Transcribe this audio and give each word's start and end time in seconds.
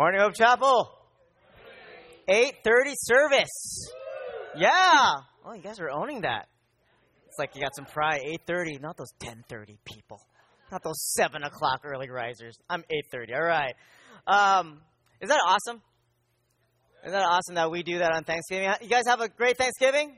Morning 0.00 0.22
Hope 0.22 0.32
Chapel. 0.32 0.90
8:30 2.26 2.94
service. 2.94 3.92
Yeah. 4.56 5.12
Oh, 5.44 5.52
you 5.52 5.60
guys 5.60 5.78
are 5.78 5.90
owning 5.90 6.22
that. 6.22 6.48
It's 7.28 7.38
like 7.38 7.54
you 7.54 7.60
got 7.60 7.76
some 7.76 7.84
pride. 7.84 8.22
8:30, 8.48 8.80
not 8.80 8.96
those 8.96 9.12
10:30 9.22 9.76
people, 9.84 10.22
not 10.72 10.82
those 10.82 10.98
seven 11.12 11.42
o'clock 11.42 11.82
early 11.84 12.08
risers. 12.08 12.56
I'm 12.70 12.82
8:30. 12.90 13.34
All 13.34 13.42
right. 13.42 13.74
Um, 14.26 14.80
is 15.20 15.28
that 15.28 15.42
awesome? 15.46 15.82
Is 17.04 17.12
that 17.12 17.22
awesome 17.22 17.56
that 17.56 17.70
we 17.70 17.82
do 17.82 17.98
that 17.98 18.10
on 18.10 18.24
Thanksgiving? 18.24 18.72
You 18.80 18.88
guys 18.88 19.06
have 19.06 19.20
a 19.20 19.28
great 19.28 19.58
Thanksgiving. 19.58 20.16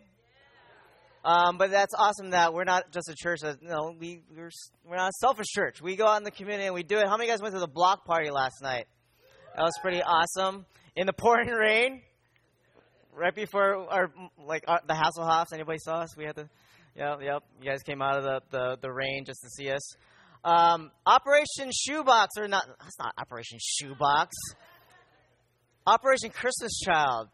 Um, 1.25 1.59
but 1.59 1.73
that's 1.73 1.95
awesome 1.99 2.31
that 2.31 2.55
we're 2.55 2.63
not 2.63 2.93
just 2.93 3.09
a 3.09 3.17
church 3.17 3.41
that 3.41 3.61
know 3.61 3.97
we 3.99 4.21
we're, 4.31 4.51
we're 4.85 4.95
not 4.95 5.09
a 5.09 5.19
selfish 5.19 5.49
church. 5.49 5.83
We 5.83 5.97
go 5.97 6.07
out 6.07 6.19
in 6.19 6.23
the 6.23 6.31
community 6.31 6.67
and 6.67 6.75
we 6.75 6.85
do 6.85 6.99
it. 6.99 7.09
How 7.09 7.17
many 7.17 7.29
guys 7.29 7.43
went 7.43 7.55
to 7.55 7.61
the 7.61 7.67
block 7.67 8.05
party 8.05 8.31
last 8.31 8.63
night? 8.63 8.87
That 9.57 9.63
was 9.63 9.75
pretty 9.83 10.03
awesome. 10.03 10.65
In 10.97 11.07
the 11.07 11.13
pouring 11.13 11.49
rain, 11.51 12.03
right 13.15 13.35
before 13.35 13.91
our 13.91 14.11
like 14.39 14.65
our, 14.67 14.81
the 14.87 14.95
Hasselhoffs. 14.95 15.53
Anybody 15.53 15.79
saw 15.79 16.01
us? 16.01 16.17
We 16.17 16.25
had 16.25 16.37
the, 16.37 16.49
yep, 16.97 17.21
yep. 17.23 17.43
You 17.61 17.71
guys 17.71 17.83
came 17.83 18.01
out 18.01 18.17
of 18.17 18.25
the, 18.25 18.41
the, 18.51 18.79
the 18.83 18.93
rain 18.93 19.25
just 19.25 19.41
to 19.43 19.51
see 19.51 19.71
us. 19.71 19.95
Um, 20.45 20.91
Operation 21.07 21.71
Shoebox 21.73 22.37
or 22.39 22.49
not? 22.49 22.67
That's 22.81 22.99
not 22.99 23.15
Operation 23.19 23.59
Shoebox. 23.61 24.35
Operation 25.87 26.31
Christmas 26.31 26.79
Child. 26.81 27.29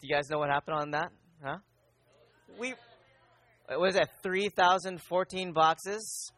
Do 0.00 0.06
you 0.06 0.14
guys 0.14 0.30
know 0.30 0.38
what 0.38 0.48
happened 0.48 0.76
on 0.76 0.90
that? 0.92 1.10
Huh? 1.42 1.58
We 2.58 2.74
was 3.76 3.96
it 3.96 4.08
3,014 4.22 5.52
boxes? 5.52 6.32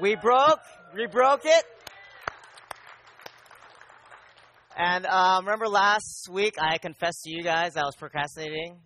We 0.00 0.16
broke. 0.16 0.60
We 0.92 1.06
broke 1.06 1.42
it. 1.44 1.64
And 4.76 5.06
um, 5.06 5.44
remember 5.44 5.68
last 5.68 6.28
week 6.28 6.54
I 6.60 6.78
confessed 6.78 7.22
to 7.24 7.30
you 7.30 7.44
guys 7.44 7.76
I 7.76 7.84
was 7.84 7.94
procrastinating, 7.96 8.76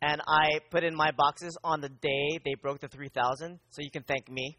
and 0.00 0.20
I 0.28 0.60
put 0.70 0.84
in 0.84 0.94
my 0.94 1.10
boxes 1.10 1.58
on 1.64 1.80
the 1.80 1.88
day 1.88 2.38
they 2.44 2.54
broke 2.54 2.78
the 2.78 2.86
3,000. 2.86 3.58
So 3.70 3.82
you 3.82 3.90
can 3.90 4.04
thank 4.04 4.30
me 4.30 4.56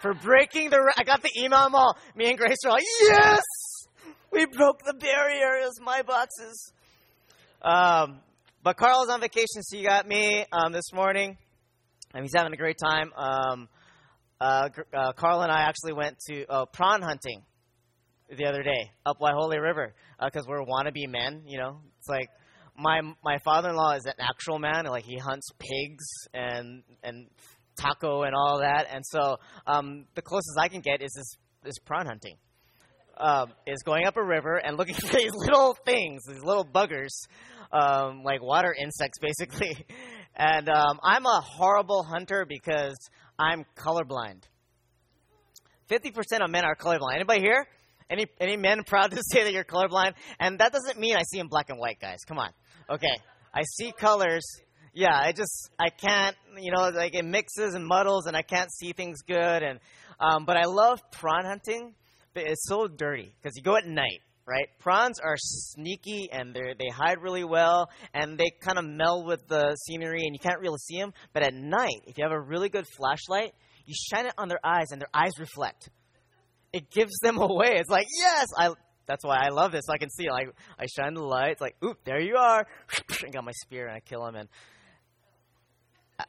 for 0.00 0.14
breaking 0.14 0.70
the. 0.70 0.92
I 0.96 1.04
got 1.04 1.22
the 1.22 1.30
email. 1.38 1.68
all. 1.72 1.96
Me 2.16 2.28
and 2.28 2.36
Grace 2.36 2.58
are 2.64 2.72
like, 2.72 2.84
yes, 3.02 3.42
we 4.32 4.46
broke 4.46 4.80
the 4.84 4.94
barrier. 4.94 5.60
It 5.60 5.66
was 5.66 5.80
my 5.80 6.02
boxes. 6.02 6.72
Um, 7.62 8.18
but 8.64 8.76
Carl's 8.76 9.10
on 9.10 9.20
vacation, 9.20 9.62
so 9.62 9.76
you 9.76 9.86
got 9.86 10.08
me 10.08 10.44
um, 10.50 10.72
this 10.72 10.92
morning, 10.92 11.38
and 12.14 12.24
he's 12.24 12.34
having 12.34 12.52
a 12.52 12.56
great 12.56 12.78
time. 12.82 13.12
Um, 13.16 13.68
uh, 14.42 14.68
uh, 14.92 15.12
Carl 15.12 15.42
and 15.42 15.52
I 15.52 15.62
actually 15.62 15.92
went 15.92 16.18
to 16.26 16.44
uh, 16.46 16.64
prawn 16.66 17.00
hunting 17.00 17.42
the 18.28 18.46
other 18.46 18.62
day 18.62 18.90
up 19.06 19.18
Holy 19.20 19.58
River 19.58 19.94
because 20.24 20.46
uh, 20.46 20.48
we're 20.48 20.64
wannabe 20.64 21.08
men. 21.08 21.42
You 21.46 21.58
know, 21.58 21.80
it's 21.98 22.08
like 22.08 22.28
my 22.76 23.00
my 23.22 23.38
father-in-law 23.44 23.92
is 23.92 24.06
an 24.06 24.14
actual 24.18 24.58
man. 24.58 24.86
Like 24.86 25.04
he 25.04 25.16
hunts 25.16 25.48
pigs 25.60 26.04
and 26.34 26.82
and 27.04 27.28
tako 27.78 28.26
and 28.26 28.34
all 28.34 28.60
that. 28.60 28.88
And 28.92 29.04
so 29.06 29.36
um, 29.66 30.06
the 30.16 30.22
closest 30.22 30.58
I 30.58 30.66
can 30.66 30.80
get 30.80 31.02
is 31.02 31.12
this 31.14 31.36
this 31.62 31.78
prawn 31.78 32.06
hunting. 32.06 32.36
Um, 33.14 33.52
is 33.66 33.82
going 33.84 34.06
up 34.06 34.16
a 34.16 34.24
river 34.24 34.56
and 34.56 34.76
looking 34.76 34.94
for 35.08 35.16
these 35.16 35.34
little 35.34 35.76
things, 35.84 36.22
these 36.26 36.42
little 36.42 36.64
buggers, 36.64 37.12
um, 37.70 38.24
like 38.24 38.42
water 38.42 38.74
insects, 38.76 39.18
basically. 39.20 39.86
And 40.34 40.70
um, 40.70 40.98
I'm 41.02 41.26
a 41.26 41.42
horrible 41.44 42.04
hunter 42.04 42.46
because 42.48 42.96
I'm 43.38 43.64
colorblind. 43.76 44.42
50% 45.90 46.42
of 46.42 46.50
men 46.50 46.64
are 46.64 46.76
colorblind. 46.76 47.14
Anybody 47.14 47.40
here? 47.40 47.66
Any, 48.08 48.26
any 48.40 48.56
men 48.56 48.84
proud 48.84 49.10
to 49.10 49.22
say 49.30 49.44
that 49.44 49.52
you're 49.52 49.64
colorblind? 49.64 50.14
And 50.38 50.58
that 50.58 50.72
doesn't 50.72 50.98
mean 50.98 51.16
I 51.16 51.22
see 51.22 51.38
in 51.38 51.48
black 51.48 51.70
and 51.70 51.78
white, 51.78 52.00
guys. 52.00 52.18
Come 52.26 52.38
on. 52.38 52.50
Okay. 52.90 53.16
I 53.54 53.62
see 53.62 53.92
colors. 53.92 54.44
Yeah, 54.94 55.14
I 55.14 55.32
just, 55.32 55.70
I 55.78 55.88
can't, 55.90 56.36
you 56.58 56.70
know, 56.70 56.90
like 56.90 57.14
it 57.14 57.24
mixes 57.24 57.74
and 57.74 57.86
muddles 57.86 58.26
and 58.26 58.36
I 58.36 58.42
can't 58.42 58.70
see 58.72 58.92
things 58.92 59.22
good. 59.22 59.62
And, 59.62 59.80
um, 60.20 60.44
but 60.44 60.56
I 60.56 60.64
love 60.66 61.00
prawn 61.10 61.44
hunting, 61.44 61.94
but 62.34 62.44
it's 62.44 62.68
so 62.68 62.86
dirty 62.86 63.34
because 63.40 63.56
you 63.56 63.62
go 63.62 63.76
at 63.76 63.86
night 63.86 64.20
right? 64.46 64.68
Prawns 64.78 65.20
are 65.20 65.36
sneaky 65.38 66.28
and 66.32 66.54
they 66.54 66.74
they 66.78 66.88
hide 66.88 67.20
really 67.20 67.44
well 67.44 67.90
and 68.14 68.38
they 68.38 68.50
kind 68.60 68.78
of 68.78 68.84
meld 68.84 69.26
with 69.26 69.46
the 69.48 69.76
scenery 69.86 70.22
and 70.24 70.34
you 70.34 70.38
can't 70.38 70.60
really 70.60 70.78
see 70.78 70.98
them. 70.98 71.12
But 71.32 71.42
at 71.42 71.54
night, 71.54 72.02
if 72.06 72.18
you 72.18 72.24
have 72.24 72.32
a 72.32 72.40
really 72.40 72.68
good 72.68 72.86
flashlight, 72.96 73.54
you 73.86 73.94
shine 74.12 74.26
it 74.26 74.34
on 74.38 74.48
their 74.48 74.60
eyes 74.64 74.86
and 74.90 75.00
their 75.00 75.10
eyes 75.14 75.32
reflect. 75.38 75.88
It 76.72 76.90
gives 76.90 77.12
them 77.22 77.38
away. 77.40 77.74
It's 77.76 77.90
like 77.90 78.06
yes, 78.18 78.46
I. 78.56 78.70
That's 79.04 79.24
why 79.24 79.44
I 79.44 79.48
love 79.48 79.72
this. 79.72 79.82
So 79.86 79.92
I 79.92 79.98
can 79.98 80.10
see 80.10 80.30
like 80.30 80.48
I 80.78 80.86
shine 80.86 81.14
the 81.14 81.22
light. 81.22 81.52
It's 81.52 81.60
like 81.60 81.76
oop, 81.84 81.98
there 82.04 82.20
you 82.20 82.36
are. 82.36 82.66
I 83.26 83.30
got 83.30 83.44
my 83.44 83.52
spear 83.64 83.86
and 83.86 83.96
I 83.96 84.00
kill 84.00 84.24
him 84.26 84.36
and 84.36 84.48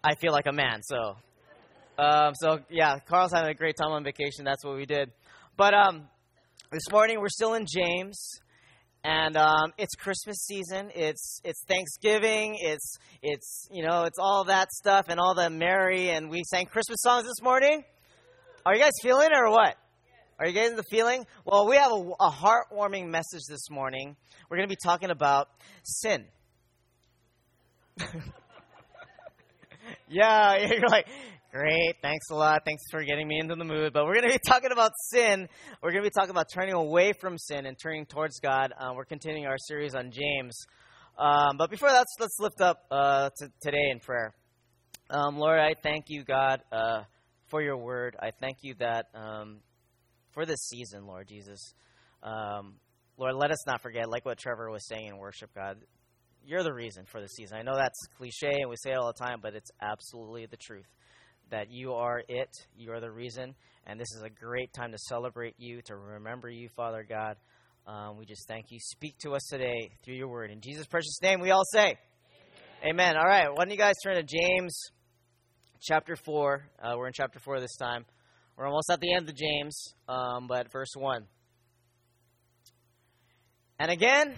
I 0.04 0.16
feel 0.16 0.32
like 0.32 0.48
a 0.48 0.54
man. 0.54 0.82
So. 0.82 1.16
Um, 1.96 2.34
so 2.34 2.58
yeah, 2.72 2.98
Carl's 3.08 3.32
having 3.32 3.52
a 3.52 3.54
great 3.54 3.76
time 3.78 3.92
on 3.92 4.04
vacation. 4.04 4.44
That's 4.44 4.66
what 4.66 4.76
we 4.76 4.88
did. 4.88 5.12
But 5.56 5.76
um, 5.76 6.08
this 6.74 6.92
morning 6.92 7.20
we're 7.20 7.30
still 7.30 7.54
in 7.54 7.68
James, 7.72 8.40
and 9.04 9.38
um, 9.38 9.74
it's 9.78 9.94
Christmas 9.94 10.38
season. 10.38 10.90
It's 10.96 11.40
it's 11.44 11.64
Thanksgiving. 11.68 12.58
It's 12.60 12.98
it's 13.22 13.68
you 13.72 13.86
know 13.86 14.06
it's 14.06 14.18
all 14.20 14.46
that 14.46 14.72
stuff 14.72 15.06
and 15.08 15.20
all 15.20 15.36
the 15.36 15.52
merry. 15.52 16.10
And 16.10 16.32
we 16.32 16.42
sang 16.50 16.66
Christmas 16.66 16.98
songs 17.02 17.26
this 17.26 17.44
morning. 17.44 17.84
Are 18.66 18.74
you 18.74 18.82
guys 18.82 18.94
feeling 19.04 19.30
it 19.32 19.38
or 19.38 19.52
what? 19.52 19.76
Are 20.40 20.48
you 20.48 20.54
getting 20.54 20.76
the 20.76 20.84
feeling? 20.90 21.28
Well, 21.46 21.68
we 21.68 21.76
have 21.76 21.92
a, 21.92 22.12
a 22.20 22.32
heartwarming 22.32 23.08
message 23.08 23.44
this 23.48 23.70
morning. 23.70 24.16
We're 24.50 24.58
going 24.58 24.68
to 24.68 24.76
be 24.76 24.80
talking 24.84 25.12
about 25.12 25.50
sin. 25.84 26.26
yeah, 30.10 30.58
you're 30.66 30.90
like, 30.90 31.06
Great. 31.54 31.98
Thanks 32.02 32.32
a 32.32 32.36
lot. 32.36 32.64
Thanks 32.66 32.82
for 32.90 33.04
getting 33.04 33.28
me 33.28 33.38
into 33.38 33.54
the 33.54 33.64
mood. 33.64 33.94
But 33.94 34.06
we're 34.06 34.16
going 34.16 34.28
to 34.28 34.34
be 34.34 34.40
talking 34.48 34.72
about 34.72 34.92
sin. 35.12 35.48
We're 35.84 35.92
going 35.92 36.04
to 36.04 36.10
be 36.10 36.12
talking 36.12 36.32
about 36.32 36.48
turning 36.52 36.74
away 36.74 37.14
from 37.14 37.38
sin 37.38 37.68
and 37.68 37.78
turning 37.80 38.08
towards 38.08 38.40
God. 38.40 38.74
Uh, 38.76 38.94
we're 38.96 39.06
continuing 39.06 39.46
our 39.46 39.60
series 39.60 39.94
on 39.94 40.10
James. 40.10 40.58
Um, 41.16 41.58
but 41.60 41.70
before 41.70 41.90
that, 41.90 42.08
let's 42.20 42.38
lift 42.40 42.60
up 42.60 42.80
uh, 42.90 43.30
to 43.38 43.52
today 43.62 43.92
in 43.92 44.00
prayer. 44.00 44.34
Um, 45.12 45.38
Lord, 45.38 45.60
I 45.60 45.76
thank 45.84 46.06
you, 46.08 46.24
God, 46.24 46.62
uh, 46.72 47.04
for 47.52 47.62
your 47.62 47.78
word. 47.78 48.16
I 48.20 48.32
thank 48.32 48.58
you 48.64 48.74
that 48.80 49.06
um, 49.14 49.60
for 50.32 50.48
this 50.48 50.68
season, 50.70 51.06
Lord 51.06 51.28
Jesus. 51.28 51.76
Um, 52.24 52.78
Lord, 53.16 53.36
let 53.36 53.52
us 53.52 53.68
not 53.68 53.84
forget, 53.84 54.10
like 54.10 54.26
what 54.26 54.40
Trevor 54.40 54.72
was 54.72 54.88
saying 54.88 55.06
in 55.06 55.20
worship, 55.20 55.52
God, 55.54 55.78
you're 56.44 56.64
the 56.64 56.74
reason 56.74 57.06
for 57.06 57.22
the 57.22 57.28
season. 57.28 57.58
I 57.60 57.62
know 57.62 57.76
that's 57.76 58.00
cliche 58.18 58.62
and 58.62 58.72
we 58.72 58.76
say 58.76 58.94
it 58.94 58.98
all 58.98 59.14
the 59.16 59.24
time, 59.24 59.38
but 59.40 59.54
it's 59.54 59.70
absolutely 59.84 60.48
the 60.48 60.58
truth 60.58 60.88
that 61.54 61.72
you 61.72 61.94
are 61.94 62.24
it, 62.28 62.50
you 62.76 62.92
are 62.92 63.00
the 63.00 63.12
reason, 63.12 63.54
and 63.86 64.00
this 64.00 64.12
is 64.16 64.24
a 64.24 64.30
great 64.30 64.74
time 64.74 64.92
to 64.92 64.98
celebrate 64.98 65.54
you, 65.60 65.84
to 65.84 65.96
remember 65.96 66.50
you, 66.50 66.68
Father 66.76 67.06
God. 67.08 67.36
Um, 67.86 68.18
we 68.18 68.26
just 68.26 68.48
thank 68.48 68.72
you. 68.72 68.80
Speak 68.82 69.20
to 69.20 69.36
us 69.36 69.44
today 69.52 69.92
through 70.04 70.16
your 70.16 70.30
word. 70.30 70.50
In 70.50 70.62
Jesus' 70.62 70.88
precious 70.88 71.20
name, 71.22 71.42
we 71.42 71.52
all 71.52 71.64
say, 71.72 71.96
Amen. 72.84 73.14
Amen. 73.14 73.18
All 73.18 73.26
right, 73.26 73.50
why 73.50 73.66
don't 73.66 73.70
you 73.70 73.78
guys 73.78 73.94
turn 74.04 74.16
to 74.16 74.24
James 74.24 74.76
chapter 75.80 76.16
4? 76.16 76.70
Uh, 76.82 76.94
we're 76.98 77.06
in 77.06 77.14
chapter 77.14 77.40
4 77.40 77.60
this 77.60 77.76
time. 77.76 78.04
We're 78.58 78.66
almost 78.66 78.90
at 78.90 79.00
the 79.00 79.14
end 79.14 79.30
of 79.30 79.36
James, 79.36 79.94
um, 80.10 80.48
but 80.48 80.72
verse 80.72 80.94
1. 80.96 81.24
And 83.78 83.92
again, 83.92 84.34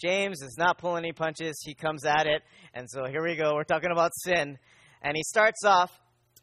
James 0.00 0.40
is 0.40 0.54
not 0.56 0.78
pulling 0.78 1.04
any 1.04 1.12
punches. 1.12 1.60
He 1.64 1.74
comes 1.74 2.04
at 2.04 2.28
it. 2.28 2.42
And 2.74 2.88
so 2.88 3.06
here 3.10 3.24
we 3.24 3.34
go. 3.34 3.54
We're 3.54 3.64
talking 3.64 3.90
about 3.90 4.12
sin. 4.14 4.56
And 5.02 5.16
he 5.16 5.24
starts 5.24 5.64
off 5.64 5.90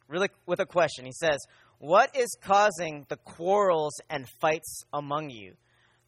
really 0.10 0.30
with 0.46 0.60
a 0.60 0.66
question. 0.66 1.06
He 1.06 1.14
says, 1.14 1.38
What 1.78 2.16
is 2.16 2.36
causing 2.42 3.06
the 3.08 3.18
quarrels 3.18 3.94
and 4.10 4.28
fights 4.42 4.84
among 4.92 5.30
you? 5.30 5.54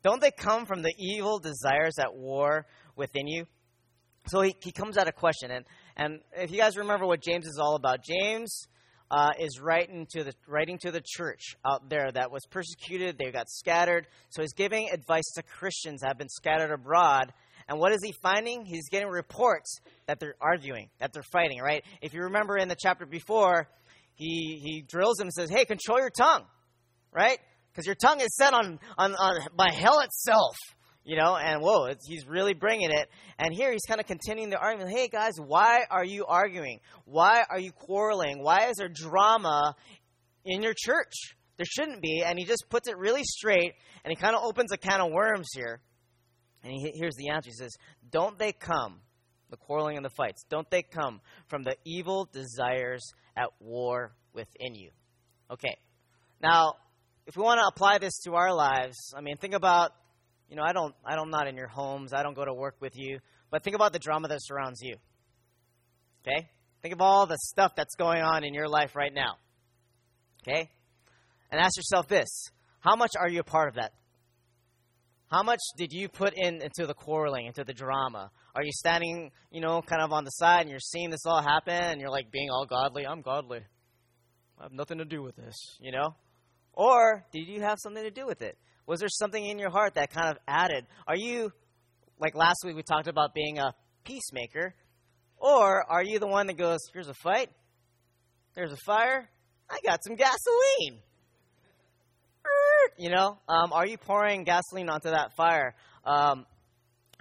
Don't 0.04 0.22
they 0.22 0.32
come 0.32 0.66
from 0.66 0.82
the 0.82 0.94
evil 0.98 1.40
desires 1.40 2.00
at 2.00 2.16
war 2.16 2.66
within 2.96 3.28
you? 3.28 3.46
So 4.28 4.42
he, 4.42 4.56
he 4.62 4.72
comes 4.72 4.98
at 4.98 5.08
a 5.08 5.12
question. 5.12 5.52
And, 5.52 5.66
and 5.96 6.20
if 6.36 6.52
you 6.52 6.58
guys 6.58 6.78
remember 6.78 7.06
what 7.06 7.22
James 7.22 7.46
is 7.46 7.60
all 7.62 7.76
about, 7.76 8.04
James 8.04 8.68
uh, 9.10 9.32
is 9.40 9.60
writing 9.60 10.08
to, 10.12 10.24
the, 10.24 10.34
writing 10.48 10.78
to 10.80 10.92
the 10.92 11.02
church 11.04 11.56
out 11.66 11.90
there 11.90 12.12
that 12.12 12.32
was 12.32 12.46
persecuted, 12.50 13.18
they 13.18 13.32
got 13.32 13.50
scattered. 13.50 14.08
So 14.30 14.42
he's 14.42 14.54
giving 14.54 14.90
advice 14.92 15.30
to 15.36 15.44
Christians 15.44 16.02
that 16.02 16.08
have 16.08 16.18
been 16.18 16.30
scattered 16.30 16.72
abroad. 16.72 17.34
And 17.68 17.80
what 17.80 17.92
is 17.92 18.00
he 18.04 18.14
finding? 18.22 18.66
He's 18.66 18.90
getting 18.90 19.10
reports 19.10 19.80
that 20.08 20.20
they're 20.20 20.36
arguing, 20.42 20.90
that 21.00 21.14
they're 21.14 21.24
fighting, 21.24 21.60
right? 21.60 21.84
If 22.02 22.14
you 22.14 22.24
remember 22.24 22.58
in 22.58 22.68
the 22.68 22.78
chapter 22.80 23.06
before, 23.06 23.68
he, 24.16 24.60
he 24.64 24.86
drills 24.88 25.20
him 25.20 25.26
and 25.26 25.34
says, 25.34 25.50
hey, 25.50 25.66
control 25.66 26.00
your 26.00 26.10
tongue, 26.10 26.44
right? 27.12 27.40
Because 27.72 27.86
your 27.86 27.96
tongue 27.96 28.20
is 28.20 28.36
set 28.36 28.54
on, 28.54 28.80
on, 28.98 29.16
on 29.16 29.40
by 29.56 29.72
hell 29.72 30.00
itself, 30.02 30.56
you 31.04 31.16
know, 31.18 31.36
and 31.36 31.62
whoa, 31.62 31.88
he's 32.08 32.28
really 32.28 32.54
bringing 32.54 32.92
it. 32.92 33.10
And 33.40 33.54
here 33.54 33.72
he's 33.72 33.86
kind 33.88 34.00
of 34.00 34.06
continuing 34.06 34.50
the 34.50 34.60
argument. 34.60 34.96
Hey, 34.96 35.08
guys, 35.08 35.34
why 35.38 35.86
are 35.90 36.06
you 36.06 36.26
arguing? 36.26 36.80
Why 37.06 37.44
are 37.50 37.60
you 37.60 37.72
quarreling? 37.72 38.44
Why 38.44 38.68
is 38.68 38.76
there 38.78 38.90
drama 38.90 39.76
in 40.46 40.62
your 40.62 40.74
church? 40.76 41.14
there 41.62 41.66
shouldn't 41.66 42.02
be, 42.02 42.24
and 42.26 42.40
he 42.40 42.46
just 42.46 42.66
puts 42.72 42.88
it 42.88 42.98
really 42.98 43.22
straight, 43.24 43.74
and 44.04 44.12
he 44.12 44.16
kind 44.16 44.36
of 44.36 44.42
opens 44.44 44.72
a 44.72 44.78
can 44.78 45.00
of 45.00 45.12
worms 45.12 45.48
here. 45.54 45.80
And 46.64 46.74
he, 46.74 46.92
here's 46.96 47.14
the 47.18 47.30
answer. 47.30 47.50
He 47.50 47.54
says, 47.54 47.70
Don't 48.10 48.40
they 48.40 48.52
come, 48.52 49.02
the 49.52 49.58
quarreling 49.58 49.96
and 49.96 50.04
the 50.04 50.10
fights, 50.10 50.44
don't 50.50 50.68
they 50.72 50.82
come 50.82 51.22
from 51.46 51.62
the 51.62 51.76
evil 51.86 52.28
desires 52.34 53.04
at 53.42 53.50
war 53.60 54.14
within 54.34 54.76
you? 54.76 54.92
Okay. 55.50 55.76
Now, 56.42 56.76
if 57.26 57.36
we 57.36 57.44
want 57.44 57.60
to 57.60 57.68
apply 57.68 57.98
this 57.98 58.20
to 58.26 58.36
our 58.36 58.54
lives, 58.54 58.98
I 59.16 59.22
mean, 59.22 59.38
think 59.38 59.54
about, 59.54 59.92
you 60.50 60.56
know, 60.56 60.64
I 60.64 60.74
don't, 60.74 60.94
I 61.06 61.16
don't, 61.16 61.30
not 61.30 61.48
in 61.48 61.56
your 61.56 61.68
homes, 61.68 62.14
I 62.14 62.24
don't 62.24 62.36
go 62.36 62.46
to 62.46 62.54
work 62.54 62.76
with 62.80 62.94
you, 62.96 63.20
but 63.50 63.64
think 63.64 63.76
about 63.76 63.94
the 63.94 64.00
drama 64.00 64.28
that 64.30 64.40
surrounds 64.42 64.80
you. 64.82 64.96
Okay? 66.22 66.50
Think 66.82 66.94
of 66.94 67.02
all 67.02 67.26
the 67.26 67.38
stuff 67.38 67.74
that's 67.76 67.96
going 67.96 68.22
on 68.22 68.44
in 68.44 68.54
your 68.54 68.68
life 68.68 68.96
right 68.96 69.14
now. 69.14 69.36
Okay? 70.42 70.70
And 71.52 71.60
ask 71.60 71.78
yourself 71.78 72.08
this 72.08 72.50
how 72.80 72.96
much 72.96 73.12
are 73.20 73.30
you 73.30 73.42
a 73.42 73.44
part 73.44 73.70
of 73.70 73.76
that? 73.76 73.92
How 75.30 75.44
much 75.44 75.60
did 75.78 75.92
you 75.92 76.10
put 76.10 76.34
in 76.36 76.62
into 76.62 76.86
the 76.86 76.94
quarreling, 76.94 77.46
into 77.46 77.64
the 77.64 77.74
drama? 77.74 78.32
Are 78.54 78.64
you 78.64 78.72
standing, 78.74 79.32
you 79.52 79.62
know, 79.62 79.82
kind 79.82 80.02
of 80.02 80.12
on 80.12 80.26
the 80.26 80.32
side 80.32 80.62
and 80.62 80.70
you're 80.70 80.80
seeing 80.80 81.10
this 81.10 81.26
all 81.26 81.42
happen 81.42 81.74
and 81.74 82.02
you're 82.02 82.10
like 82.10 82.32
being 82.32 82.50
all 82.50 82.66
godly? 82.66 83.08
I'm 83.08 83.22
godly. 83.22 83.62
I 84.60 84.64
have 84.64 84.74
nothing 84.74 84.98
to 84.98 85.06
do 85.06 85.24
with 85.24 85.36
this, 85.36 85.56
you 85.80 85.92
know? 85.92 86.16
Or 86.74 87.26
did 87.32 87.48
you 87.48 87.62
have 87.62 87.78
something 87.80 88.04
to 88.04 88.12
do 88.12 88.26
with 88.26 88.42
it? 88.42 88.58
Was 88.86 89.00
there 89.00 89.10
something 89.10 89.46
in 89.46 89.58
your 89.58 89.70
heart 89.70 89.96
that 89.96 90.12
kind 90.12 90.30
of 90.30 90.38
added? 90.48 90.86
Are 91.08 91.16
you, 91.16 91.52
like 92.20 92.36
last 92.36 92.64
week 92.66 92.76
we 92.76 92.84
talked 92.84 93.08
about 93.08 93.34
being 93.34 93.58
a 93.58 93.74
peacemaker, 94.04 94.76
or 95.38 95.90
are 95.90 96.04
you 96.04 96.20
the 96.20 96.28
one 96.28 96.48
that 96.48 96.58
goes, 96.58 96.80
here's 96.94 97.08
a 97.08 97.14
fight, 97.14 97.50
there's 98.56 98.72
a 98.72 98.78
fire, 98.86 99.30
I 99.70 99.80
got 99.86 100.04
some 100.04 100.16
gasoline? 100.16 101.02
You 102.98 103.10
know, 103.10 103.38
um, 103.48 103.72
are 103.74 103.88
you 103.88 103.98
pouring 103.98 104.44
gasoline 104.44 104.90
onto 104.90 105.10
that 105.10 105.36
fire? 105.36 105.74
Um, 106.06 106.46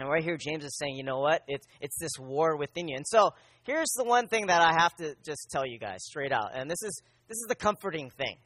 and 0.00 0.08
right 0.08 0.25
here, 0.25 0.38
James 0.38 0.64
is 0.64 0.79
saying, 0.79 0.97
you 0.97 1.05
know 1.05 1.19
what? 1.19 1.43
It's, 1.47 1.67
it's 1.79 1.99
this 1.99 2.12
war 2.19 2.56
within 2.56 2.88
you. 2.88 2.97
And 2.97 3.06
so 3.06 3.32
here's 3.64 3.91
the 3.99 4.05
one 4.05 4.29
thing 4.29 4.47
that 4.47 4.62
I 4.62 4.73
have 4.73 4.97
to 4.97 5.14
just 5.23 5.50
tell 5.50 5.67
you 5.67 5.79
guys 5.79 5.99
straight 6.05 6.32
out. 6.32 6.52
And 6.55 6.70
this 6.70 6.82
is, 6.82 7.02
this 7.29 7.37
is 7.37 7.44
the 7.49 7.55
comforting 7.55 8.08
thing 8.08 8.38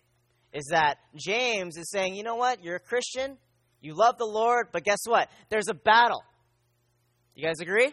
is 0.53 0.67
that 0.73 0.97
James 1.15 1.77
is 1.77 1.89
saying, 1.93 2.17
you 2.17 2.25
know 2.25 2.35
what? 2.35 2.65
You're 2.65 2.75
a 2.75 2.81
Christian, 2.81 3.39
you 3.81 3.95
love 3.95 4.19
the 4.19 4.27
Lord, 4.27 4.69
but 4.73 4.83
guess 4.83 4.99
what? 5.07 5.29
There's 5.49 5.69
a 5.69 5.75
battle. 5.75 6.25
You 7.37 7.45
guys 7.45 7.61
agree? 7.61 7.93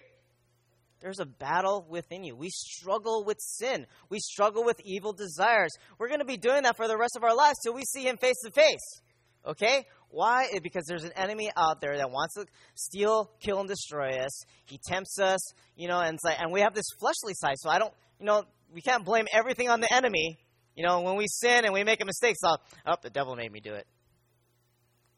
There's 0.99 1.19
a 1.19 1.25
battle 1.25 1.85
within 1.87 2.23
you. 2.23 2.35
We 2.35 2.49
struggle 2.49 3.23
with 3.23 3.37
sin. 3.39 3.85
We 4.09 4.17
struggle 4.19 4.63
with 4.63 4.81
evil 4.83 5.13
desires. 5.13 5.71
We're 5.99 6.07
going 6.07 6.19
to 6.19 6.25
be 6.25 6.37
doing 6.37 6.63
that 6.63 6.77
for 6.77 6.87
the 6.87 6.97
rest 6.97 7.15
of 7.15 7.23
our 7.23 7.35
lives 7.35 7.59
till 7.63 7.75
we 7.75 7.83
see 7.83 8.07
Him 8.07 8.17
face 8.17 8.39
to 8.43 8.51
face. 8.51 9.01
Okay? 9.45 9.85
Why? 10.09 10.47
Because 10.61 10.85
there's 10.87 11.03
an 11.03 11.13
enemy 11.15 11.49
out 11.55 11.81
there 11.81 11.97
that 11.97 12.11
wants 12.11 12.35
to 12.35 12.45
steal, 12.75 13.31
kill, 13.39 13.59
and 13.59 13.67
destroy 13.67 14.17
us. 14.19 14.43
He 14.65 14.79
tempts 14.85 15.19
us, 15.19 15.39
you 15.75 15.87
know, 15.87 15.99
and, 15.99 16.19
like, 16.23 16.39
and 16.39 16.51
we 16.51 16.61
have 16.61 16.73
this 16.73 16.85
fleshly 16.99 17.33
side. 17.33 17.55
So 17.57 17.69
I 17.69 17.79
don't, 17.79 17.93
you 18.19 18.25
know, 18.25 18.43
we 18.73 18.81
can't 18.81 19.05
blame 19.05 19.27
everything 19.33 19.69
on 19.69 19.79
the 19.79 19.91
enemy. 19.93 20.37
You 20.75 20.85
know, 20.85 21.01
when 21.01 21.15
we 21.15 21.27
sin 21.27 21.65
and 21.65 21.73
we 21.73 21.83
make 21.83 22.01
a 22.01 22.05
mistake, 22.05 22.35
so, 22.37 22.57
oh, 22.85 22.95
the 23.01 23.09
devil 23.09 23.35
made 23.35 23.51
me 23.51 23.59
do 23.59 23.73
it. 23.73 23.87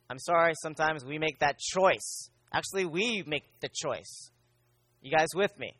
I'm 0.09 0.19
sorry, 0.19 0.53
sometimes 0.61 1.05
we 1.05 1.17
make 1.17 1.39
that 1.39 1.57
choice. 1.59 2.29
Actually, 2.51 2.85
we 2.85 3.23
make 3.25 3.43
the 3.61 3.69
choice. 3.73 4.31
You 5.01 5.15
guys 5.15 5.29
with 5.33 5.57
me? 5.57 5.73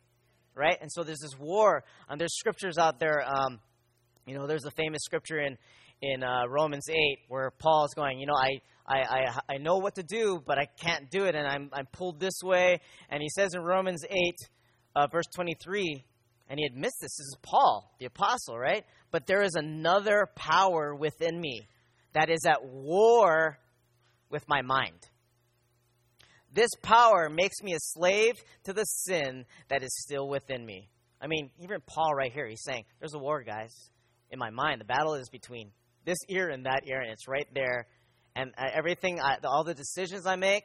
Right? 0.56 0.78
And 0.81 0.92
so 0.92 1.04
there's 1.04 1.19
this 1.19 1.38
war, 1.40 1.84
and 2.10 2.19
there's 2.19 2.36
scriptures 2.36 2.78
out 2.78 3.00
there. 3.00 3.24
Um, 3.28 3.60
you 4.25 4.36
know, 4.38 4.48
there's 4.48 4.66
a 4.66 4.72
famous 4.72 5.01
scripture 5.04 5.40
in, 5.40 5.57
in 6.04 6.22
uh, 6.22 6.46
Romans 6.50 6.90
8 6.90 6.98
where 7.30 7.52
Paul 7.60 7.86
is 7.86 7.94
going, 7.96 8.20
you 8.20 8.28
know, 8.28 8.36
I, 8.36 8.60
I, 8.86 8.98
I, 8.98 9.54
I 9.54 9.58
know 9.58 9.78
what 9.78 9.96
to 9.96 10.04
do, 10.04 10.44
but 10.46 10.58
I 10.60 10.66
can't 10.66 11.10
do 11.10 11.24
it, 11.24 11.34
and 11.34 11.48
I'm, 11.48 11.70
I'm 11.72 11.86
pulled 11.86 12.20
this 12.20 12.42
way. 12.44 12.82
And 13.10 13.22
he 13.22 13.30
says 13.30 13.54
in 13.54 13.62
Romans 13.62 14.04
8, 14.10 14.36
uh, 14.98 15.08
verse 15.08 15.26
23, 15.34 16.04
and 16.50 16.60
he 16.60 16.66
admits 16.66 16.98
this, 17.00 17.16
this 17.16 17.20
is 17.20 17.38
Paul, 17.42 17.90
the 18.00 18.06
apostle, 18.06 18.60
right? 18.60 18.84
But 19.12 19.28
there 19.28 19.44
is 19.44 19.56
another 19.56 20.28
power 20.36 20.94
within 20.94 21.40
me 21.40 21.68
that 22.14 22.30
is 22.30 22.46
at 22.46 22.66
war 22.66 23.58
with 24.30 24.44
my 24.50 24.62
mind. 24.62 25.08
This 26.52 26.70
power 26.82 27.30
makes 27.30 27.62
me 27.64 27.74
a 27.74 27.80
slave 27.80 28.36
to 28.66 28.74
the 28.74 28.84
sin 28.84 29.46
that 29.70 29.84
is 29.84 30.02
still 30.02 30.28
within 30.28 30.66
me. 30.66 30.90
I 31.22 31.28
mean, 31.28 31.50
even 31.60 31.78
Paul 31.88 32.14
right 32.14 32.32
here, 32.32 32.46
he's 32.46 32.62
saying, 32.62 32.84
There's 33.00 33.14
a 33.14 33.20
war, 33.20 33.42
guys, 33.42 33.74
in 34.30 34.38
my 34.38 34.50
mind. 34.50 34.82
The 34.82 34.86
battle 34.86 35.16
is 35.16 35.30
between 35.30 35.72
this 36.06 36.18
ear 36.30 36.50
and 36.50 36.66
that 36.66 36.84
ear, 36.88 37.02
and 37.02 37.12
it's 37.12 37.28
right 37.28 37.48
there. 37.54 37.88
And 38.36 38.52
uh, 38.58 38.66
everything, 38.74 39.20
I, 39.20 39.38
all 39.44 39.64
the 39.64 39.74
decisions 39.74 40.26
I 40.26 40.36
make, 40.36 40.64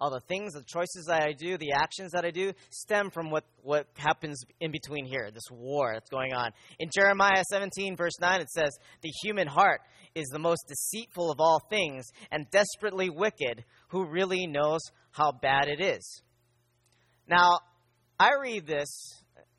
all 0.00 0.10
the 0.10 0.20
things, 0.20 0.54
the 0.54 0.64
choices 0.66 1.04
that 1.08 1.22
I 1.22 1.32
do, 1.32 1.58
the 1.58 1.72
actions 1.72 2.12
that 2.12 2.24
I 2.24 2.30
do, 2.30 2.52
stem 2.70 3.10
from 3.10 3.30
what, 3.30 3.44
what 3.62 3.86
happens 3.96 4.42
in 4.60 4.72
between 4.72 5.04
here, 5.04 5.30
this 5.32 5.44
war 5.50 5.92
that's 5.92 6.08
going 6.08 6.32
on. 6.32 6.52
In 6.78 6.88
Jeremiah 6.94 7.44
17, 7.50 7.96
verse 7.96 8.18
9, 8.20 8.40
it 8.40 8.50
says, 8.50 8.70
The 9.02 9.12
human 9.22 9.46
heart 9.46 9.82
is 10.14 10.26
the 10.28 10.38
most 10.38 10.64
deceitful 10.68 11.30
of 11.30 11.38
all 11.38 11.60
things 11.68 12.06
and 12.30 12.50
desperately 12.50 13.10
wicked. 13.10 13.64
Who 13.88 14.06
really 14.06 14.46
knows 14.46 14.80
how 15.10 15.32
bad 15.32 15.68
it 15.68 15.80
is? 15.80 16.22
Now, 17.28 17.58
I 18.18 18.30
read 18.40 18.66
this, 18.66 18.88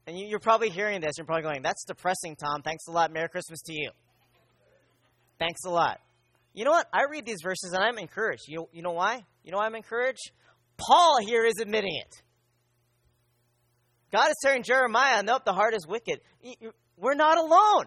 and 0.07 0.17
you're 0.17 0.39
probably 0.39 0.69
hearing 0.69 1.01
this. 1.01 1.13
You're 1.17 1.25
probably 1.25 1.43
going, 1.43 1.61
That's 1.61 1.85
depressing, 1.85 2.35
Tom. 2.35 2.63
Thanks 2.63 2.85
a 2.87 2.91
lot. 2.91 3.13
Merry 3.13 3.29
Christmas 3.29 3.61
to 3.65 3.73
you. 3.73 3.91
Thanks 5.41 5.61
a 5.65 5.71
lot. 5.71 5.99
You 6.53 6.65
know 6.65 6.71
what? 6.71 6.85
I 6.93 7.05
read 7.09 7.25
these 7.25 7.39
verses 7.41 7.73
and 7.73 7.83
I'm 7.83 7.97
encouraged. 7.97 8.43
You 8.47 8.57
know, 8.57 8.69
you 8.71 8.83
know 8.83 8.91
why? 8.91 9.25
You 9.43 9.51
know 9.51 9.57
why 9.57 9.65
I'm 9.65 9.73
encouraged? 9.73 10.29
Paul 10.77 11.17
here 11.25 11.43
is 11.45 11.55
admitting 11.59 11.95
it. 11.95 12.21
God 14.11 14.29
is 14.29 14.35
telling 14.43 14.61
Jeremiah, 14.61 15.23
nope, 15.23 15.43
the 15.43 15.53
heart 15.53 15.73
is 15.73 15.87
wicked. 15.87 16.19
We're 16.95 17.15
not 17.15 17.39
alone. 17.39 17.85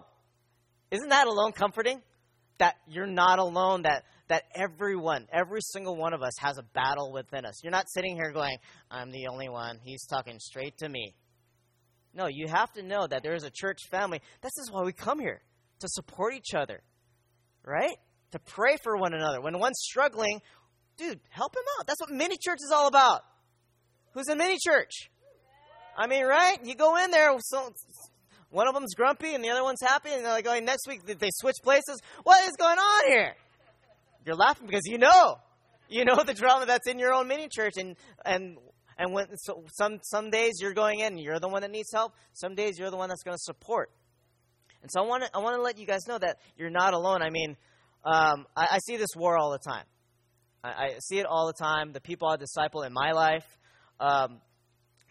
Isn't 0.91 1.07
that 1.09 1.27
alone 1.27 1.53
comforting? 1.53 2.01
That 2.57 2.75
you're 2.89 3.07
not 3.07 3.39
alone, 3.39 3.83
that, 3.83 4.03
that 4.27 4.43
everyone, 4.53 5.25
every 5.31 5.61
single 5.61 5.95
one 5.95 6.13
of 6.13 6.21
us 6.21 6.33
has 6.39 6.57
a 6.57 6.63
battle 6.63 7.13
within 7.13 7.45
us. 7.45 7.63
You're 7.63 7.71
not 7.71 7.89
sitting 7.89 8.17
here 8.17 8.33
going, 8.33 8.57
I'm 8.91 9.11
the 9.11 9.27
only 9.31 9.47
one. 9.47 9.79
He's 9.81 10.05
talking 10.07 10.39
straight 10.39 10.77
to 10.79 10.89
me. 10.89 11.15
No, 12.13 12.27
you 12.27 12.47
have 12.49 12.73
to 12.73 12.83
know 12.83 13.07
that 13.07 13.23
there 13.23 13.33
is 13.33 13.45
a 13.45 13.51
church 13.53 13.79
family. 13.89 14.19
This 14.41 14.57
is 14.57 14.69
why 14.69 14.83
we 14.83 14.91
come 14.91 15.19
here, 15.19 15.41
to 15.79 15.87
support 15.87 16.33
each 16.33 16.53
other, 16.53 16.81
right? 17.65 17.97
To 18.31 18.39
pray 18.39 18.77
for 18.83 18.97
one 18.97 19.13
another. 19.13 19.41
When 19.41 19.57
one's 19.59 19.79
struggling, 19.79 20.41
dude, 20.97 21.19
help 21.29 21.55
him 21.55 21.63
out. 21.79 21.87
That's 21.87 21.99
what 21.99 22.09
mini 22.11 22.37
church 22.41 22.59
is 22.63 22.71
all 22.71 22.87
about. 22.87 23.21
Who's 24.13 24.29
in 24.29 24.37
mini 24.37 24.57
church? 24.63 25.09
I 25.97 26.07
mean, 26.07 26.25
right? 26.25 26.57
You 26.63 26.75
go 26.75 27.01
in 27.03 27.11
there, 27.11 27.33
so 27.39 27.73
one 28.49 28.67
of 28.67 28.73
them's 28.73 28.93
grumpy 28.95 29.33
and 29.33 29.43
the 29.43 29.49
other 29.49 29.63
one's 29.63 29.81
happy, 29.81 30.09
and 30.11 30.23
they're 30.23 30.31
like, 30.31 30.45
going, 30.45 30.65
next 30.65 30.87
week 30.87 31.05
they 31.05 31.29
switch 31.33 31.55
places. 31.63 32.01
What 32.23 32.45
is 32.45 32.53
going 32.57 32.77
on 32.77 33.07
here? 33.07 33.33
You're 34.25 34.35
laughing 34.35 34.67
because 34.67 34.85
you 34.85 34.97
know, 34.97 35.37
you 35.87 36.03
know 36.05 36.23
the 36.25 36.33
drama 36.33 36.65
that's 36.65 36.87
in 36.87 36.99
your 36.99 37.13
own 37.13 37.27
mini 37.27 37.47
church, 37.47 37.73
and 37.77 37.95
and 38.25 38.57
and 38.97 39.13
when 39.13 39.27
so 39.37 39.63
some 39.73 39.99
some 40.03 40.29
days 40.29 40.53
you're 40.61 40.73
going 40.73 40.99
in, 40.99 41.17
you're 41.17 41.39
the 41.39 41.47
one 41.47 41.61
that 41.61 41.71
needs 41.71 41.89
help. 41.93 42.13
Some 42.33 42.55
days 42.55 42.79
you're 42.79 42.89
the 42.89 42.97
one 42.97 43.09
that's 43.09 43.23
going 43.23 43.35
to 43.35 43.43
support. 43.43 43.91
And 44.85 44.91
so 44.91 45.03
I 45.03 45.07
want 45.07 45.23
to 45.23 45.29
I 45.33 45.39
want 45.39 45.55
to 45.55 45.63
let 45.63 45.79
you 45.79 45.87
guys 45.87 46.05
know 46.07 46.19
that 46.19 46.37
you're 46.57 46.69
not 46.69 46.93
alone. 46.93 47.23
I 47.23 47.31
mean, 47.31 47.57
um, 48.03 48.45
I, 48.55 48.67
I 48.73 48.77
see 48.85 48.97
this 48.97 49.15
war 49.15 49.35
all 49.35 49.49
the 49.49 49.57
time. 49.57 49.85
I, 50.63 50.69
I 50.69 50.95
see 50.99 51.17
it 51.17 51.25
all 51.25 51.47
the 51.47 51.53
time. 51.53 51.91
The 51.91 51.99
people 51.99 52.27
I 52.27 52.35
disciple 52.35 52.83
in 52.83 52.93
my 52.93 53.11
life. 53.11 53.45
Um, 53.99 54.41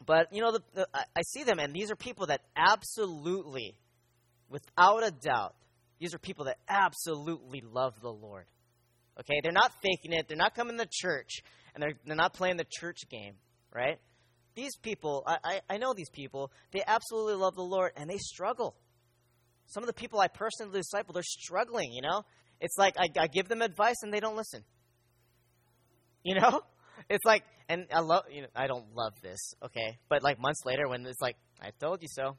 but, 0.07 0.29
you 0.31 0.43
know, 0.43 0.53
the, 0.53 0.61
the, 0.75 0.89
I 0.95 1.23
see 1.27 1.43
them, 1.43 1.59
and 1.59 1.75
these 1.75 1.91
are 1.91 1.97
people 1.97 2.27
that 2.27 2.43
absolutely, 2.55 3.77
without 4.49 5.05
a 5.05 5.11
doubt, 5.11 5.57
these 5.99 6.15
are 6.15 6.19
people 6.19 6.45
that 6.45 6.59
absolutely 6.69 7.65
love 7.69 7.95
the 8.01 8.13
Lord. 8.13 8.45
Okay? 9.19 9.41
They're 9.43 9.51
not 9.51 9.73
faking 9.83 10.13
it. 10.13 10.29
They're 10.29 10.37
not 10.37 10.55
coming 10.55 10.79
to 10.79 10.87
church, 10.89 11.41
and 11.75 11.83
they're, 11.83 11.95
they're 12.07 12.15
not 12.15 12.33
playing 12.33 12.59
the 12.59 12.67
church 12.79 12.99
game, 13.11 13.35
right? 13.75 13.99
These 14.55 14.77
people, 14.77 15.25
I, 15.27 15.39
I, 15.43 15.61
I 15.71 15.77
know 15.79 15.95
these 15.95 16.11
people, 16.11 16.53
they 16.73 16.83
absolutely 16.87 17.35
love 17.35 17.57
the 17.57 17.63
Lord, 17.63 17.91
and 17.97 18.09
they 18.09 18.19
struggle. 18.19 18.77
Some 19.67 19.83
of 19.83 19.87
the 19.87 19.95
people 19.95 20.21
I 20.21 20.29
personally 20.29 20.79
disciple, 20.79 21.15
they're 21.15 21.23
struggling, 21.23 21.93
you 21.93 22.03
know? 22.03 22.23
It's 22.61 22.77
like 22.79 22.95
I, 22.99 23.09
I 23.19 23.27
give 23.27 23.49
them 23.49 23.63
advice, 23.63 23.97
and 24.03 24.13
they 24.13 24.21
don't 24.21 24.37
listen. 24.37 24.65
You 26.27 26.41
know? 26.41 26.63
It's 27.11 27.25
like, 27.27 27.45
and 27.69 27.87
I 27.93 28.01
love, 28.01 28.23
you 28.31 28.43
know, 28.43 28.49
I 28.55 28.67
don't 28.67 28.95
love 28.95 29.13
this, 29.23 29.53
okay? 29.63 29.99
But 30.09 30.23
like 30.23 30.41
months 30.41 30.61
later 30.65 30.89
when 30.89 31.05
it's 31.07 31.21
like, 31.21 31.37
I 31.61 31.71
told 31.79 32.01
you 32.03 32.09
so. 32.11 32.37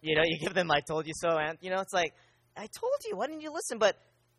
You 0.00 0.16
know, 0.16 0.22
you 0.24 0.38
give 0.38 0.54
them, 0.54 0.70
I 0.70 0.80
told 0.80 1.06
you 1.06 1.12
so, 1.14 1.36
and, 1.36 1.58
you 1.60 1.70
know, 1.70 1.80
it's 1.80 1.92
like, 1.92 2.14
I 2.56 2.62
told 2.62 2.94
you, 3.08 3.16
why 3.16 3.26
didn't 3.26 3.42
you 3.42 3.52
listen? 3.52 3.78
But 3.78 3.96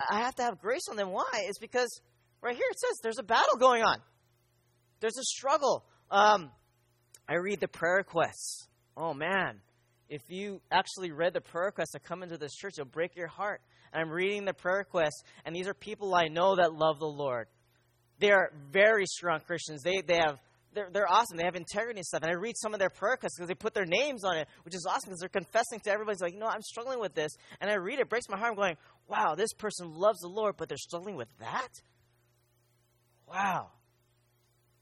I 0.10 0.22
have 0.22 0.36
to 0.36 0.44
have 0.44 0.60
grace 0.60 0.88
on 0.90 0.96
them. 0.96 1.12
Why? 1.12 1.30
It's 1.48 1.60
because 1.60 1.90
right 2.42 2.56
here 2.56 2.66
it 2.70 2.80
says 2.80 3.00
there's 3.04 3.20
a 3.20 3.24
battle 3.24 3.58
going 3.60 3.84
on, 3.84 3.98
there's 5.00 5.18
a 5.18 5.24
struggle. 5.24 5.86
Um, 6.10 6.52
I 7.28 7.36
read 7.36 7.60
the 7.60 7.68
prayer 7.68 7.98
requests. 7.98 8.68
Oh, 8.96 9.14
man. 9.14 9.60
If 10.10 10.22
you 10.30 10.62
actually 10.72 11.12
read 11.12 11.34
the 11.34 11.42
prayer 11.42 11.66
requests 11.66 11.92
that 11.94 12.04
come 12.04 12.24
into 12.24 12.38
this 12.38 12.54
church, 12.54 12.74
it'll 12.78 12.86
break 12.90 13.16
your 13.16 13.28
heart. 13.28 13.62
and 13.92 14.02
I'm 14.02 14.10
reading 14.10 14.46
the 14.46 14.54
prayer 14.54 14.78
requests, 14.78 15.22
and 15.46 15.56
these 15.56 15.68
are 15.68 15.74
people 15.74 16.16
I 16.16 16.28
know 16.28 16.56
that 16.56 16.74
love 16.74 17.00
the 17.00 17.06
Lord. 17.06 17.48
They 18.20 18.32
are 18.32 18.52
very 18.72 19.06
strong 19.06 19.42
Christians. 19.42 19.82
They, 19.84 20.02
they 20.02 20.18
have 20.18 20.40
they're, 20.74 20.90
they're 20.92 21.12
awesome. 21.12 21.38
They 21.38 21.44
have 21.44 21.56
integrity 21.56 22.00
and 22.00 22.06
stuff. 22.06 22.22
And 22.22 22.32
I 22.32 22.36
read 22.36 22.56
some 22.58 22.74
of 22.74 22.80
their 22.80 22.90
prayer 22.90 23.14
requests 23.14 23.36
because 23.36 23.48
they 23.48 23.56
put 23.56 23.74
their 23.74 23.86
names 23.86 24.24
on 24.24 24.38
it, 24.38 24.48
which 24.64 24.76
is 24.76 24.86
awesome 24.88 25.10
because 25.10 25.20
they're 25.20 25.30
confessing 25.30 25.80
to 25.86 25.90
everybody. 25.92 26.14
It's 26.14 26.22
like, 26.22 26.34
you 26.34 26.40
know, 26.40 26.48
I'm 26.48 26.62
struggling 26.62 27.00
with 27.00 27.16
this. 27.16 27.32
And 27.60 27.72
I 27.72 27.76
read 27.76 28.00
it, 28.00 28.02
it 28.02 28.10
breaks 28.10 28.30
my 28.30 28.38
heart. 28.38 28.52
I'm 28.52 28.56
going, 28.56 28.78
wow, 29.08 29.34
this 29.36 29.54
person 29.54 29.92
loves 29.92 30.20
the 30.20 30.28
Lord, 30.28 30.56
but 30.58 30.70
they're 30.70 30.78
struggling 30.78 31.16
with 31.16 31.30
that? 31.40 31.70
Wow. 33.28 33.72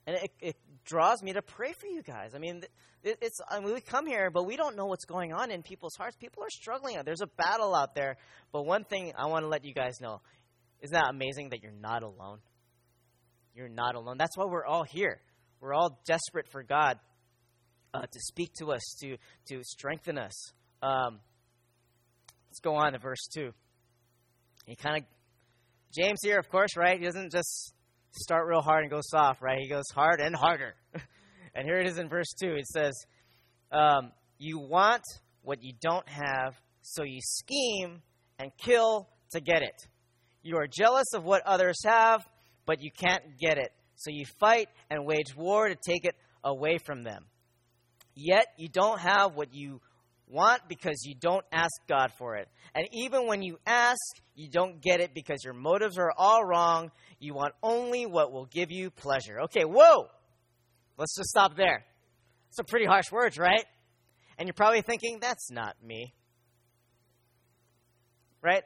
And 0.05 0.17
it, 0.17 0.31
it 0.41 0.55
draws 0.85 1.21
me 1.21 1.33
to 1.33 1.41
pray 1.41 1.73
for 1.73 1.87
you 1.87 2.01
guys. 2.01 2.33
I 2.35 2.39
mean, 2.39 2.63
it, 3.03 3.17
it's 3.21 3.39
I 3.49 3.59
mean, 3.59 3.73
we 3.73 3.81
come 3.81 4.05
here, 4.05 4.29
but 4.29 4.45
we 4.45 4.55
don't 4.55 4.75
know 4.75 4.85
what's 4.85 5.05
going 5.05 5.33
on 5.33 5.51
in 5.51 5.63
people's 5.63 5.95
hearts. 5.97 6.15
People 6.15 6.43
are 6.43 6.49
struggling. 6.49 6.97
There's 7.03 7.21
a 7.21 7.27
battle 7.27 7.75
out 7.75 7.95
there. 7.95 8.17
But 8.51 8.65
one 8.65 8.83
thing 8.83 9.13
I 9.17 9.25
want 9.27 9.43
to 9.43 9.47
let 9.47 9.65
you 9.65 9.73
guys 9.73 9.99
know 9.99 10.21
isn't 10.81 10.93
that 10.93 11.09
amazing 11.09 11.49
that 11.49 11.63
you're 11.63 11.71
not 11.71 12.03
alone? 12.03 12.39
You're 13.55 13.69
not 13.69 13.95
alone. 13.95 14.17
That's 14.17 14.37
why 14.37 14.45
we're 14.45 14.65
all 14.65 14.83
here. 14.83 15.21
We're 15.59 15.73
all 15.73 15.99
desperate 16.05 16.47
for 16.51 16.61
God 16.61 16.99
uh, 17.93 18.01
to 18.01 18.19
speak 18.19 18.51
to 18.59 18.71
us, 18.71 18.81
to, 19.01 19.17
to 19.47 19.63
strengthen 19.63 20.17
us. 20.17 20.33
Um, 20.83 21.19
let's 22.49 22.59
go 22.61 22.75
on 22.75 22.91
to 22.93 22.99
verse 22.99 23.27
2. 23.33 23.51
He 24.65 24.75
kind 24.75 24.97
of, 24.97 25.03
James 25.97 26.19
here, 26.21 26.37
of 26.37 26.49
course, 26.49 26.75
right? 26.75 26.99
He 26.99 27.05
doesn't 27.05 27.31
just 27.31 27.73
start 28.15 28.47
real 28.47 28.61
hard 28.61 28.81
and 28.81 28.91
go 28.91 29.01
soft, 29.01 29.41
right? 29.41 29.59
He 29.59 29.67
goes 29.67 29.89
hard 29.93 30.19
and 30.19 30.35
harder. 30.35 30.75
and 31.55 31.65
here 31.65 31.79
it 31.79 31.87
is 31.87 31.97
in 31.97 32.09
verse 32.09 32.33
2. 32.41 32.55
It 32.55 32.67
says, 32.67 32.93
um, 33.71 34.11
You 34.37 34.59
want 34.59 35.03
what 35.41 35.61
you 35.61 35.73
don't 35.81 36.07
have, 36.07 36.55
so 36.81 37.03
you 37.03 37.19
scheme 37.21 38.01
and 38.39 38.51
kill 38.57 39.07
to 39.31 39.41
get 39.41 39.61
it. 39.61 39.75
You 40.43 40.57
are 40.57 40.67
jealous 40.67 41.07
of 41.13 41.23
what 41.23 41.41
others 41.45 41.77
have, 41.85 42.23
but 42.65 42.81
you 42.81 42.91
can't 42.91 43.23
get 43.39 43.57
it. 43.57 43.71
So 43.95 44.11
you 44.11 44.25
fight 44.39 44.69
and 44.89 45.05
wage 45.05 45.35
war 45.35 45.67
to 45.67 45.75
take 45.75 46.05
it 46.05 46.15
away 46.43 46.77
from 46.85 47.03
them. 47.03 47.25
Yet 48.15 48.45
you 48.57 48.69
don't 48.69 48.99
have 48.99 49.35
what 49.35 49.53
you 49.53 49.81
want 50.27 50.61
because 50.67 51.03
you 51.05 51.15
don't 51.19 51.45
ask 51.51 51.71
God 51.87 52.11
for 52.17 52.35
it. 52.35 52.47
And 52.73 52.87
even 52.93 53.27
when 53.27 53.41
you 53.41 53.57
ask, 53.65 53.99
you 54.35 54.49
don't 54.49 54.81
get 54.81 54.99
it 54.99 55.13
because 55.13 55.43
your 55.43 55.53
motives 55.53 55.97
are 55.97 56.11
all 56.17 56.43
wrong. 56.43 56.91
You 57.19 57.33
want 57.33 57.53
only 57.61 58.05
what 58.05 58.31
will 58.31 58.45
give 58.45 58.71
you 58.71 58.89
pleasure. 58.89 59.41
Okay, 59.45 59.63
whoa! 59.65 60.07
Let's 60.97 61.15
just 61.15 61.29
stop 61.29 61.55
there. 61.55 61.85
Some 62.51 62.65
pretty 62.65 62.85
harsh 62.85 63.11
words, 63.11 63.37
right? 63.37 63.65
And 64.37 64.47
you're 64.47 64.53
probably 64.53 64.81
thinking, 64.81 65.19
that's 65.21 65.51
not 65.51 65.75
me. 65.83 66.13
Right? 68.41 68.63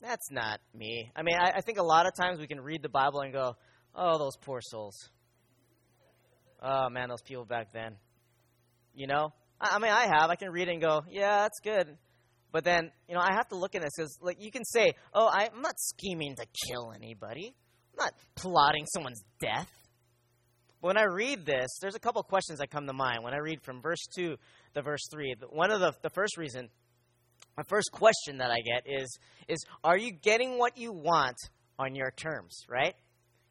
That's 0.00 0.30
not 0.30 0.60
me. 0.74 1.10
I 1.14 1.22
mean, 1.22 1.36
I, 1.38 1.52
I 1.56 1.60
think 1.60 1.78
a 1.78 1.82
lot 1.82 2.06
of 2.06 2.14
times 2.14 2.38
we 2.40 2.46
can 2.46 2.60
read 2.60 2.82
the 2.82 2.88
Bible 2.88 3.20
and 3.20 3.32
go, 3.32 3.56
Oh, 3.94 4.18
those 4.18 4.36
poor 4.40 4.60
souls. 4.62 4.96
Oh, 6.62 6.88
man, 6.88 7.08
those 7.08 7.22
people 7.22 7.44
back 7.44 7.72
then. 7.72 7.96
You 8.94 9.06
know? 9.06 9.32
I, 9.62 9.76
I 9.76 9.78
mean, 9.78 9.92
I 9.92 10.06
have. 10.06 10.30
I 10.30 10.36
can 10.36 10.50
read 10.50 10.68
it 10.68 10.72
and 10.72 10.80
go, 10.80 11.02
yeah, 11.08 11.42
that's 11.42 11.60
good. 11.60 11.96
But 12.50 12.64
then, 12.64 12.90
you 13.08 13.14
know, 13.14 13.20
I 13.20 13.32
have 13.32 13.48
to 13.48 13.56
look 13.56 13.74
at 13.74 13.82
this 13.82 13.92
because, 13.96 14.18
like, 14.20 14.36
you 14.42 14.50
can 14.50 14.64
say, 14.64 14.92
oh, 15.14 15.28
I'm 15.32 15.62
not 15.62 15.74
scheming 15.78 16.36
to 16.36 16.46
kill 16.68 16.92
anybody. 16.94 17.54
I'm 17.92 18.04
not 18.04 18.12
plotting 18.34 18.86
someone's 18.92 19.22
death. 19.40 19.70
But 20.82 20.88
when 20.88 20.98
I 20.98 21.04
read 21.04 21.46
this, 21.46 21.78
there's 21.80 21.94
a 21.94 22.00
couple 22.00 22.22
questions 22.24 22.58
that 22.58 22.70
come 22.70 22.86
to 22.86 22.92
mind. 22.92 23.22
When 23.22 23.32
I 23.32 23.38
read 23.38 23.62
from 23.62 23.80
verse 23.80 24.04
2 24.16 24.36
to 24.74 24.82
verse 24.82 25.08
3, 25.10 25.36
one 25.50 25.70
of 25.70 25.80
the, 25.80 25.94
the 26.02 26.10
first 26.10 26.36
reason, 26.36 26.68
my 27.56 27.62
first 27.68 27.90
question 27.92 28.38
that 28.38 28.50
I 28.50 28.60
get 28.60 28.84
is, 28.86 29.18
is, 29.48 29.64
are 29.82 29.96
you 29.96 30.12
getting 30.12 30.58
what 30.58 30.76
you 30.76 30.92
want 30.92 31.36
on 31.78 31.94
your 31.94 32.10
terms, 32.10 32.64
right? 32.68 32.94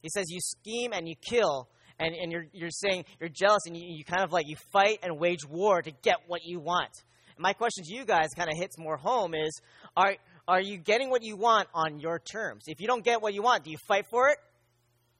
He 0.01 0.09
says 0.09 0.25
you 0.29 0.39
scheme 0.41 0.93
and 0.93 1.07
you 1.07 1.15
kill, 1.21 1.69
and, 2.01 2.15
and 2.15 2.31
you're, 2.31 2.45
you're 2.51 2.71
saying 2.71 3.05
you're 3.19 3.29
jealous, 3.29 3.61
and 3.67 3.77
you, 3.77 3.83
you 3.85 4.03
kind 4.03 4.23
of 4.23 4.31
like 4.31 4.47
you 4.47 4.55
fight 4.73 4.99
and 5.03 5.19
wage 5.19 5.45
war 5.47 5.81
to 5.81 5.91
get 6.01 6.17
what 6.27 6.41
you 6.43 6.59
want. 6.59 6.89
My 7.37 7.53
question 7.53 7.83
to 7.85 7.93
you 7.93 8.05
guys 8.05 8.29
kind 8.35 8.49
of 8.49 8.57
hits 8.57 8.77
more 8.77 8.97
home 8.97 9.33
is 9.33 9.61
are, 9.95 10.15
are 10.47 10.61
you 10.61 10.77
getting 10.77 11.09
what 11.09 11.23
you 11.23 11.37
want 11.37 11.67
on 11.73 11.99
your 11.99 12.19
terms? 12.19 12.63
If 12.67 12.81
you 12.81 12.87
don't 12.87 13.03
get 13.03 13.21
what 13.21 13.33
you 13.33 13.41
want, 13.41 13.63
do 13.63 13.71
you 13.71 13.77
fight 13.87 14.05
for 14.09 14.29
it? 14.29 14.37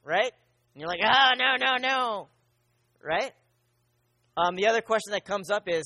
Right? 0.03 0.31
And 0.73 0.81
you're 0.81 0.87
like, 0.87 0.99
oh, 1.03 1.29
no, 1.37 1.55
no, 1.59 1.77
no. 1.77 2.27
Right? 3.03 3.31
Um, 4.37 4.55
the 4.55 4.67
other 4.67 4.81
question 4.81 5.11
that 5.11 5.25
comes 5.25 5.49
up 5.49 5.63
is 5.67 5.83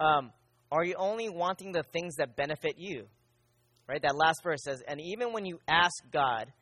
um, 0.00 0.32
are 0.70 0.84
you 0.84 0.94
only 0.98 1.28
wanting 1.28 1.72
the 1.72 1.82
things 1.82 2.16
that 2.16 2.36
benefit 2.36 2.74
you? 2.78 3.06
Right? 3.86 4.00
That 4.02 4.16
last 4.16 4.42
verse 4.42 4.60
says, 4.64 4.82
and 4.86 5.00
even 5.00 5.32
when 5.32 5.44
you 5.44 5.58
ask 5.66 5.94
God, 6.12 6.52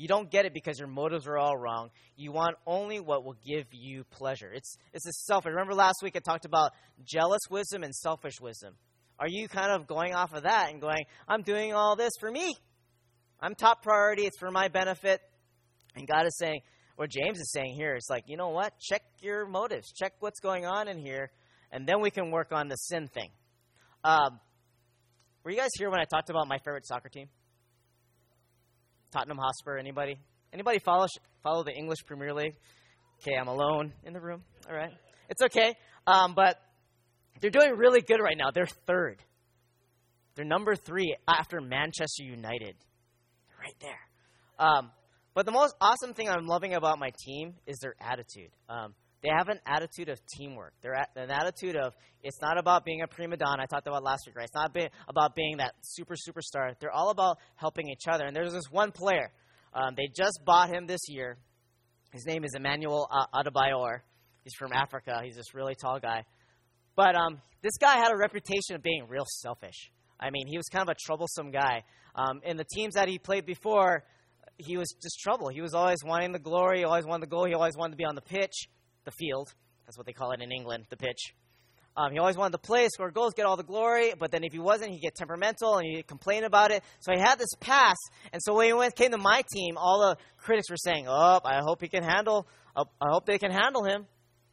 you 0.00 0.08
don't 0.08 0.30
get 0.30 0.46
it 0.46 0.54
because 0.54 0.78
your 0.78 0.88
motives 0.88 1.26
are 1.26 1.36
all 1.36 1.54
wrong. 1.58 1.90
You 2.16 2.32
want 2.32 2.56
only 2.66 3.00
what 3.00 3.22
will 3.22 3.36
give 3.46 3.66
you 3.70 4.04
pleasure. 4.04 4.50
It's 4.50 4.78
it's 4.94 5.06
a 5.06 5.12
selfish. 5.12 5.50
Remember 5.50 5.74
last 5.74 5.96
week 6.02 6.16
I 6.16 6.20
talked 6.20 6.46
about 6.46 6.72
jealous 7.04 7.42
wisdom 7.50 7.82
and 7.82 7.94
selfish 7.94 8.40
wisdom. 8.40 8.76
Are 9.18 9.28
you 9.28 9.46
kind 9.46 9.70
of 9.70 9.86
going 9.86 10.14
off 10.14 10.32
of 10.32 10.44
that 10.44 10.70
and 10.70 10.80
going, 10.80 11.04
I'm 11.28 11.42
doing 11.42 11.74
all 11.74 11.96
this 11.96 12.12
for 12.18 12.30
me? 12.30 12.54
I'm 13.40 13.54
top 13.54 13.82
priority. 13.82 14.24
It's 14.24 14.38
for 14.38 14.50
my 14.50 14.68
benefit. 14.68 15.20
And 15.94 16.08
God 16.08 16.24
is 16.24 16.34
saying, 16.38 16.60
or 16.96 17.06
James 17.06 17.38
is 17.38 17.52
saying 17.52 17.74
here, 17.74 17.94
it's 17.94 18.08
like, 18.08 18.24
you 18.26 18.38
know 18.38 18.48
what? 18.48 18.72
Check 18.80 19.02
your 19.20 19.46
motives. 19.46 19.92
Check 19.92 20.14
what's 20.20 20.40
going 20.40 20.64
on 20.64 20.88
in 20.88 20.96
here, 20.96 21.30
and 21.70 21.86
then 21.86 22.00
we 22.00 22.10
can 22.10 22.30
work 22.30 22.52
on 22.52 22.68
the 22.68 22.76
sin 22.76 23.06
thing. 23.12 23.28
Um, 24.02 24.40
were 25.44 25.50
you 25.50 25.58
guys 25.58 25.70
here 25.78 25.90
when 25.90 26.00
I 26.00 26.04
talked 26.04 26.30
about 26.30 26.48
my 26.48 26.56
favorite 26.64 26.86
soccer 26.86 27.10
team? 27.10 27.28
Tottenham 29.10 29.38
Hotspur. 29.38 29.76
Anybody? 29.78 30.18
Anybody 30.52 30.78
follow 30.78 31.06
follow 31.42 31.62
the 31.64 31.72
English 31.72 31.98
Premier 32.06 32.32
League? 32.32 32.56
Okay, 33.20 33.36
I'm 33.36 33.48
alone 33.48 33.92
in 34.04 34.12
the 34.12 34.20
room. 34.20 34.42
All 34.68 34.74
right, 34.74 34.92
it's 35.28 35.42
okay. 35.42 35.74
Um, 36.06 36.34
but 36.34 36.56
they're 37.40 37.50
doing 37.50 37.76
really 37.76 38.00
good 38.00 38.20
right 38.20 38.36
now. 38.36 38.50
They're 38.50 38.66
third. 38.86 39.22
They're 40.34 40.44
number 40.44 40.74
three 40.74 41.16
after 41.28 41.60
Manchester 41.60 42.24
United. 42.24 42.76
Right 43.60 43.76
there. 43.80 44.00
Um, 44.58 44.90
but 45.34 45.46
the 45.46 45.52
most 45.52 45.74
awesome 45.80 46.14
thing 46.14 46.28
I'm 46.28 46.46
loving 46.46 46.74
about 46.74 46.98
my 46.98 47.12
team 47.24 47.54
is 47.66 47.78
their 47.78 47.94
attitude. 48.00 48.50
Um, 48.68 48.94
they 49.22 49.28
have 49.28 49.48
an 49.48 49.60
attitude 49.66 50.08
of 50.08 50.18
teamwork. 50.26 50.72
They're 50.82 50.94
at, 50.94 51.10
an 51.14 51.30
attitude 51.30 51.76
of 51.76 51.92
it's 52.22 52.40
not 52.40 52.58
about 52.58 52.84
being 52.84 53.02
a 53.02 53.06
prima 53.06 53.36
donna. 53.36 53.62
I 53.62 53.66
talked 53.66 53.86
about 53.86 54.02
last 54.02 54.22
week, 54.26 54.36
right? 54.36 54.44
It's 54.44 54.54
not 54.54 54.72
be, 54.72 54.88
about 55.08 55.34
being 55.34 55.58
that 55.58 55.74
super 55.82 56.14
superstar. 56.14 56.74
They're 56.80 56.92
all 56.92 57.10
about 57.10 57.38
helping 57.56 57.88
each 57.90 58.08
other. 58.10 58.24
And 58.24 58.34
there's 58.34 58.52
this 58.52 58.70
one 58.70 58.92
player. 58.92 59.30
Um, 59.74 59.94
they 59.96 60.08
just 60.16 60.40
bought 60.44 60.70
him 60.70 60.86
this 60.86 61.00
year. 61.08 61.36
His 62.12 62.24
name 62.26 62.44
is 62.44 62.54
Emmanuel 62.56 63.08
Adebayor. 63.34 64.00
He's 64.42 64.54
from 64.58 64.72
Africa. 64.72 65.20
He's 65.22 65.36
this 65.36 65.54
really 65.54 65.74
tall 65.74 66.00
guy. 66.00 66.24
But 66.96 67.14
um, 67.14 67.40
this 67.62 67.76
guy 67.78 67.96
had 67.98 68.12
a 68.12 68.16
reputation 68.16 68.74
of 68.74 68.82
being 68.82 69.06
real 69.08 69.26
selfish. 69.26 69.92
I 70.18 70.30
mean, 70.30 70.46
he 70.46 70.56
was 70.56 70.66
kind 70.66 70.82
of 70.82 70.88
a 70.88 70.96
troublesome 71.06 71.50
guy. 71.50 71.84
Um, 72.14 72.40
in 72.44 72.56
the 72.56 72.64
teams 72.64 72.94
that 72.94 73.08
he 73.08 73.18
played 73.18 73.46
before, 73.46 74.04
he 74.56 74.76
was 74.76 74.92
just 75.02 75.20
trouble. 75.20 75.48
He 75.48 75.60
was 75.60 75.74
always 75.74 75.98
wanting 76.04 76.32
the 76.32 76.38
glory, 76.38 76.78
he 76.78 76.84
always 76.84 77.06
wanted 77.06 77.26
the 77.26 77.30
goal, 77.30 77.44
he 77.44 77.54
always 77.54 77.76
wanted 77.76 77.92
to 77.92 77.96
be 77.96 78.04
on 78.04 78.14
the 78.14 78.22
pitch 78.22 78.68
the 79.04 79.10
field. 79.12 79.52
That's 79.86 79.96
what 79.96 80.06
they 80.06 80.12
call 80.12 80.32
it 80.32 80.40
in 80.40 80.52
England, 80.52 80.86
the 80.90 80.96
pitch. 80.96 81.34
Um, 81.96 82.12
he 82.12 82.18
always 82.18 82.36
wanted 82.36 82.52
to 82.52 82.58
play, 82.58 82.88
score 82.88 83.10
goals, 83.10 83.34
get 83.34 83.46
all 83.46 83.56
the 83.56 83.64
glory. 83.64 84.12
But 84.18 84.30
then 84.30 84.44
if 84.44 84.52
he 84.52 84.58
wasn't, 84.58 84.92
he'd 84.92 85.00
get 85.00 85.14
temperamental 85.14 85.78
and 85.78 85.86
he'd 85.86 86.06
complain 86.06 86.44
about 86.44 86.70
it. 86.70 86.84
So 87.00 87.12
he 87.12 87.18
had 87.18 87.38
this 87.38 87.48
pass. 87.58 87.96
And 88.32 88.40
so 88.42 88.54
when 88.54 88.66
he 88.66 88.72
went, 88.72 88.94
came 88.94 89.10
to 89.10 89.18
my 89.18 89.42
team, 89.52 89.76
all 89.76 90.00
the 90.00 90.16
critics 90.38 90.70
were 90.70 90.76
saying, 90.76 91.06
"Oh, 91.08 91.40
I 91.44 91.60
hope 91.64 91.80
he 91.80 91.88
can 91.88 92.04
handle. 92.04 92.46
Uh, 92.76 92.84
I 93.00 93.08
hope 93.10 93.26
they 93.26 93.38
can 93.38 93.50
handle 93.50 93.84
him. 93.84 94.06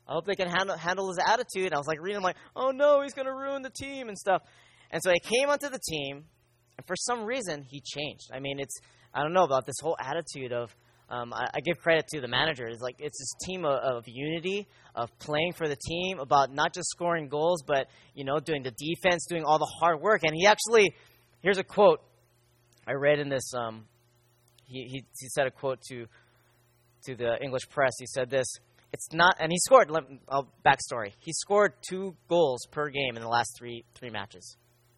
I 0.08 0.14
hope 0.14 0.26
they 0.26 0.36
can 0.36 0.50
handle 0.50 0.76
handle 0.76 1.08
his 1.10 1.20
attitude." 1.24 1.74
I 1.74 1.78
was 1.78 1.88
like 1.88 2.02
reading, 2.02 2.22
like, 2.22 2.38
"Oh 2.56 2.72
no, 2.72 3.02
he's 3.02 3.14
going 3.14 3.28
to 3.28 3.34
ruin 3.34 3.62
the 3.62 3.70
team 3.70 4.10
and 4.10 4.18
stuff." 4.18 4.42
And 4.90 5.02
so 5.04 5.12
he 5.12 5.20
came 5.20 5.50
onto 5.50 5.70
the 5.70 5.80
team, 5.80 6.26
and 6.78 6.88
for 6.88 6.96
some 6.96 7.24
reason, 7.24 7.64
he 7.64 7.82
changed. 7.82 8.32
I 8.34 8.40
mean, 8.40 8.60
it's 8.60 8.80
I 9.14 9.22
don't 9.22 9.34
know 9.34 9.44
about 9.44 9.66
this 9.66 9.76
whole 9.82 9.98
attitude 10.00 10.52
of 10.52 10.76
um, 11.10 11.34
I, 11.34 11.48
I, 11.54 11.60
give 11.62 11.78
credit 11.78 12.08
to 12.10 12.20
the 12.20 12.28
manager. 12.28 12.68
It's 12.68 12.82
like 12.82 12.96
it's 13.00 13.18
this 13.18 13.34
team 13.48 13.64
of, 13.64 13.80
of, 13.80 14.04
unity, 14.08 14.68
of 14.94 15.10
playing 15.20 15.54
for 15.54 15.70
the 15.70 15.78
team, 15.78 16.20
about 16.20 16.54
not 16.54 16.74
just 16.74 16.90
scoring 16.90 17.30
goals, 17.30 17.64
but 17.66 17.88
you 18.14 18.26
know, 18.26 18.40
doing 18.40 18.62
the 18.62 18.72
defense, 18.72 19.26
doing 19.26 19.46
all 19.46 19.58
the 19.58 19.72
hard 19.80 20.02
work. 20.02 20.24
And 20.24 20.34
he 20.36 20.46
actually, 20.46 20.94
here's 21.42 21.58
a 21.58 21.64
quote 21.64 22.02
I 22.86 22.94
read 22.94 23.20
in 23.20 23.30
this. 23.30 23.54
Um, 23.54 23.86
he, 24.66 24.84
he 24.84 25.06
he 25.18 25.30
said 25.30 25.48
a 25.48 25.52
quote 25.52 25.80
to 25.90 26.08
to 27.06 27.16
the 27.16 27.42
English 27.42 27.70
press. 27.70 27.94
He 28.00 28.06
said 28.06 28.30
this. 28.30 28.48
It's 28.92 29.08
not, 29.14 29.36
and 29.40 29.52
he 29.52 29.58
scored. 29.60 29.90
I'll 30.28 30.52
backstory. 30.66 31.14
He 31.20 31.32
scored 31.32 31.74
two 31.90 32.16
goals 32.28 32.66
per 32.72 32.90
game 32.90 33.16
in 33.16 33.22
the 33.22 33.30
last 33.30 33.56
three 33.58 33.86
three 33.96 34.10
matches, 34.10 34.58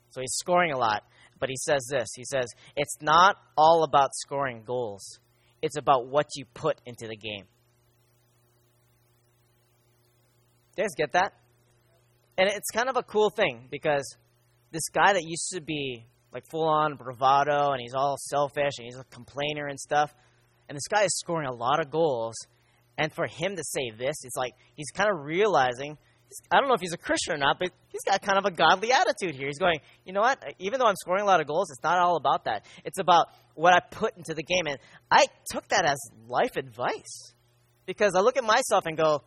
so 0.10 0.22
he's 0.22 0.34
scoring 0.40 0.72
a 0.72 0.78
lot. 0.78 1.04
But 1.40 1.50
he 1.50 1.56
says 1.56 1.88
this. 1.92 2.10
He 2.16 2.26
says 2.26 2.48
it's 2.76 2.98
not 3.00 3.38
all 3.58 3.84
about 3.84 4.10
scoring 4.16 4.64
goals 4.66 5.20
it's 5.62 5.78
about 5.78 6.08
what 6.08 6.28
you 6.36 6.46
put 6.54 6.80
into 6.86 7.08
the 7.08 7.16
game. 7.16 7.46
You 10.78 10.84
guys 10.84 10.96
get 10.98 11.14
that? 11.14 11.34
And 12.38 12.50
it's 12.50 12.70
kind 12.72 12.88
of 12.88 12.96
a 12.96 13.04
cool 13.04 13.30
thing 13.30 13.68
because 13.70 14.16
this 14.72 14.88
guy 14.94 15.14
that 15.14 15.24
used 15.24 15.50
to 15.54 15.62
be 15.62 16.06
like 16.32 16.44
full 16.50 16.68
on 16.68 16.96
bravado, 16.96 17.72
and 17.72 17.82
he's 17.82 17.94
all 17.94 18.18
selfish, 18.18 18.74
and 18.78 18.86
he's 18.86 18.98
a 18.98 19.04
complainer 19.06 19.68
and 19.68 19.80
stuff. 19.80 20.14
And 20.68 20.76
this 20.76 20.88
guy 20.88 21.04
is 21.04 21.18
scoring 21.20 21.48
a 21.48 21.54
lot 21.54 21.80
of 21.80 21.90
goals. 21.90 22.36
And 22.98 23.12
for 23.12 23.26
him 23.26 23.56
to 23.56 23.64
say 23.64 23.92
this, 23.98 24.16
it's 24.24 24.36
like 24.38 24.54
he's 24.76 24.92
kind 24.92 25.10
of 25.10 25.26
realizing 25.26 25.98
I 26.52 26.60
don't 26.60 26.68
know 26.68 26.76
if 26.76 26.82
he's 26.82 26.94
a 26.94 26.98
Christian 26.98 27.34
or 27.34 27.38
not, 27.38 27.58
but 27.60 27.72
he's 27.90 28.04
got 28.06 28.22
kind 28.22 28.38
of 28.38 28.46
a 28.46 28.52
godly 28.52 28.92
attitude 28.92 29.36
here. 29.36 29.48
He's 29.48 29.58
going, 29.58 29.80
you 30.06 30.14
know 30.14 30.22
what? 30.22 30.44
Even 30.60 30.80
though 30.80 30.86
I'm 30.86 30.96
scoring 30.96 31.24
a 31.24 31.26
lot 31.26 31.42
of 31.42 31.48
goals, 31.48 31.72
it's 31.72 31.84
not 31.84 31.98
all 31.98 32.18
about 32.18 32.46
that. 32.46 32.66
It's 32.86 33.00
about 33.00 33.28
what 33.56 33.74
I 33.74 33.80
put 33.80 34.16
into 34.18 34.34
the 34.34 34.44
game. 34.44 34.68
And 34.68 34.78
I 35.12 35.26
took 35.52 35.68
that 35.70 35.86
as 35.86 35.98
life 36.28 36.56
advice 36.56 37.34
because 37.86 38.14
I 38.16 38.22
look 38.22 38.38
at 38.38 38.44
myself 38.44 38.86
and 38.86 38.96
go, 38.96 39.24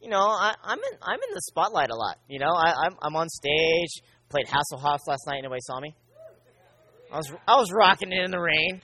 you 0.00 0.08
know, 0.08 0.20
I, 0.20 0.54
am 0.64 0.78
in 0.78 0.98
I'm 1.02 1.18
in 1.28 1.34
the 1.34 1.40
spotlight 1.42 1.90
a 1.90 1.96
lot. 1.96 2.18
You 2.28 2.38
know, 2.38 2.52
I, 2.54 2.72
I'm 2.84 2.96
I'm 3.02 3.16
on 3.16 3.28
stage. 3.28 4.02
Played 4.28 4.46
Hasselhoff 4.46 4.98
last 5.06 5.26
night. 5.26 5.38
Anybody 5.38 5.60
saw 5.62 5.80
me? 5.80 5.94
I 7.12 7.16
was 7.16 7.32
I 7.48 7.56
was 7.56 7.72
rocking 7.72 8.12
it 8.12 8.24
in 8.24 8.30
the 8.30 8.40
rain. 8.40 8.82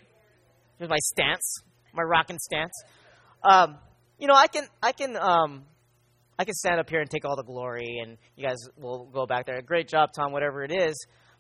With 0.81 0.91
my 0.91 0.99
stance, 0.99 1.63
my 1.93 2.03
rocking 2.03 2.39
stance. 2.39 2.73
Um, 3.45 3.77
you 4.19 4.27
know, 4.27 4.35
I 4.35 4.47
can 4.49 4.65
I 4.83 4.93
can 4.93 5.17
um, 5.17 5.65
I 6.43 6.45
can 6.45 6.55
stand 6.55 6.81
up 6.81 6.91
here 6.91 7.01
and 7.01 7.09
take 7.09 7.25
all 7.25 7.37
the 7.37 7.45
glory, 7.45 8.01
and 8.03 8.19
you 8.35 8.45
guys 8.45 8.57
will 8.77 9.09
go 9.15 9.27
back 9.27 9.47
there. 9.47 9.63
Great 9.63 9.87
job, 9.87 10.11
Tom, 10.13 10.33
whatever 10.33 10.65
it 10.65 10.73
is. 10.73 10.97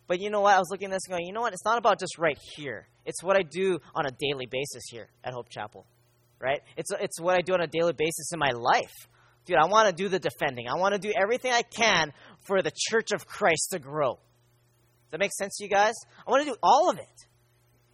But 0.06 0.20
you 0.20 0.30
know 0.30 0.42
what? 0.42 0.54
I 0.54 0.58
was 0.60 0.68
looking 0.70 0.90
at 0.90 0.92
this 0.92 1.00
and 1.08 1.14
going, 1.14 1.26
you 1.26 1.32
know 1.32 1.40
what? 1.40 1.52
It's 1.52 1.64
not 1.64 1.76
about 1.76 1.98
just 1.98 2.18
right 2.18 2.38
here. 2.54 2.86
It's 3.04 3.20
what 3.20 3.36
I 3.36 3.42
do 3.42 3.80
on 3.96 4.06
a 4.06 4.12
daily 4.12 4.46
basis 4.46 4.84
here 4.92 5.08
at 5.24 5.32
Hope 5.32 5.48
Chapel, 5.48 5.86
right? 6.38 6.60
It's, 6.76 6.92
it's 7.00 7.20
what 7.20 7.36
I 7.36 7.40
do 7.40 7.52
on 7.52 7.60
a 7.60 7.66
daily 7.66 7.94
basis 7.98 8.30
in 8.32 8.38
my 8.38 8.52
life. 8.52 8.92
Dude, 9.44 9.56
I 9.56 9.64
want 9.64 9.88
to 9.88 9.92
do 9.92 10.08
the 10.08 10.20
defending. 10.20 10.68
I 10.68 10.76
want 10.76 10.94
to 10.94 11.00
do 11.00 11.12
everything 11.20 11.50
I 11.50 11.62
can 11.62 12.12
for 12.46 12.62
the 12.62 12.70
church 12.72 13.10
of 13.10 13.26
Christ 13.26 13.70
to 13.72 13.80
grow. 13.80 14.12
Does 14.12 15.10
that 15.10 15.18
make 15.18 15.32
sense 15.32 15.56
to 15.56 15.64
you 15.64 15.68
guys? 15.68 15.94
I 16.24 16.30
want 16.30 16.44
to 16.44 16.52
do 16.52 16.56
all 16.62 16.90
of 16.90 16.98
it, 16.98 17.26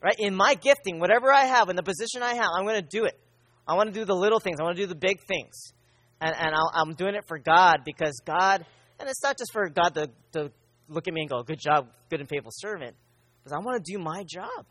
right? 0.03 0.17
In 0.19 0.35
my 0.35 0.57
gifting, 0.57 1.01
whatever 1.01 1.33
I 1.33 1.47
have, 1.47 1.71
in 1.71 1.77
the 1.77 1.83
position 1.83 2.23
I 2.23 2.35
have, 2.35 2.51
I'm 2.55 2.65
going 2.65 2.83
to 2.83 2.87
do 2.87 3.07
it. 3.07 3.19
I 3.67 3.77
want 3.77 3.95
to 3.95 3.99
do 3.99 4.05
the 4.05 4.15
little 4.15 4.41
things. 4.41 4.61
I 4.61 4.65
want 4.65 4.77
to 4.77 4.83
do 4.83 4.87
the 4.87 4.95
big 4.95 5.21
things 5.27 5.73
and, 6.21 6.35
and 6.37 6.55
i 6.55 6.81
am 6.81 6.95
doing 6.95 7.15
it 7.15 7.25
for 7.27 7.39
God 7.39 7.81
because 7.85 8.21
God, 8.25 8.65
and 8.99 9.09
it's 9.09 9.23
not 9.23 9.39
just 9.39 9.53
for 9.53 9.69
God 9.69 9.91
to, 9.95 10.11
to 10.33 10.51
look 10.89 11.07
at 11.09 11.15
me 11.15 11.23
and 11.23 11.31
go, 11.31 11.43
good 11.43 11.61
job, 11.61 11.89
good 12.11 12.21
and 12.21 12.29
faithful 12.29 12.53
servant, 12.55 12.97
because 13.43 13.53
I 13.53 13.59
want 13.59 13.85
to 13.85 13.93
do 13.93 13.99
my 13.99 14.25
job. 14.29 14.67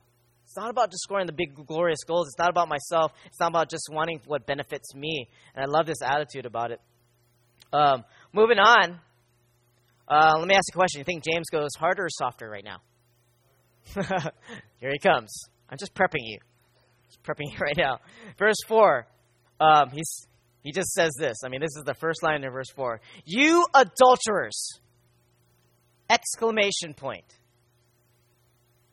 It's 0.45 0.55
not 0.55 0.69
about 0.69 0.91
just 0.91 1.03
scoring 1.03 1.27
the 1.27 1.33
big, 1.33 1.55
glorious 1.67 1.99
goals. 2.07 2.27
It's 2.27 2.39
not 2.39 2.49
about 2.49 2.69
myself. 2.69 3.11
It's 3.25 3.39
not 3.39 3.49
about 3.49 3.69
just 3.69 3.89
wanting 3.91 4.21
what 4.27 4.45
benefits 4.45 4.95
me. 4.95 5.27
And 5.53 5.65
I 5.65 5.67
love 5.67 5.85
this 5.85 6.01
attitude 6.01 6.45
about 6.45 6.71
it. 6.71 6.79
Um, 7.73 8.05
moving 8.31 8.57
on, 8.57 9.01
uh, 10.07 10.35
let 10.39 10.47
me 10.47 10.55
ask 10.55 10.73
a 10.73 10.77
question. 10.77 10.99
You 10.99 11.03
think 11.03 11.25
James 11.29 11.49
goes 11.51 11.71
harder 11.77 12.05
or 12.05 12.09
softer 12.09 12.49
right 12.49 12.63
now? 12.63 12.77
Here 14.79 14.91
he 14.91 14.99
comes. 14.99 15.29
I'm 15.69 15.77
just 15.77 15.93
prepping 15.93 16.23
you. 16.23 16.39
Just 17.09 17.21
prepping 17.23 17.51
you 17.51 17.57
right 17.59 17.77
now. 17.77 17.99
Verse 18.39 18.55
4. 18.67 19.05
Um, 19.59 19.89
he's 19.91 20.27
he 20.67 20.73
just 20.73 20.91
says 20.91 21.13
this. 21.17 21.37
I 21.45 21.47
mean, 21.47 21.61
this 21.61 21.77
is 21.77 21.85
the 21.85 21.93
first 21.93 22.21
line 22.21 22.43
in 22.43 22.51
verse 22.51 22.69
4. 22.75 22.99
You 23.23 23.65
adulterers! 23.73 24.81
Exclamation 26.09 26.93
point. 26.93 27.23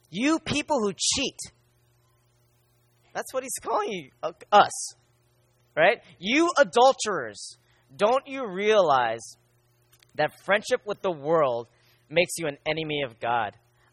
You 0.09 0.39
people 0.39 0.79
who 0.79 0.93
cheat. 0.93 1.37
That's 3.13 3.35
what 3.35 3.43
he's 3.43 3.59
calling 3.61 3.91
you, 3.91 4.11
uh, 4.23 4.31
us. 4.53 4.95
Right? 5.77 5.99
You 6.21 6.53
adulterers. 6.57 7.59
Don't 7.97 8.29
you 8.29 8.47
realize 8.47 9.37
that 10.15 10.31
friendship 10.45 10.83
with 10.87 11.03
the 11.03 11.11
world 11.11 11.67
makes 12.09 12.35
you 12.39 12.47
an 12.47 12.59
enemy 12.65 13.03
of 13.03 13.19
God? 13.19 13.51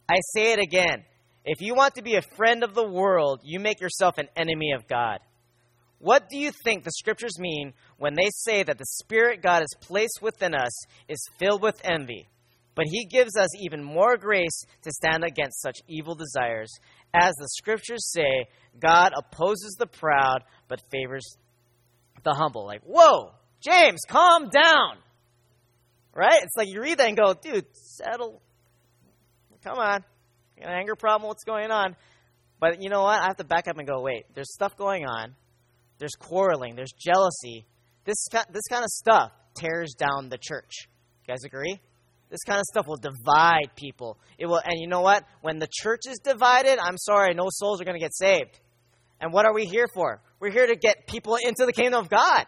I 0.08 0.20
say 0.36 0.54
it 0.54 0.60
again. 0.60 1.04
If 1.46 1.62
you 1.62 1.74
want 1.74 1.96
to 1.96 2.04
be 2.04 2.14
a 2.14 2.22
friend 2.38 2.64
of 2.64 2.76
the 2.76 2.88
world, 2.88 3.42
you 3.44 3.60
make 3.60 3.82
yourself 3.82 4.20
an 4.20 4.28
enemy 4.36 4.74
of 4.74 4.88
God. 4.88 5.18
What 6.02 6.30
do 6.30 6.38
you 6.40 6.52
think 6.64 6.84
the 6.84 6.92
scriptures 6.92 7.38
mean 7.38 7.74
when 7.98 8.16
they 8.16 8.30
say 8.32 8.64
that 8.64 8.80
the 8.80 8.86
Spirit 8.86 9.44
God 9.44 9.60
has 9.60 9.70
placed 9.82 10.20
within 10.20 10.56
us 10.56 10.72
is 11.08 11.24
filled 11.38 11.62
with 11.62 11.80
envy? 11.84 12.28
But 12.74 12.86
he 12.90 13.06
gives 13.06 13.38
us 13.38 13.50
even 13.62 13.84
more 13.84 14.18
grace 14.18 14.64
to 14.82 14.92
stand 14.92 15.24
against 15.24 15.62
such 15.62 15.78
evil 15.88 16.16
desires. 16.16 16.72
As 17.14 17.34
the 17.38 17.48
scriptures 17.50 18.12
say, 18.12 18.48
God 18.80 19.12
opposes 19.16 19.76
the 19.78 19.86
proud 19.86 20.40
but 20.68 20.82
favors 20.92 21.38
the 22.24 22.34
humble. 22.34 22.66
Like, 22.66 22.82
whoa, 22.84 23.34
James, 23.62 24.00
calm 24.08 24.50
down. 24.50 24.98
Right? 26.16 26.42
It's 26.42 26.56
like 26.58 26.68
you 26.68 26.82
read 26.82 26.98
that 26.98 27.10
and 27.10 27.18
go, 27.18 27.36
dude, 27.36 27.66
settle. 27.76 28.42
Come 29.64 29.78
on. 29.78 30.04
An 30.58 30.70
anger 30.70 30.96
problem? 30.96 31.28
What's 31.28 31.44
going 31.44 31.70
on? 31.70 31.96
But 32.60 32.82
you 32.82 32.90
know 32.90 33.04
what? 33.04 33.22
I 33.22 33.26
have 33.26 33.38
to 33.38 33.44
back 33.44 33.68
up 33.68 33.78
and 33.78 33.88
go, 33.88 34.02
wait, 34.02 34.26
there's 34.34 34.52
stuff 34.52 34.76
going 34.76 35.06
on 35.06 35.36
there's 36.02 36.16
quarreling, 36.20 36.76
there's 36.76 36.94
jealousy. 36.98 37.66
This, 38.06 38.26
this 38.52 38.68
kind 38.70 38.84
of 38.84 38.90
stuff 38.90 39.32
tears 39.56 39.94
down 39.94 40.30
the 40.30 40.40
church. 40.40 40.88
You 41.24 41.34
guys 41.34 41.44
agree? 41.46 41.80
This 42.32 42.40
kind 42.46 42.60
of 42.60 42.66
stuff 42.66 42.88
will 42.88 42.98
divide 42.98 43.76
people. 43.76 44.18
It 44.40 44.48
will, 44.48 44.62
and 44.64 44.80
you 44.80 44.88
know 44.88 45.02
what? 45.02 45.24
When 45.42 45.60
the 45.60 45.68
church 45.72 46.02
is 46.10 46.18
divided, 46.24 46.80
I'm 46.80 46.98
sorry, 46.98 47.36
no 47.36 47.48
souls 47.50 47.82
are 47.82 47.86
going 47.86 48.00
to 48.00 48.04
get 48.04 48.16
saved. 48.16 48.60
And 49.20 49.32
what 49.32 49.46
are 49.46 49.54
we 49.54 49.66
here 49.66 49.88
for? 49.94 50.22
We're 50.40 50.52
here 50.52 50.66
to 50.66 50.76
get 50.76 51.06
people 51.08 51.36
into 51.36 51.66
the 51.68 51.74
kingdom 51.74 52.02
of 52.02 52.10
God. 52.10 52.46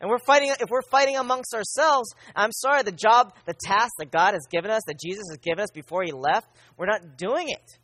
And 0.00 0.08
we're 0.08 0.18
fighting, 0.18 0.50
if 0.50 0.70
we're 0.70 0.88
fighting 0.90 1.18
amongst 1.18 1.52
ourselves, 1.52 2.14
I'm 2.34 2.52
sorry, 2.52 2.82
the 2.84 2.92
job, 2.92 3.34
the 3.44 3.54
task 3.62 3.92
that 3.98 4.10
God 4.10 4.32
has 4.32 4.46
given 4.50 4.70
us, 4.70 4.82
that 4.86 4.98
Jesus 4.98 5.24
has 5.30 5.36
given 5.42 5.62
us 5.62 5.70
before 5.74 6.04
He 6.04 6.12
left, 6.12 6.48
we're 6.78 6.86
not 6.86 7.18
doing 7.18 7.50
it. 7.50 7.78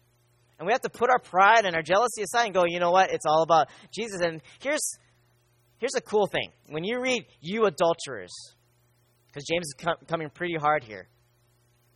And 0.59 0.66
we 0.66 0.73
have 0.73 0.83
to 0.83 0.90
put 0.90 1.11
our 1.11 1.19
pride 1.19 1.64
and 1.64 1.77
our 1.77 1.83
jealousy 1.83 2.23
aside 2.23 2.47
and 2.47 2.55
go, 2.55 2.64
you 2.66 2.81
know 2.81 2.90
what? 2.90 3.11
It's 3.11 3.27
all 3.27 3.42
about 3.42 3.69
Jesus. 3.92 4.21
And 4.21 4.40
here's, 4.61 4.99
here's 5.79 5.95
a 5.97 6.01
cool 6.01 6.27
thing. 6.27 6.51
When 6.69 6.83
you 6.83 7.01
read, 7.01 7.27
you 7.40 7.66
adulterers, 7.66 8.33
because 9.27 9.45
James 9.45 9.66
is 9.66 9.75
com- 9.79 10.07
coming 10.09 10.31
pretty 10.31 10.57
hard 10.57 10.83
here, 10.83 11.09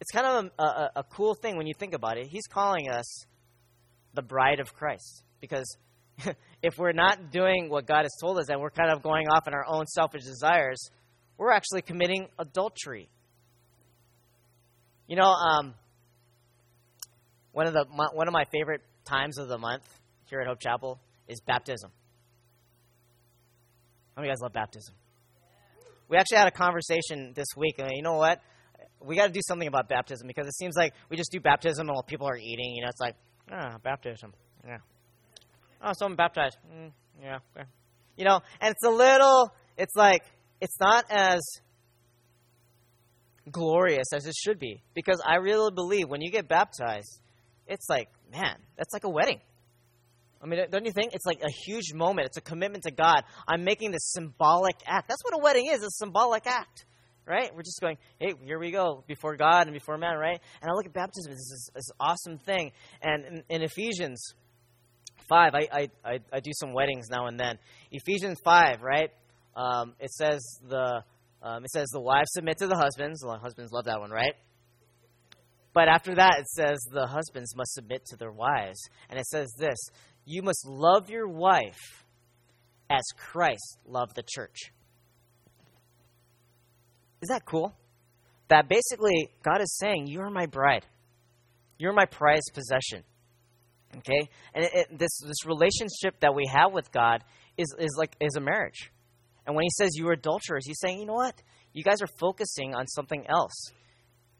it's 0.01 0.11
kind 0.11 0.27
of 0.27 0.51
a, 0.59 0.63
a, 0.63 0.91
a 0.97 1.05
cool 1.05 1.35
thing 1.35 1.57
when 1.57 1.67
you 1.67 1.75
think 1.79 1.95
about 1.95 2.19
it. 2.19 2.27
He's 2.31 2.47
calling 2.47 2.91
us 2.91 3.25
the 4.15 4.23
bride 4.23 4.61
of 4.61 4.75
Christ. 4.75 5.23
Because 5.41 5.77
if 6.63 6.79
we're 6.79 6.93
not 6.93 7.33
doing 7.33 7.71
what 7.71 7.87
God 7.87 8.03
has 8.03 8.13
told 8.21 8.39
us 8.39 8.49
and 8.49 8.61
we're 8.61 8.71
kind 8.71 8.91
of 8.91 9.03
going 9.03 9.29
off 9.29 9.47
in 9.47 9.55
our 9.55 9.65
own 9.67 9.87
selfish 9.87 10.25
desires, 10.25 10.91
we're 11.39 11.53
actually 11.53 11.83
committing 11.83 12.29
adultery. 12.39 13.09
You 15.07 15.17
know, 15.17 15.25
um, 15.31 15.75
one 17.53 17.67
of 17.67 17.73
the 17.73 17.85
one 18.13 18.29
of 18.29 18.33
my 18.33 18.45
favorite 18.53 18.83
times 19.05 19.39
of 19.39 19.49
the 19.49 19.59
month 19.59 19.83
here 20.27 20.41
at 20.41 20.47
Hope 20.47 20.61
Chapel 20.61 21.01
is 21.29 21.41
baptism. 21.41 21.91
How 24.15 24.23
many 24.23 24.31
guys 24.31 24.41
love 24.41 24.53
baptism? 24.53 24.95
We 26.09 26.17
actually 26.17 26.39
had 26.39 26.49
a 26.49 26.53
conversation 26.53 27.33
this 27.35 27.47
week, 27.57 27.77
and 27.79 27.91
you 27.95 28.03
know 28.03 28.17
what? 28.17 28.41
We 29.01 29.17
got 29.17 29.27
to 29.27 29.33
do 29.33 29.41
something 29.47 29.69
about 29.69 29.89
baptism 29.89 30.27
because 30.27 30.47
it 30.47 30.55
seems 30.57 30.75
like 30.77 30.93
we 31.09 31.17
just 31.17 31.31
do 31.31 31.41
baptism 31.41 31.87
while 31.87 32.03
people 32.03 32.27
are 32.27 32.37
eating. 32.37 32.75
You 32.75 32.83
know, 32.83 32.89
it's 32.89 33.01
like, 33.01 33.15
ah, 33.51 33.77
baptism. 33.83 34.35
Yeah. 34.67 34.79
Oh, 35.83 35.93
someone 35.99 36.17
baptized. 36.17 36.59
Mm, 36.71 36.93
yeah. 37.23 37.39
Okay. 37.57 37.67
You 38.17 38.25
know, 38.27 38.41
and 38.61 38.73
it's 38.73 38.85
a 38.85 38.91
little, 38.91 39.55
it's 39.79 39.95
like, 39.97 40.23
it's 40.61 40.79
not 40.81 41.07
as 41.11 41.41
glorious 43.51 44.13
as 44.13 44.27
it 44.27 44.35
should 44.37 44.59
be 44.59 44.83
because 44.95 45.23
I 45.25 45.37
really 45.37 45.71
believe 45.75 46.09
when 46.09 46.21
you 46.21 46.31
get 46.31 46.49
baptized, 46.49 47.21
it's 47.71 47.89
like, 47.89 48.09
man, 48.33 48.57
that's 48.77 48.93
like 48.93 49.05
a 49.05 49.09
wedding. 49.09 49.41
I 50.43 50.47
mean, 50.47 50.61
don't 50.71 50.87
you 50.87 50.93
think? 50.93 51.15
It's 51.15 51.27
like 51.27 51.41
a 51.43 51.51
huge 51.67 51.93
moment. 51.95 52.27
It's 52.27 52.39
a 52.39 52.43
commitment 52.43 52.85
to 52.85 52.91
God. 52.91 53.25
I'm 53.47 53.63
making 53.63 53.91
this 53.93 54.13
symbolic 54.13 54.77
act. 54.87 55.09
That's 55.09 55.23
what 55.23 55.35
a 55.35 55.43
wedding 55.43 55.67
is, 55.67 55.83
a 55.83 55.91
symbolic 55.91 56.47
act, 56.47 56.87
right? 57.27 57.51
We're 57.55 57.63
just 57.63 57.81
going, 57.81 57.99
hey, 58.19 58.33
here 58.43 58.59
we 58.59 58.71
go, 58.71 59.05
before 59.07 59.37
God 59.37 59.67
and 59.67 59.75
before 59.75 59.99
man, 59.99 60.17
right? 60.17 60.41
And 60.63 60.71
I 60.71 60.75
look 60.75 60.87
at 60.87 60.95
baptism 60.95 61.31
as 61.31 61.39
this, 61.39 61.69
this 61.75 61.91
awesome 62.01 62.39
thing. 62.39 62.73
And 63.03 63.25
in, 63.25 63.43
in 63.51 63.63
Ephesians 63.63 64.35
5, 65.29 65.55
I, 65.55 65.69
I, 65.71 65.89
I, 66.05 66.19
I, 66.33 66.41
do 66.41 66.51
some 66.55 66.73
weddings 66.73 67.09
now 67.11 67.27
and 67.27 67.39
then. 67.39 67.59
Ephesians 67.93 68.39
5, 68.43 68.81
right? 68.83 69.11
Um, 69.55 69.95
it 70.01 70.11
says 70.11 70.41
the 70.67 71.03
um, 71.43 71.65
it 71.65 71.71
says 71.71 71.89
the 71.89 72.01
wives 72.01 72.31
submit 72.33 72.59
to 72.59 72.67
the 72.67 72.77
husbands. 72.77 73.21
The 73.21 73.39
husbands 73.39 73.73
love 73.73 73.85
that 73.85 74.01
one, 74.01 74.11
right? 74.11 74.35
But 75.81 75.89
after 75.89 76.15
that, 76.17 76.41
it 76.41 76.47
says 76.47 76.79
the 76.93 77.07
husbands 77.07 77.57
must 77.57 77.73
submit 77.73 78.05
to 78.09 78.17
their 78.17 78.31
wives. 78.31 78.79
And 79.09 79.19
it 79.19 79.25
says 79.25 79.51
this 79.59 79.79
You 80.27 80.43
must 80.43 80.67
love 80.67 81.09
your 81.09 81.27
wife 81.27 82.05
as 82.91 83.01
Christ 83.17 83.79
loved 83.87 84.15
the 84.15 84.23
church. 84.23 84.73
Is 87.23 87.31
that 87.31 87.47
cool? 87.47 87.75
That 88.49 88.69
basically, 88.69 89.31
God 89.43 89.63
is 89.63 89.75
saying, 89.79 90.09
You're 90.09 90.29
my 90.29 90.45
bride, 90.45 90.85
you're 91.79 91.95
my 91.95 92.05
prized 92.05 92.51
possession. 92.53 93.03
Okay? 93.97 94.29
And 94.53 94.67
it, 94.67 94.71
it, 94.75 94.99
this, 94.99 95.19
this 95.27 95.47
relationship 95.47 96.21
that 96.21 96.35
we 96.35 96.45
have 96.53 96.75
with 96.75 96.93
God 96.93 97.25
is, 97.57 97.75
is 97.79 97.97
like 97.97 98.15
is 98.21 98.37
a 98.37 98.41
marriage. 98.43 98.93
And 99.47 99.57
when 99.57 99.63
he 99.63 99.71
says 99.79 99.93
you 99.95 100.07
are 100.09 100.13
adulterers, 100.13 100.67
he's 100.67 100.79
saying, 100.79 100.99
you 100.99 101.07
know 101.07 101.15
what? 101.15 101.41
You 101.73 101.85
guys 101.85 102.03
are 102.03 102.19
focusing 102.19 102.75
on 102.75 102.87
something 102.87 103.25
else. 103.27 103.73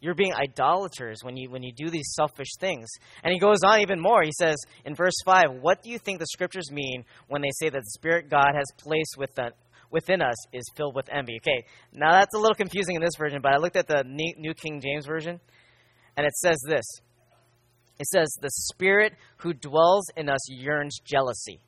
You're 0.01 0.15
being 0.15 0.33
idolaters 0.33 1.19
when 1.23 1.37
you 1.37 1.51
when 1.51 1.63
you 1.63 1.73
do 1.77 1.91
these 1.91 2.15
selfish 2.15 2.49
things. 2.59 2.89
And 3.23 3.33
he 3.33 3.39
goes 3.39 3.59
on 3.65 3.81
even 3.81 4.01
more. 4.01 4.23
He 4.23 4.33
says 4.39 4.57
in 4.85 4.95
verse 4.95 5.15
5, 5.25 5.61
"What 5.61 5.83
do 5.83 5.91
you 5.91 5.99
think 5.99 6.19
the 6.19 6.27
scriptures 6.27 6.71
mean 6.71 7.05
when 7.29 7.43
they 7.43 7.51
say 7.53 7.69
that 7.69 7.81
the 7.81 7.91
spirit 7.91 8.31
God 8.31 8.53
has 8.55 8.67
placed 8.79 9.17
within 9.19 9.51
within 9.91 10.23
us 10.23 10.37
is 10.53 10.65
filled 10.75 10.95
with 10.95 11.09
envy?" 11.11 11.39
Okay. 11.43 11.67
Now 11.93 12.13
that's 12.13 12.35
a 12.35 12.39
little 12.39 12.55
confusing 12.55 12.97
in 12.97 13.03
this 13.03 13.17
version, 13.19 13.41
but 13.43 13.53
I 13.53 13.59
looked 13.59 13.77
at 13.77 13.89
the 13.89 14.03
New 14.07 14.55
King 14.55 14.81
James 14.81 15.05
version 15.05 15.39
and 16.17 16.27
it 16.27 16.35
says 16.37 16.59
this. 16.67 16.85
It 17.99 18.07
says 18.07 18.35
the 18.41 18.51
spirit 18.51 19.13
who 19.39 19.53
dwells 19.53 20.07
in 20.17 20.31
us 20.31 20.51
yearns 20.51 20.99
jealousy. 21.05 21.61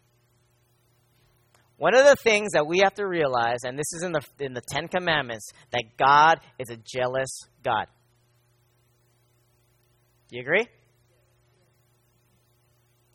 One 1.76 1.94
of 1.94 2.06
the 2.06 2.16
things 2.16 2.52
that 2.52 2.66
we 2.66 2.78
have 2.78 2.94
to 2.94 3.06
realize, 3.06 3.64
and 3.64 3.78
this 3.78 3.92
is 3.92 4.02
in 4.02 4.12
the, 4.12 4.22
in 4.38 4.54
the 4.54 4.62
Ten 4.70 4.88
Commandments, 4.88 5.50
that 5.72 5.82
God 5.98 6.40
is 6.58 6.70
a 6.70 6.76
jealous 6.76 7.28
God. 7.64 7.86
Do 10.32 10.38
you 10.38 10.42
agree? 10.44 10.66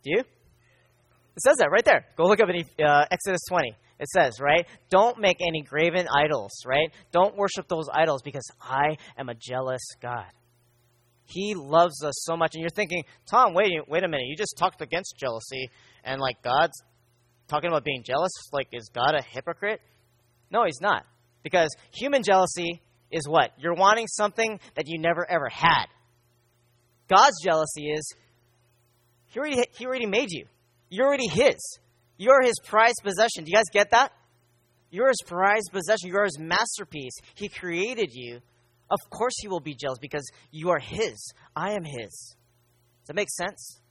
Do 0.04 0.12
you? 0.12 0.20
It 0.20 1.42
says 1.42 1.58
that 1.58 1.72
right 1.72 1.84
there. 1.84 2.06
Go 2.16 2.26
look 2.26 2.40
up 2.40 2.48
in 2.50 2.86
uh, 2.86 3.06
Exodus 3.10 3.42
20. 3.50 3.76
It 4.00 4.08
says, 4.10 4.40
right? 4.40 4.68
Don't 4.92 5.20
make 5.20 5.38
any 5.42 5.64
graven 5.64 6.08
idols, 6.16 6.52
right? 6.68 6.94
Don't 7.12 7.36
worship 7.36 7.68
those 7.68 7.90
idols 7.92 8.22
because 8.22 8.48
I 8.62 8.98
am 9.18 9.30
a 9.30 9.34
jealous 9.34 9.82
God. 10.00 10.28
He 11.26 11.56
loves 11.56 12.04
us 12.04 12.14
so 12.24 12.38
much. 12.38 12.52
And 12.54 12.62
you're 12.62 12.70
thinking, 12.70 13.04
Tom, 13.30 13.56
wait, 13.56 13.72
wait 13.88 14.04
a 14.04 14.08
minute. 14.08 14.28
You 14.28 14.36
just 14.38 14.56
talked 14.56 14.84
against 14.84 15.18
jealousy, 15.18 15.72
and 16.04 16.22
like 16.22 16.44
God's 16.44 16.80
talking 17.48 17.70
about 17.70 17.84
being 17.84 18.04
jealous. 18.04 18.32
Like, 18.54 18.68
is 18.74 18.92
God 18.94 19.16
a 19.16 19.24
hypocrite? 19.24 19.82
No, 20.52 20.66
he's 20.66 20.82
not. 20.82 21.04
Because 21.42 21.76
human 21.92 22.22
jealousy 22.22 22.84
is 23.12 23.28
what? 23.28 23.54
You're 23.58 23.74
wanting 23.74 24.06
something 24.08 24.60
that 24.76 24.86
you 24.86 25.00
never 25.00 25.28
ever 25.28 25.50
had. 25.50 25.88
God's 27.08 27.42
jealousy 27.44 27.90
is 27.92 28.16
he 29.28 29.40
already, 29.40 29.64
he 29.78 29.86
already 29.86 30.06
made 30.06 30.32
you. 30.32 30.46
You're 30.90 31.06
already 31.06 31.28
His. 31.28 31.80
You're 32.18 32.42
His 32.42 32.56
prized 32.66 33.02
possession. 33.04 33.44
Do 33.44 33.52
you 33.52 33.56
guys 33.56 33.70
get 33.72 33.92
that? 33.92 34.12
You're 34.90 35.10
His 35.10 35.22
prized 35.26 35.70
possession. 35.72 36.10
You're 36.10 36.24
His 36.24 36.40
masterpiece. 36.40 37.14
He 37.36 37.50
created 37.50 38.12
you. 38.14 38.40
Of 38.90 39.00
course, 39.10 39.34
He 39.40 39.48
will 39.48 39.60
be 39.60 39.76
jealous 39.76 40.00
because 40.00 40.28
you 40.52 40.70
are 40.70 40.80
His. 40.80 41.34
I 41.56 41.74
am 41.74 41.84
His. 41.84 42.10
Does 42.10 43.08
that 43.08 43.16
make 43.16 43.30
sense? 43.30 43.82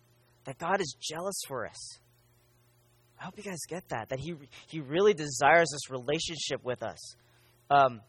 That 0.44 0.58
God 0.58 0.80
is 0.80 0.96
jealous 1.00 1.38
for 1.46 1.66
us. 1.66 1.98
I 3.20 3.24
hope 3.24 3.34
you 3.36 3.44
guys 3.44 3.60
get 3.68 3.88
that. 3.90 4.08
That 4.08 4.20
He, 4.20 4.34
he 4.68 4.80
really 4.80 5.12
desires 5.12 5.68
this 5.70 5.90
relationship 5.90 6.64
with 6.64 6.82
us. 6.82 7.16
Um, 7.70 8.00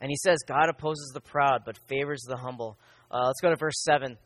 and 0.00 0.10
He 0.10 0.16
says, 0.16 0.38
God 0.46 0.68
opposes 0.68 1.12
the 1.14 1.20
proud 1.20 1.62
but 1.64 1.78
favors 1.88 2.22
the 2.28 2.36
humble. 2.36 2.76
Uh, 3.10 3.26
let's 3.26 3.40
go 3.40 3.50
to 3.50 3.56
verse 3.56 3.82
7. 3.84 4.16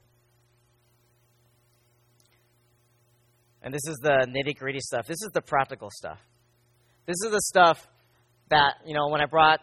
And 3.62 3.72
this 3.72 3.86
is 3.86 3.96
the 4.02 4.26
nitty 4.28 4.56
gritty 4.56 4.80
stuff. 4.80 5.06
This 5.06 5.22
is 5.22 5.30
the 5.32 5.40
practical 5.40 5.88
stuff. 5.92 6.18
This 7.06 7.16
is 7.24 7.30
the 7.30 7.40
stuff 7.40 7.86
that, 8.50 8.74
you 8.84 8.94
know, 8.94 9.08
when 9.08 9.20
I 9.20 9.26
brought 9.26 9.60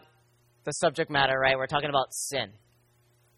the 0.64 0.72
subject 0.72 1.10
matter, 1.10 1.38
right, 1.38 1.56
we're 1.56 1.66
talking 1.66 1.90
about 1.90 2.06
sin. 2.12 2.50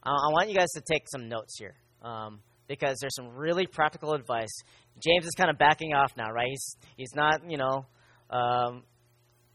I, 0.05 0.11
want 0.33 0.49
you 0.49 0.57
guys 0.57 0.71
to 0.73 0.81
take 0.81 1.05
some 1.09 1.29
notes 1.29 1.57
here 1.59 1.75
um, 2.03 2.41
because 2.67 2.99
there's 3.01 3.15
some 3.15 3.29
really 3.37 3.67
practical 3.67 4.15
advice. 4.15 4.53
James 5.05 5.25
is 5.25 5.35
kind 5.37 5.51
of 5.51 5.59
backing 5.59 5.95
off 5.95 6.13
now, 6.17 6.31
right? 6.31 6.49
He's, 6.49 6.77
he's 6.97 7.15
not, 7.15 7.49
you 7.49 7.57
know, 7.57 7.87
um, 8.31 8.83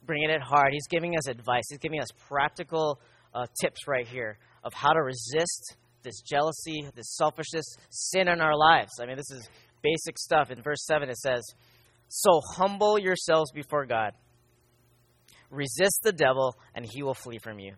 bringing 0.06 0.30
it 0.30 0.42
hard. 0.42 0.72
He's 0.72 0.88
giving 0.88 1.18
us 1.18 1.28
advice, 1.28 1.64
he's 1.70 1.80
giving 1.80 2.00
us 2.00 2.08
practical 2.30 3.02
uh, 3.34 3.46
tips 3.62 3.88
right 3.88 4.08
here 4.08 4.38
of 4.64 4.74
how 4.74 4.94
to 4.94 5.02
resist 5.02 5.76
this 6.08 6.22
jealousy, 6.22 6.90
this 6.96 7.16
selfishness, 7.16 7.76
sin 7.90 8.30
in 8.30 8.40
our 8.40 8.58
lives. 8.58 8.94
I 9.02 9.06
mean, 9.06 9.18
this 9.18 9.30
is 9.30 9.48
basic 9.84 10.18
stuff. 10.18 10.50
In 10.50 10.62
verse 10.62 10.86
7, 10.86 11.10
it 11.10 11.18
says, 11.18 11.44
So 12.08 12.42
humble 12.56 12.98
yourselves 12.98 13.52
before 13.52 13.86
God. 13.86 14.14
Resist 15.50 16.00
the 16.04 16.14
devil, 16.14 16.56
and 16.74 16.86
he 16.86 17.04
will 17.04 17.14
flee 17.14 17.40
from 17.40 17.60
you. 17.60 17.76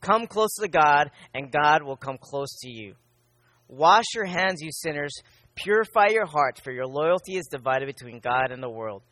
Come 0.00 0.26
close 0.26 0.54
to 0.60 0.68
God, 0.68 1.10
and 1.34 1.52
God 1.52 1.82
will 1.82 1.96
come 1.96 2.18
close 2.20 2.58
to 2.62 2.70
you. 2.70 2.94
Wash 3.68 4.04
your 4.14 4.26
hands, 4.26 4.60
you 4.62 4.70
sinners. 4.70 5.14
Purify 5.54 6.08
your 6.10 6.26
heart, 6.26 6.60
for 6.62 6.72
your 6.72 6.86
loyalty 6.86 7.36
is 7.36 7.46
divided 7.50 7.86
between 7.86 8.20
God 8.20 8.50
and 8.50 8.62
the 8.62 8.70
world. 8.70 9.02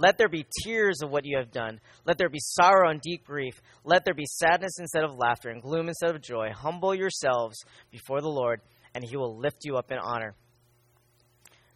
Let 0.00 0.16
there 0.16 0.30
be 0.30 0.46
tears 0.64 1.02
of 1.02 1.10
what 1.10 1.26
you 1.26 1.36
have 1.36 1.50
done. 1.50 1.78
Let 2.06 2.16
there 2.16 2.30
be 2.30 2.38
sorrow 2.40 2.88
and 2.88 3.02
deep 3.02 3.26
grief. 3.26 3.60
Let 3.84 4.06
there 4.06 4.14
be 4.14 4.24
sadness 4.24 4.78
instead 4.78 5.04
of 5.04 5.14
laughter 5.14 5.50
and 5.50 5.60
gloom 5.60 5.88
instead 5.88 6.14
of 6.14 6.22
joy. 6.22 6.48
Humble 6.56 6.94
yourselves 6.94 7.58
before 7.90 8.22
the 8.22 8.28
Lord, 8.28 8.62
and 8.94 9.04
he 9.04 9.18
will 9.18 9.36
lift 9.36 9.58
you 9.64 9.76
up 9.76 9.92
in 9.92 9.98
honor. 9.98 10.34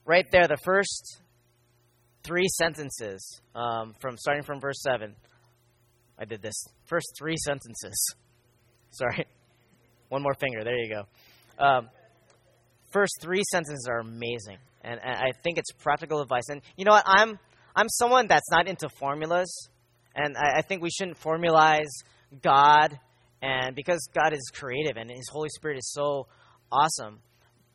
Right 0.06 0.24
there, 0.32 0.48
the 0.48 0.56
first 0.64 1.20
three 2.22 2.48
sentences, 2.48 3.42
um, 3.54 3.94
from 4.00 4.16
starting 4.16 4.42
from 4.42 4.58
verse 4.58 4.80
7. 4.80 5.14
I 6.18 6.24
did 6.24 6.40
this. 6.40 6.64
First 6.86 7.08
three 7.18 7.36
sentences. 7.36 8.14
Sorry. 8.90 9.26
One 10.08 10.22
more 10.22 10.34
finger. 10.34 10.64
There 10.64 10.78
you 10.78 10.94
go. 10.94 11.62
Um, 11.62 11.90
first 12.90 13.18
three 13.20 13.42
sentences 13.52 13.86
are 13.86 13.98
amazing. 13.98 14.56
And, 14.80 14.98
and 15.04 15.14
I 15.14 15.32
think 15.42 15.58
it's 15.58 15.72
practical 15.72 16.22
advice. 16.22 16.48
And 16.48 16.62
you 16.78 16.86
know 16.86 16.92
what? 16.92 17.04
I'm 17.06 17.38
I'm 17.76 17.88
someone 17.88 18.28
that's 18.28 18.50
not 18.50 18.68
into 18.68 18.88
formulas, 18.88 19.68
and 20.14 20.36
I, 20.36 20.58
I 20.58 20.62
think 20.62 20.80
we 20.80 20.90
shouldn't 20.90 21.20
formalize 21.20 21.90
God, 22.40 22.98
and 23.42 23.74
because 23.74 24.08
God 24.14 24.32
is 24.32 24.50
creative 24.54 24.96
and 24.96 25.10
His 25.10 25.28
Holy 25.30 25.48
Spirit 25.48 25.78
is 25.78 25.90
so 25.92 26.28
awesome. 26.70 27.20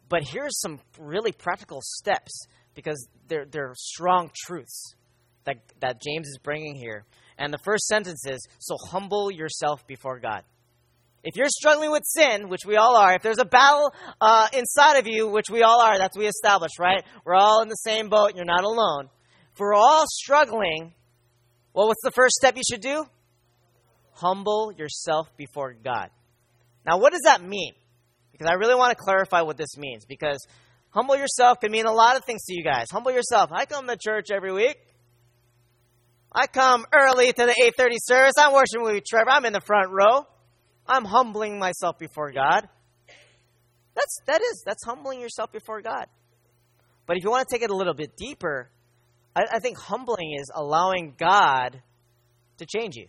But 0.08 0.24
here's 0.24 0.60
some 0.60 0.80
really 0.98 1.32
practical 1.32 1.80
steps 1.82 2.48
because 2.76 3.08
they're, 3.28 3.46
they're 3.46 3.74
strong 3.76 4.32
truths 4.34 4.96
that, 5.44 5.58
that 5.82 6.02
James 6.02 6.28
is 6.28 6.40
bringing 6.42 6.76
here. 6.76 7.06
And 7.38 7.54
the 7.54 7.60
first 7.60 7.86
sentence 7.86 8.26
is 8.26 8.46
So 8.60 8.76
humble 8.90 9.32
yourself 9.32 9.86
before 9.86 10.20
God. 10.20 10.44
If 11.24 11.36
you're 11.36 11.50
struggling 11.50 11.92
with 11.92 12.04
sin, 12.06 12.48
which 12.48 12.62
we 12.66 12.78
all 12.78 12.96
are, 12.96 13.14
if 13.14 13.22
there's 13.22 13.40
a 13.40 13.46
battle 13.46 13.94
uh, 14.22 14.48
inside 14.54 14.98
of 14.98 15.08
you, 15.08 15.28
which 15.28 15.50
we 15.52 15.62
all 15.62 15.82
are, 15.82 15.98
that's 15.98 16.18
we 16.18 16.28
established, 16.28 16.80
right? 16.80 17.04
We're 17.26 17.36
all 17.36 17.62
in 17.62 17.68
the 17.68 17.76
same 17.76 18.08
boat, 18.08 18.30
and 18.30 18.38
you're 18.38 18.46
not 18.46 18.64
alone 18.64 19.10
we're 19.60 19.74
all 19.74 20.06
struggling, 20.08 20.94
well, 21.74 21.88
what's 21.88 22.04
the 22.04 22.12
first 22.12 22.36
step 22.36 22.56
you 22.56 22.64
should 22.70 22.82
do? 22.82 23.06
Humble 24.14 24.74
yourself 24.78 25.30
before 25.38 25.74
God. 25.74 26.10
Now, 26.86 27.00
what 27.00 27.12
does 27.12 27.22
that 27.26 27.42
mean? 27.42 27.74
Because 28.32 28.48
I 28.48 28.54
really 28.54 28.76
want 28.76 28.98
to 28.98 29.04
clarify 29.04 29.42
what 29.42 29.58
this 29.58 29.78
means. 29.78 30.06
Because 30.06 30.46
humble 30.90 31.16
yourself 31.16 31.60
can 31.60 31.72
mean 31.72 31.86
a 31.86 31.92
lot 31.92 32.18
of 32.18 32.26
things 32.26 32.44
to 32.46 32.54
you 32.54 32.64
guys. 32.64 32.88
Humble 32.92 33.12
yourself. 33.12 33.50
I 33.52 33.66
come 33.66 33.88
to 33.88 33.98
church 33.98 34.28
every 34.34 34.52
week. 34.52 34.78
I 36.32 36.48
come 36.48 36.86
early 36.94 37.34
to 37.34 37.46
the 37.46 37.74
8:30 37.78 37.98
service. 38.00 38.34
I'm 38.38 38.54
worshiping 38.54 38.84
with 38.84 39.04
Trevor. 39.06 39.32
I'm 39.32 39.46
in 39.46 39.54
the 39.54 39.62
front 39.62 39.90
row. 39.92 40.28
I'm 40.88 41.06
humbling 41.06 41.60
myself 41.60 41.98
before 41.98 42.32
God. 42.32 42.68
That's 43.96 44.20
that 44.28 44.42
is 44.42 44.64
that's 44.66 44.84
humbling 44.86 45.20
yourself 45.20 45.52
before 45.52 45.82
God. 45.82 46.06
But 47.06 47.18
if 47.18 47.24
you 47.24 47.32
want 47.32 47.48
to 47.48 47.54
take 47.54 47.64
it 47.64 47.72
a 47.72 47.76
little 47.76 47.96
bit 47.96 48.16
deeper, 48.16 48.70
I, 49.36 49.44
I 49.54 49.60
think 49.60 49.78
humbling 49.78 50.36
is 50.40 50.52
allowing 50.54 51.16
God 51.18 51.82
to 52.58 52.66
change 52.66 52.96
you. 52.96 53.08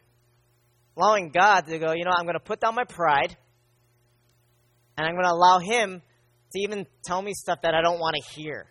Allowing 0.97 1.31
God 1.31 1.63
to 1.63 1.79
go, 1.79 1.93
you 1.93 2.05
know, 2.05 2.13
I'm 2.17 2.25
going 2.25 2.35
to 2.35 2.41
put 2.41 2.61
down 2.61 2.75
my 2.75 2.85
pride 2.85 3.37
and 4.97 5.07
I'm 5.07 5.15
going 5.15 5.25
to 5.25 5.33
allow 5.33 5.59
Him 5.59 6.03
to 6.53 6.61
even 6.61 6.87
tell 7.05 7.23
me 7.23 7.33
stuff 7.33 7.61
that 7.63 7.75
I 7.75 7.83
don't 7.83 7.99
want 7.99 8.17
to 8.17 8.41
hear. 8.41 8.67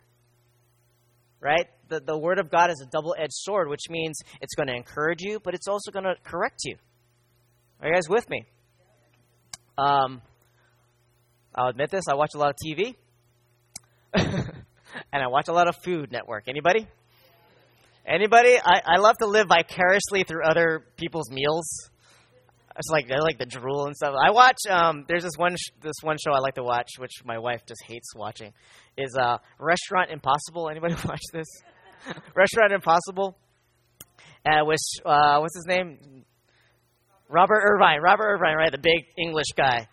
Right? 1.41 1.67
The, 1.87 2.01
the 2.01 2.17
Word 2.17 2.37
of 2.37 2.51
God 2.51 2.69
is 2.69 2.83
a 2.85 2.89
double 2.89 3.15
edged 3.17 3.33
sword, 3.33 3.69
which 3.69 3.89
means 3.89 4.19
it's 4.41 4.53
going 4.55 4.67
to 4.67 4.75
encourage 4.75 5.21
you, 5.21 5.39
but 5.39 5.53
it's 5.53 5.67
also 5.67 5.91
going 5.91 6.05
to 6.05 6.15
correct 6.23 6.59
you. 6.65 6.75
Are 7.81 7.87
you 7.87 7.93
guys 7.93 8.09
with 8.09 8.29
me? 8.29 8.43
Um, 9.77 10.21
I'll 11.55 11.69
admit 11.69 11.89
this, 11.89 12.03
I 12.09 12.15
watch 12.15 12.31
a 12.35 12.37
lot 12.37 12.49
of 12.49 12.55
TV. 12.63 12.95
and 14.13 15.23
I 15.23 15.27
watch 15.27 15.47
a 15.47 15.53
lot 15.53 15.67
of 15.67 15.75
Food 15.77 16.11
Network. 16.11 16.43
Anybody? 16.47 16.87
Anybody? 18.05 18.57
I, 18.57 18.81
I 18.85 18.97
love 18.99 19.17
to 19.19 19.27
live 19.27 19.47
vicariously 19.49 20.23
through 20.23 20.43
other 20.43 20.85
people's 20.97 21.29
meals. 21.31 21.67
It's 22.75 22.89
like 22.89 23.11
I 23.11 23.19
like 23.19 23.37
the 23.37 23.45
drool 23.45 23.87
and 23.87 23.95
stuff. 23.95 24.15
I 24.19 24.31
watch. 24.31 24.57
Um, 24.69 25.03
there's 25.07 25.23
this 25.23 25.35
one 25.35 25.55
sh- 25.57 25.73
this 25.81 25.95
one 26.01 26.17
show 26.23 26.31
I 26.31 26.39
like 26.39 26.55
to 26.55 26.63
watch, 26.63 26.87
which 26.97 27.11
my 27.25 27.37
wife 27.37 27.61
just 27.67 27.81
hates 27.85 28.15
watching. 28.15 28.53
Is 28.97 29.15
uh, 29.19 29.37
Restaurant 29.59 30.11
Impossible. 30.11 30.69
Anybody 30.69 30.93
watch 31.05 31.21
this? 31.33 31.47
Restaurant 32.35 32.71
Impossible. 32.71 33.37
Uh, 34.45 34.63
which 34.63 34.79
uh, 35.05 35.39
what's 35.39 35.55
his 35.55 35.65
name? 35.67 36.23
Robert 37.27 37.61
Irvine. 37.63 38.01
Robert 38.01 38.27
Irvine, 38.27 38.55
right? 38.55 38.71
The 38.71 38.77
big 38.77 39.03
English 39.17 39.51
guy. 39.57 39.87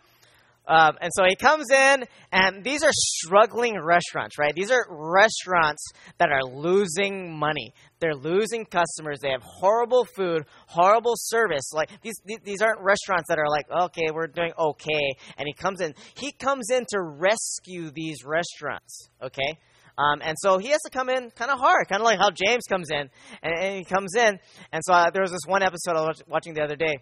Um, 0.66 0.96
and 1.00 1.12
so 1.14 1.24
he 1.24 1.36
comes 1.36 1.70
in, 1.70 2.04
and 2.32 2.64
these 2.64 2.82
are 2.82 2.90
struggling 2.92 3.80
restaurants, 3.80 4.36
right? 4.36 4.52
These 4.54 4.72
are 4.72 4.84
restaurants 4.90 5.82
that 6.18 6.30
are 6.30 6.42
losing 6.42 7.38
money. 7.38 7.72
They're 8.00 8.16
losing 8.16 8.66
customers. 8.66 9.18
They 9.22 9.30
have 9.30 9.42
horrible 9.42 10.04
food, 10.16 10.44
horrible 10.66 11.14
service. 11.16 11.72
Like 11.72 11.90
these, 12.02 12.14
these 12.44 12.62
aren't 12.62 12.80
restaurants 12.80 13.28
that 13.28 13.38
are 13.38 13.48
like, 13.48 13.70
okay, 13.70 14.10
we're 14.12 14.26
doing 14.26 14.52
okay. 14.58 15.14
And 15.38 15.46
he 15.46 15.52
comes 15.54 15.80
in. 15.80 15.94
He 16.14 16.32
comes 16.32 16.70
in 16.70 16.84
to 16.90 17.00
rescue 17.00 17.90
these 17.94 18.24
restaurants, 18.24 19.08
okay? 19.22 19.58
Um, 19.98 20.20
and 20.22 20.36
so 20.38 20.58
he 20.58 20.68
has 20.68 20.80
to 20.82 20.90
come 20.90 21.08
in 21.08 21.30
kind 21.30 21.50
of 21.50 21.58
hard, 21.58 21.88
kind 21.88 22.02
of 22.02 22.04
like 22.04 22.18
how 22.18 22.30
James 22.30 22.64
comes 22.68 22.90
in, 22.90 23.08
and, 23.42 23.54
and 23.58 23.76
he 23.78 23.84
comes 23.84 24.14
in. 24.14 24.38
And 24.72 24.82
so 24.84 24.92
uh, 24.92 25.10
there 25.10 25.22
was 25.22 25.30
this 25.30 25.46
one 25.46 25.62
episode 25.62 25.96
I 25.96 26.02
was 26.02 26.22
watching 26.26 26.52
the 26.52 26.62
other 26.62 26.76
day, 26.76 26.96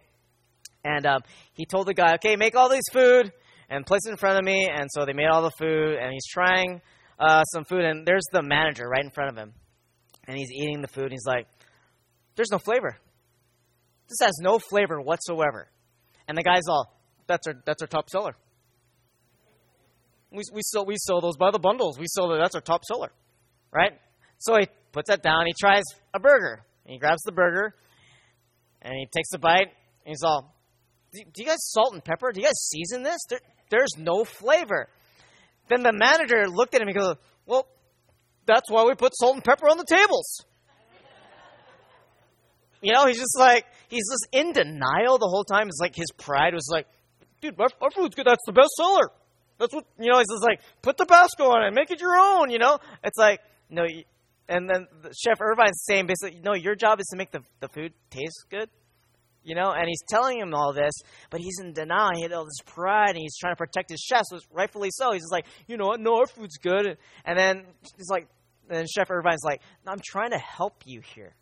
and 0.85 1.05
um, 1.07 1.23
he 1.55 1.65
told 1.67 1.89
the 1.89 1.95
guy, 1.95 2.15
"Okay, 2.15 2.37
make 2.37 2.55
all 2.55 2.69
these 2.69 2.89
food 2.93 3.33
and 3.75 3.85
place 3.85 4.03
it 4.07 4.11
in 4.11 4.17
front 4.17 4.39
of 4.39 4.45
me." 4.45 4.69
And 4.69 4.89
so 4.91 5.05
they 5.05 5.13
made 5.13 5.27
all 5.27 5.43
the 5.43 5.53
food, 5.59 5.99
and 6.01 6.13
he's 6.13 6.27
trying 6.27 6.81
uh, 7.19 7.45
some 7.45 7.65
food, 7.65 7.85
and 7.85 8.07
there's 8.07 8.27
the 8.33 8.43
manager 8.43 8.89
right 8.89 9.05
in 9.05 9.11
front 9.11 9.31
of 9.31 9.37
him, 9.37 9.53
and 10.27 10.37
he's 10.37 10.51
eating 10.53 10.81
the 10.81 10.89
food. 10.89 11.05
And 11.05 11.13
he's 11.13 11.27
like, 11.27 11.47
"There's 12.37 12.51
no 12.51 12.59
flavor. 12.59 12.97
This 14.09 14.19
has 14.21 14.39
no 14.41 14.59
flavor 14.59 15.01
whatsoever." 15.01 15.69
And 16.29 16.37
the 16.39 16.43
guy's 16.43 16.69
all, 16.69 16.95
"That's 17.27 17.47
our 17.47 17.55
that's 17.67 17.83
our 17.83 17.89
top 17.89 18.11
seller." 18.11 18.37
We, 20.31 20.43
we, 20.53 20.63
sell, 20.65 20.85
we 20.85 20.97
sell 20.97 21.21
those 21.21 21.37
by 21.37 21.53
the 21.53 21.61
bundles. 21.61 21.97
We 21.97 22.07
sell 22.09 22.29
that. 22.31 22.39
That's 22.39 22.57
our 22.57 22.61
top 22.61 22.83
seller, 22.85 23.13
right? 23.73 23.93
So 24.39 24.57
he 24.59 24.67
puts 24.91 25.09
that 25.09 25.23
down. 25.23 25.47
He 25.47 25.55
tries 25.61 25.85
a 26.13 26.19
burger. 26.19 26.65
He 26.85 26.99
grabs 26.99 27.23
the 27.23 27.31
burger, 27.31 27.75
and 28.83 28.95
he 28.95 29.07
takes 29.15 29.29
a 29.33 29.39
bite. 29.39 29.71
And 30.05 30.13
he's 30.13 30.23
all, 30.25 30.55
do, 31.13 31.23
do 31.33 31.43
you 31.43 31.47
guys 31.47 31.59
salt 31.61 31.95
and 31.95 32.05
pepper? 32.05 32.33
Do 32.33 32.41
you 32.41 32.47
guys 32.47 32.69
season 32.69 33.05
this? 33.05 33.21
There, 33.29 33.39
there's 33.71 33.97
no 33.99 34.25
flavor. 34.25 34.89
Then 35.69 35.83
the 35.83 35.93
manager 35.93 36.49
looked 36.49 36.75
at 36.75 36.83
him 36.83 36.89
and 36.89 36.97
goes, 36.97 37.17
well, 37.47 37.67
that's 38.47 38.71
why 38.71 38.85
we 38.85 38.95
put 38.95 39.17
salt 39.17 39.35
and 39.35 39.45
pepper 39.45 39.69
on 39.69 39.79
the 39.79 39.85
tables. 39.85 40.45
You 42.83 42.93
know, 42.93 43.07
he's 43.07 43.19
just 43.19 43.39
like, 43.39 43.65
he's 43.89 44.05
just 44.11 44.29
in 44.33 44.53
denial 44.53 45.17
the 45.17 45.27
whole 45.27 45.45
time. 45.45 45.69
It's 45.69 45.81
like 45.81 45.97
his 45.97 46.11
pride 46.19 46.53
was 46.53 46.69
like, 46.71 46.87
dude, 47.41 47.59
our, 47.59 47.91
food's 47.91 48.15
good. 48.15 48.27
That's 48.27 48.45
the 48.45 48.53
best 48.53 48.71
seller. 48.77 49.11
That's 49.59 49.73
what 49.73 49.87
you 49.99 50.11
know. 50.11 50.19
he's 50.19 50.29
just 50.29 50.43
like 50.43 50.61
put 50.83 50.97
the 50.97 51.05
Tabasco 51.05 51.45
on 51.45 51.65
it, 51.65 51.73
make 51.73 51.91
it 51.91 52.01
your 52.01 52.17
own. 52.17 52.51
You 52.51 52.59
know, 52.59 52.79
it's 53.03 53.17
like 53.17 53.41
no. 53.71 53.87
And 54.49 54.69
then 54.69 54.87
Chef 55.17 55.41
Irvine's 55.41 55.83
saying 55.85 56.07
basically, 56.07 56.41
no, 56.43 56.55
your 56.55 56.75
job 56.75 57.01
is 57.01 57.07
to 57.07 57.17
make 57.17 57.31
the 57.31 57.41
the 57.61 57.69
food 57.69 57.93
taste 58.11 58.47
good. 58.51 58.69
You 59.45 59.55
know, 59.55 59.73
and 59.73 59.87
he's 59.87 60.03
telling 60.09 60.39
him 60.39 60.55
all 60.55 60.73
this, 60.73 60.95
but 61.31 61.39
he's 61.39 61.59
in 61.61 61.75
denial. 61.75 62.13
He 62.17 62.23
had 62.23 62.33
all 62.33 62.47
this 62.47 62.63
pride, 62.65 63.11
and 63.11 63.19
he's 63.19 63.37
trying 63.37 63.53
to 63.53 63.59
protect 63.59 63.91
his 63.91 64.01
chef, 64.01 64.23
so 64.25 64.39
rightfully 64.51 64.89
so. 64.91 65.13
He's 65.13 65.21
just 65.21 65.33
like, 65.33 65.45
you 65.69 65.77
know 65.77 65.89
what? 65.89 66.01
No, 66.01 66.17
our 66.17 66.27
food's 66.27 66.57
good. 66.57 66.97
And 67.27 67.39
then 67.39 67.67
he's 67.97 68.09
like, 68.09 68.27
then 68.69 68.87
Chef 68.87 69.11
Irvine's 69.11 69.45
like, 69.45 69.61
no, 69.85 69.93
I'm 69.93 70.01
trying 70.03 70.31
to 70.31 70.39
help 70.39 70.83
you 70.87 71.03
here. 71.15 71.35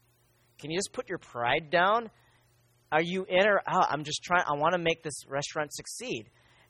Can 0.61 0.71
you 0.71 0.79
just 0.79 0.93
put 0.93 1.09
your 1.09 1.19
pride 1.19 1.71
down? 1.71 2.11
Are 2.91 3.03
you 3.03 3.25
in 3.29 3.47
or 3.47 3.62
out? 3.67 3.87
I'm 3.91 4.05
just 4.05 4.23
trying. 4.23 4.45
I 4.47 4.55
want 4.55 4.73
to 4.75 4.79
make 4.79 5.03
this 5.03 5.25
restaurant 5.27 5.73
succeed. 5.73 6.27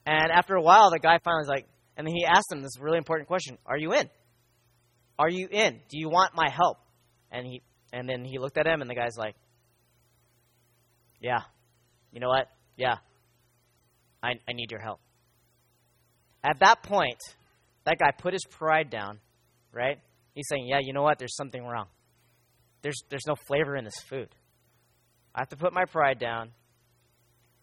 And 0.06 0.30
after 0.30 0.54
a 0.54 0.62
while, 0.62 0.90
the 0.90 0.98
guy 0.98 1.18
finally 1.24 1.40
was 1.40 1.48
like, 1.48 1.66
and 1.96 2.06
then 2.06 2.14
he 2.14 2.24
asked 2.24 2.50
him 2.50 2.62
this 2.62 2.78
really 2.78 2.98
important 2.98 3.28
question: 3.28 3.58
Are 3.66 3.76
you 3.76 3.92
in? 3.92 4.08
Are 5.18 5.28
you 5.28 5.48
in? 5.50 5.80
Do 5.88 5.98
you 5.98 6.08
want 6.08 6.34
my 6.34 6.48
help? 6.48 6.78
And 7.30 7.46
he, 7.46 7.62
and 7.92 8.08
then 8.08 8.24
he 8.24 8.38
looked 8.38 8.56
at 8.56 8.66
him, 8.66 8.82
and 8.82 8.90
the 8.90 8.94
guy's 8.94 9.16
like, 9.16 9.34
Yeah. 11.22 11.40
You 12.12 12.20
know 12.20 12.28
what? 12.28 12.48
Yeah. 12.76 12.96
I, 14.22 14.32
I 14.48 14.52
need 14.52 14.70
your 14.70 14.80
help. 14.80 15.00
At 16.44 16.58
that 16.60 16.82
point, 16.82 17.18
that 17.84 17.98
guy 17.98 18.10
put 18.10 18.32
his 18.32 18.44
pride 18.50 18.90
down, 18.90 19.20
right? 19.72 19.98
He's 20.34 20.46
saying, 20.48 20.66
Yeah, 20.66 20.80
you 20.82 20.92
know 20.92 21.02
what? 21.02 21.18
There's 21.18 21.36
something 21.36 21.64
wrong. 21.64 21.86
There's, 22.82 23.00
there's 23.08 23.26
no 23.26 23.36
flavor 23.46 23.76
in 23.76 23.84
this 23.84 23.94
food. 24.08 24.28
I 25.34 25.40
have 25.40 25.48
to 25.50 25.56
put 25.56 25.72
my 25.72 25.84
pride 25.84 26.18
down 26.18 26.50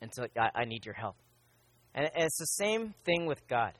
until 0.02 0.26
I, 0.38 0.62
I 0.62 0.66
need 0.66 0.86
your 0.86 0.96
help. 0.96 1.18
And 1.94 2.10
it's 2.16 2.40
the 2.40 2.46
same 2.46 2.94
thing 3.06 3.26
with 3.26 3.46
God. 3.48 3.74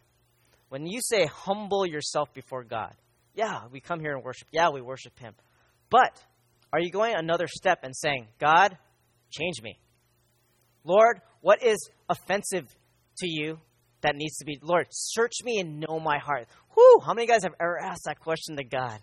When 0.68 0.86
you 0.86 1.00
say 1.02 1.26
humble 1.26 1.86
yourself 1.86 2.34
before 2.34 2.64
God, 2.64 2.94
yeah, 3.34 3.62
we 3.72 3.80
come 3.80 4.00
here 4.00 4.16
and 4.16 4.24
worship. 4.24 4.48
Yeah, 4.52 4.70
we 4.70 4.82
worship 4.82 5.18
Him. 5.18 5.34
But 5.90 6.22
are 6.74 6.80
you 6.80 6.92
going 6.92 7.16
another 7.16 7.48
step 7.48 7.80
and 7.84 7.96
saying, 7.96 8.28
God, 8.40 8.78
change 9.30 9.62
me? 9.62 9.80
Lord, 10.84 11.22
what 11.42 11.64
is 11.64 11.78
offensive 12.08 12.68
to 13.18 13.28
you 13.28 13.60
that 14.02 14.16
needs 14.16 14.38
to 14.38 14.46
be? 14.46 14.60
Lord, 14.62 14.88
search 14.92 15.44
me 15.44 15.60
and 15.60 15.80
know 15.80 16.00
my 16.00 16.18
heart. 16.18 16.48
Whew, 16.74 17.02
how 17.06 17.14
many 17.14 17.28
guys 17.28 17.44
have 17.44 17.56
ever 17.60 17.80
asked 17.80 18.04
that 18.06 18.20
question 18.20 18.58
to 18.58 18.64
God? 18.64 19.00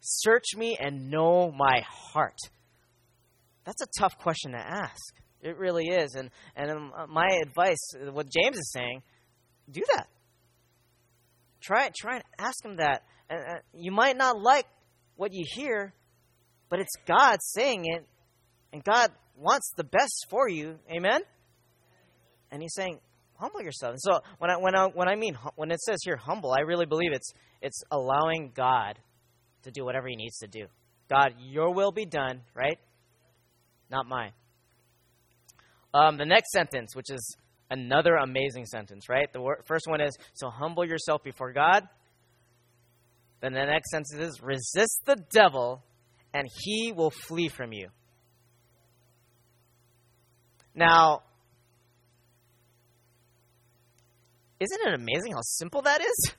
Search 0.00 0.56
me 0.56 0.76
and 0.80 1.10
know 1.10 1.52
my 1.52 1.82
heart. 1.86 2.38
That's 3.64 3.82
a 3.82 3.86
tough 3.98 4.18
question 4.18 4.52
to 4.52 4.58
ask. 4.58 5.14
It 5.42 5.56
really 5.56 5.88
is. 5.88 6.14
And, 6.14 6.30
and 6.56 6.70
um, 6.70 6.92
uh, 6.96 7.06
my 7.06 7.38
advice, 7.42 7.92
what 8.12 8.26
James 8.30 8.56
is 8.56 8.70
saying, 8.72 9.02
do 9.70 9.82
that. 9.94 10.08
Try. 11.62 11.90
Try 11.96 12.16
and 12.16 12.24
ask 12.38 12.64
him 12.64 12.76
that. 12.76 13.02
Uh, 13.30 13.58
you 13.72 13.92
might 13.92 14.16
not 14.16 14.40
like 14.40 14.66
what 15.16 15.32
you 15.32 15.44
hear, 15.46 15.92
but 16.68 16.80
it's 16.80 16.96
God 17.06 17.38
saying 17.42 17.84
it, 17.86 18.06
and 18.72 18.82
God 18.84 19.10
wants 19.36 19.72
the 19.76 19.84
best 19.84 20.26
for 20.28 20.48
you. 20.48 20.78
Amen. 20.90 21.20
And 22.50 22.62
He's 22.62 22.74
saying, 22.74 22.98
humble 23.34 23.62
yourself. 23.62 23.92
And 23.92 24.00
so 24.00 24.20
when 24.38 24.50
I 24.50 24.56
when 24.56 24.74
I 24.74 24.86
when 24.86 25.08
I 25.08 25.16
mean 25.16 25.36
when 25.56 25.70
it 25.70 25.80
says 25.80 25.98
here 26.04 26.16
humble, 26.16 26.52
I 26.52 26.60
really 26.60 26.86
believe 26.86 27.12
it's 27.12 27.32
it's 27.62 27.82
allowing 27.90 28.52
God 28.54 28.98
to 29.62 29.70
do 29.70 29.84
whatever 29.84 30.08
He 30.08 30.16
needs 30.16 30.38
to 30.38 30.46
do. 30.46 30.66
God, 31.08 31.34
Your 31.40 31.74
will 31.74 31.92
be 31.92 32.06
done, 32.06 32.42
right? 32.54 32.78
Not 33.90 34.06
mine. 34.06 34.32
Um, 35.92 36.16
the 36.16 36.24
next 36.24 36.52
sentence, 36.52 36.94
which 36.94 37.10
is 37.10 37.36
another 37.70 38.14
amazing 38.14 38.66
sentence, 38.66 39.08
right? 39.08 39.32
The 39.32 39.40
wor- 39.40 39.62
first 39.66 39.86
one 39.88 40.00
is, 40.00 40.16
so 40.34 40.50
humble 40.50 40.84
yourself 40.84 41.24
before 41.24 41.52
God. 41.52 41.88
Then 43.40 43.54
the 43.54 43.64
next 43.64 43.90
sentence 43.90 44.14
is, 44.14 44.40
resist 44.42 45.02
the 45.06 45.16
devil 45.32 45.82
and 46.32 46.46
he 46.64 46.92
will 46.92 47.10
flee 47.10 47.48
from 47.48 47.72
you. 47.72 47.88
Now, 50.74 51.22
isn't 54.60 54.80
it 54.86 54.94
amazing 54.94 55.32
how 55.32 55.40
simple 55.42 55.82
that 55.82 56.00
is? 56.00 56.32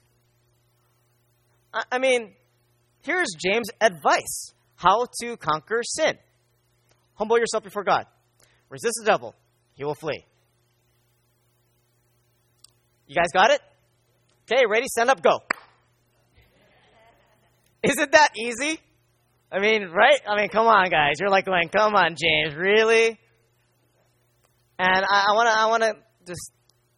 I, 1.73 1.99
mean, 1.99 2.33
here's 3.01 3.29
James' 3.37 3.69
advice 3.79 4.53
how 4.75 5.07
to 5.21 5.37
conquer 5.37 5.81
sin. 5.83 6.17
Humble 7.15 7.37
yourself 7.37 7.63
before 7.63 7.83
God. 7.83 8.05
Resist 8.69 8.95
the 9.01 9.05
devil, 9.05 9.35
he 9.75 9.83
will 9.83 9.95
flee. 9.95 10.25
You 13.07 13.15
guys 13.15 13.27
got 13.33 13.51
it? 13.51 13.61
Okay, 14.49 14.63
ready, 14.69 14.87
stand 14.87 15.09
up, 15.09 15.21
go. 15.21 15.39
Isn't 17.83 18.11
that 18.11 18.29
easy? 18.37 18.79
I 19.51 19.59
mean, 19.59 19.89
right? 19.89 20.19
I 20.27 20.39
mean, 20.39 20.49
come 20.49 20.67
on, 20.67 20.89
guys. 20.89 21.15
You're 21.19 21.29
like 21.29 21.45
going, 21.45 21.69
come 21.69 21.95
on, 21.95 22.15
James, 22.15 22.55
really? 22.55 23.19
And 24.83 25.05
I 25.07 25.33
want 25.33 25.47
to, 25.47 25.59
I 25.59 25.65
want 25.67 25.83
to 25.83 25.93
just 26.25 26.51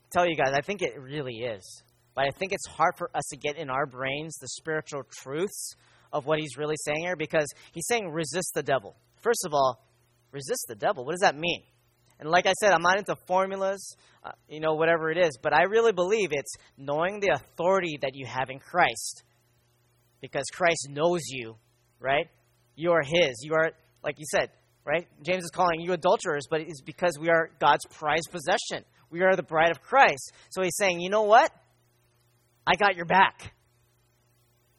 tell 0.10 0.26
you 0.26 0.38
guys, 0.38 0.54
I 0.56 0.62
think 0.62 0.82
it 0.82 0.94
really 0.98 1.34
is. 1.34 1.84
But 2.16 2.26
I 2.26 2.30
think 2.40 2.54
it's 2.54 2.66
hard 2.66 2.94
for 2.98 3.10
us 3.14 3.24
to 3.32 3.38
get 3.38 3.58
in 3.58 3.70
our 3.70 3.86
brains 3.86 4.38
the 4.38 4.48
spiritual 4.48 5.04
truths 5.12 5.76
of 6.14 6.26
what 6.26 6.40
he's 6.40 6.56
really 6.58 6.78
saying 6.78 7.02
here 7.02 7.18
because 7.18 7.46
he's 7.74 7.86
saying 7.88 8.10
resist 8.10 8.52
the 8.56 8.64
devil. 8.64 8.96
First 9.22 9.46
of 9.46 9.54
all, 9.54 9.86
resist 10.32 10.64
the 10.70 10.76
devil. 10.76 11.04
What 11.04 11.12
does 11.12 11.22
that 11.22 11.36
mean? 11.36 11.62
And 12.22 12.30
like 12.30 12.46
I 12.46 12.54
said, 12.54 12.72
I'm 12.72 12.84
not 12.84 13.00
into 13.00 13.18
formulas, 13.28 13.98
uh, 14.24 14.32
you 14.48 14.62
know, 14.62 14.76
whatever 14.76 15.12
it 15.12 15.18
is, 15.18 15.38
but 15.42 15.54
I 15.54 15.64
really 15.64 15.92
believe 15.92 16.30
it's 16.32 16.56
knowing 16.78 17.20
the 17.20 17.34
authority 17.36 17.98
that 18.02 18.12
you 18.14 18.26
have 18.26 18.50
in 18.50 18.60
Christ. 18.60 19.24
Because 20.22 20.46
Christ 20.54 20.88
knows 20.90 21.24
you, 21.28 21.58
right? 22.00 22.28
You 22.78 22.92
are 22.92 23.02
His. 23.04 23.42
You 23.44 23.56
are, 23.56 23.72
like 24.02 24.20
you 24.20 24.26
said, 24.32 24.52
right? 24.86 25.08
James 25.24 25.44
is 25.44 25.52
calling 25.52 25.80
you 25.80 25.94
adulterers, 25.94 26.46
but 26.50 26.62
it's 26.62 26.82
because 26.82 27.18
we 27.20 27.30
are 27.30 27.50
God's 27.60 27.86
prized 27.86 28.30
possession. 28.32 28.86
We 29.10 29.22
are 29.22 29.36
the 29.36 29.44
bride 29.44 29.72
of 29.72 29.82
Christ. 29.82 30.34
So 30.50 30.62
he's 30.62 30.76
saying, 30.78 31.00
you 31.00 31.10
know 31.10 31.24
what? 31.24 31.52
I 32.66 32.76
got 32.76 32.96
your 32.96 33.06
back. 33.06 33.54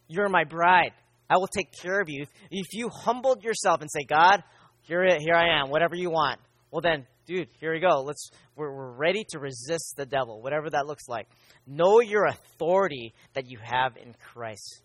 You're 0.09 0.29
my 0.29 0.45
bride. 0.45 0.93
I 1.29 1.37
will 1.39 1.49
take 1.49 1.69
care 1.83 2.01
of 2.01 2.09
you. 2.09 2.27
If 2.51 2.67
you 2.73 2.89
humbled 2.89 3.43
yourself 3.43 3.81
and 3.81 3.91
say, 3.91 4.05
God, 4.09 4.43
here, 4.83 5.05
here 5.19 5.35
I 5.35 5.61
am, 5.61 5.71
whatever 5.71 5.95
you 5.95 6.11
want, 6.11 6.41
well 6.71 6.83
then 6.83 7.07
dude, 7.27 7.49
here 7.61 7.73
we 7.73 7.81
go. 7.81 8.03
Let's 8.03 8.31
we're, 8.57 8.73
we're 8.73 8.93
ready 8.93 9.25
to 9.31 9.39
resist 9.39 9.95
the 9.97 10.07
devil, 10.07 10.43
whatever 10.43 10.71
that 10.71 10.87
looks 10.87 11.09
like. 11.09 11.27
Know 11.67 12.01
your 12.01 12.27
authority 12.27 13.15
that 13.35 13.51
you 13.51 13.59
have 13.63 13.97
in 13.97 14.15
Christ. 14.33 14.83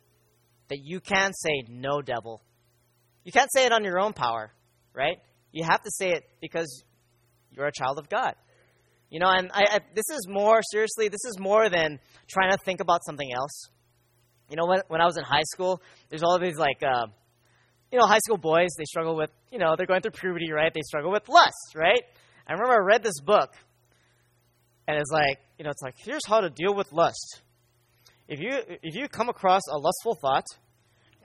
That 0.69 0.79
you 0.83 0.99
can 0.99 1.33
say 1.33 1.63
no, 1.67 2.01
devil. 2.01 2.41
You 3.23 3.31
can't 3.31 3.51
say 3.53 3.65
it 3.65 3.71
on 3.71 3.83
your 3.83 3.99
own 3.99 4.13
power, 4.13 4.51
right? 4.93 5.17
You 5.51 5.63
have 5.63 5.81
to 5.81 5.91
say 5.91 6.09
it 6.09 6.23
because 6.41 6.83
you're 7.51 7.67
a 7.67 7.71
child 7.71 7.97
of 7.97 8.09
God. 8.09 8.35
You 9.09 9.19
know, 9.19 9.27
and 9.27 9.49
I, 9.51 9.61
I, 9.61 9.79
this 9.95 10.05
is 10.09 10.27
more, 10.29 10.61
seriously, 10.71 11.07
this 11.07 11.25
is 11.25 11.39
more 11.39 11.69
than 11.69 11.99
trying 12.27 12.51
to 12.51 12.57
think 12.63 12.79
about 12.79 13.03
something 13.05 13.31
else. 13.33 13.69
You 14.49 14.57
know, 14.57 14.67
when, 14.67 14.81
when 14.87 15.01
I 15.01 15.05
was 15.05 15.17
in 15.17 15.23
high 15.23 15.43
school, 15.51 15.81
there's 16.09 16.21
all 16.23 16.39
these, 16.39 16.57
like, 16.57 16.83
uh, 16.83 17.07
you 17.91 17.97
know, 17.97 18.05
high 18.05 18.19
school 18.19 18.37
boys, 18.37 18.69
they 18.77 18.85
struggle 18.85 19.15
with, 19.15 19.31
you 19.51 19.57
know, 19.57 19.75
they're 19.75 19.87
going 19.87 20.01
through 20.01 20.11
puberty, 20.11 20.51
right? 20.51 20.71
They 20.73 20.81
struggle 20.81 21.11
with 21.11 21.27
lust, 21.27 21.75
right? 21.75 22.03
I 22.47 22.53
remember 22.53 22.73
I 22.73 22.85
read 22.85 23.03
this 23.03 23.19
book, 23.19 23.51
and 24.87 24.97
it's 24.97 25.11
like, 25.11 25.39
you 25.57 25.63
know, 25.63 25.71
it's 25.71 25.81
like, 25.81 25.95
here's 25.97 26.25
how 26.27 26.41
to 26.41 26.49
deal 26.49 26.75
with 26.75 26.91
lust. 26.91 27.41
If 28.27 28.39
you, 28.39 28.51
if 28.83 28.95
you 28.95 29.07
come 29.07 29.29
across 29.29 29.63
a 29.71 29.77
lustful 29.77 30.15
thought, 30.21 30.45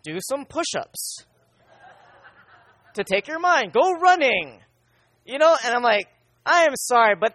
do 0.05 0.19
some 0.21 0.47
push 0.47 0.75
ups 0.79 1.25
to 2.95 3.05
take 3.05 3.29
your 3.29 3.39
mind. 3.39 3.73
Go 3.73 3.93
running. 3.93 4.61
You 5.25 5.39
know, 5.39 5.57
and 5.65 5.75
I'm 5.75 5.83
like, 5.83 6.07
I 6.45 6.65
am 6.65 6.75
sorry, 6.77 7.15
but 7.19 7.35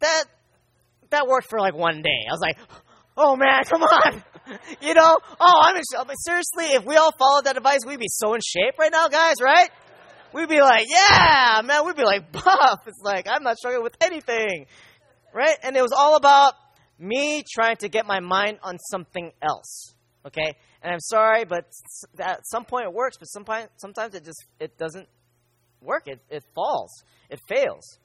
that 0.00 0.24
that 1.10 1.26
worked 1.28 1.48
for 1.48 1.58
like 1.58 1.74
one 1.74 2.02
day. 2.02 2.26
I 2.28 2.32
was 2.32 2.40
like, 2.40 2.58
oh 3.16 3.36
man, 3.36 3.64
come 3.64 3.82
on. 3.82 4.24
you 4.80 4.94
know? 4.94 5.18
Oh, 5.40 5.60
I'm 5.62 5.76
in 5.76 5.82
but 5.92 6.14
seriously, 6.14 6.76
if 6.76 6.84
we 6.84 6.96
all 6.96 7.12
followed 7.18 7.44
that 7.44 7.56
advice, 7.56 7.80
we'd 7.86 8.00
be 8.00 8.08
so 8.08 8.34
in 8.34 8.40
shape 8.40 8.78
right 8.78 8.92
now, 8.92 9.08
guys, 9.08 9.36
right? 9.42 9.70
We'd 10.32 10.48
be 10.48 10.60
like, 10.60 10.86
yeah, 10.88 11.62
man, 11.64 11.86
we'd 11.86 11.96
be 11.96 12.04
like 12.04 12.32
buff. 12.32 12.80
It's 12.86 13.00
like 13.02 13.26
I'm 13.30 13.42
not 13.42 13.56
struggling 13.56 13.84
with 13.84 13.96
anything. 14.00 14.66
Right? 15.32 15.56
And 15.62 15.76
it 15.76 15.82
was 15.82 15.92
all 15.92 16.16
about 16.16 16.54
me 16.98 17.44
trying 17.54 17.76
to 17.76 17.88
get 17.88 18.06
my 18.06 18.20
mind 18.20 18.58
on 18.62 18.78
something 18.78 19.32
else. 19.42 19.94
Okay? 20.26 20.54
And 20.82 20.92
I'm 20.92 21.00
sorry, 21.00 21.44
but 21.44 21.64
at 22.18 22.40
some 22.46 22.64
point 22.64 22.86
it 22.86 22.92
works, 22.92 23.16
but 23.18 23.26
sometimes 23.26 23.68
sometimes 23.76 24.14
it 24.14 24.24
just 24.24 24.44
it 24.58 24.76
doesn't 24.76 25.08
work. 25.80 26.04
It 26.06 26.20
it 26.28 26.42
falls. 26.54 26.90
It 27.30 27.40
fails. 27.48 27.98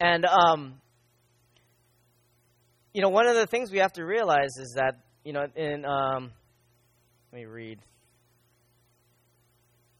And 0.00 0.24
um, 0.24 0.80
you 2.92 3.02
know, 3.02 3.08
one 3.08 3.26
of 3.26 3.34
the 3.34 3.46
things 3.46 3.70
we 3.70 3.78
have 3.78 3.92
to 3.94 4.04
realize 4.04 4.56
is 4.58 4.74
that 4.76 5.00
you 5.24 5.32
know, 5.32 5.46
in 5.56 5.84
um, 5.84 6.30
let 7.32 7.40
me 7.40 7.44
read 7.46 7.80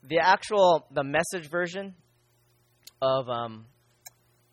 the 0.05 0.19
actual 0.21 0.87
the 0.93 1.05
message 1.05 1.51
version 1.51 1.95
of 3.03 3.29
um, 3.29 3.67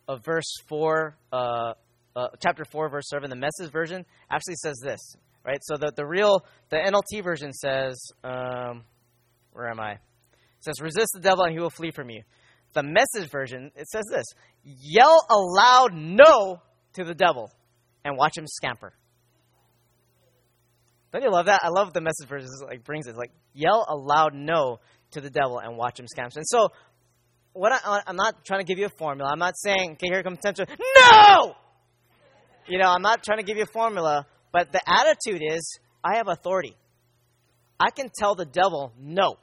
of 0.08 0.24
verse 0.24 0.52
four, 0.68 1.16
uh, 1.32 1.74
uh, 2.14 2.28
chapter 2.40 2.64
four, 2.64 2.88
verse 2.88 3.08
seven. 3.08 3.30
The 3.30 3.36
message 3.36 3.72
version 3.72 4.04
actually 4.30 4.56
says 4.56 4.78
this, 4.82 5.00
right? 5.46 5.58
So 5.62 5.76
the 5.76 5.92
the 5.94 6.04
real 6.04 6.44
the 6.70 6.76
NLT 6.76 7.22
version 7.22 7.52
says, 7.52 7.96
um, 8.24 8.84
where 9.52 9.68
am 9.68 9.80
I? 9.80 9.92
It 9.92 9.98
says, 10.60 10.80
"Resist 10.80 11.08
the 11.14 11.20
devil, 11.20 11.44
and 11.44 11.52
he 11.52 11.60
will 11.60 11.70
flee 11.70 11.90
from 11.90 12.10
you." 12.10 12.22
The 12.74 12.82
message 12.82 13.30
version, 13.30 13.70
it 13.74 13.88
says 13.88 14.04
this 14.10 14.26
yell 14.62 15.24
a 15.30 15.36
loud 15.36 15.94
no 15.94 16.60
to 16.94 17.04
the 17.04 17.14
devil 17.14 17.50
and 18.04 18.16
watch 18.16 18.36
him 18.36 18.46
scamper. 18.46 18.92
Don't 21.12 21.22
you 21.22 21.30
love 21.30 21.46
that? 21.46 21.60
I 21.62 21.68
love 21.68 21.92
the 21.92 22.00
message 22.00 22.28
version. 22.28 22.48
Like 22.66 22.84
brings 22.84 23.06
it 23.06 23.16
like 23.16 23.30
yell 23.54 23.86
a 23.88 23.96
loud 23.96 24.34
no 24.34 24.80
to 25.12 25.20
the 25.20 25.30
devil 25.30 25.58
and 25.58 25.76
watch 25.76 25.98
him 25.98 26.06
scamper. 26.06 26.32
And 26.36 26.46
so, 26.46 26.68
what 27.52 27.72
I, 27.72 28.02
I'm 28.06 28.16
not 28.16 28.44
trying 28.44 28.60
to 28.60 28.66
give 28.66 28.78
you 28.78 28.86
a 28.86 28.90
formula. 28.98 29.30
I'm 29.32 29.38
not 29.38 29.54
saying, 29.56 29.92
okay, 29.92 30.08
here 30.08 30.22
comes 30.22 30.38
temptation. 30.40 30.76
No. 31.00 31.54
You 32.66 32.78
know, 32.78 32.88
I'm 32.88 33.02
not 33.02 33.22
trying 33.22 33.38
to 33.38 33.44
give 33.44 33.56
you 33.56 33.62
a 33.62 33.72
formula, 33.72 34.26
but 34.56 34.72
the 34.72 34.80
attitude 34.86 35.42
is, 35.46 35.78
I 36.02 36.16
have 36.16 36.28
authority. 36.28 36.74
I 37.78 37.90
can 37.90 38.08
tell 38.18 38.34
the 38.34 38.46
devil 38.46 38.90
no. 38.98 39.34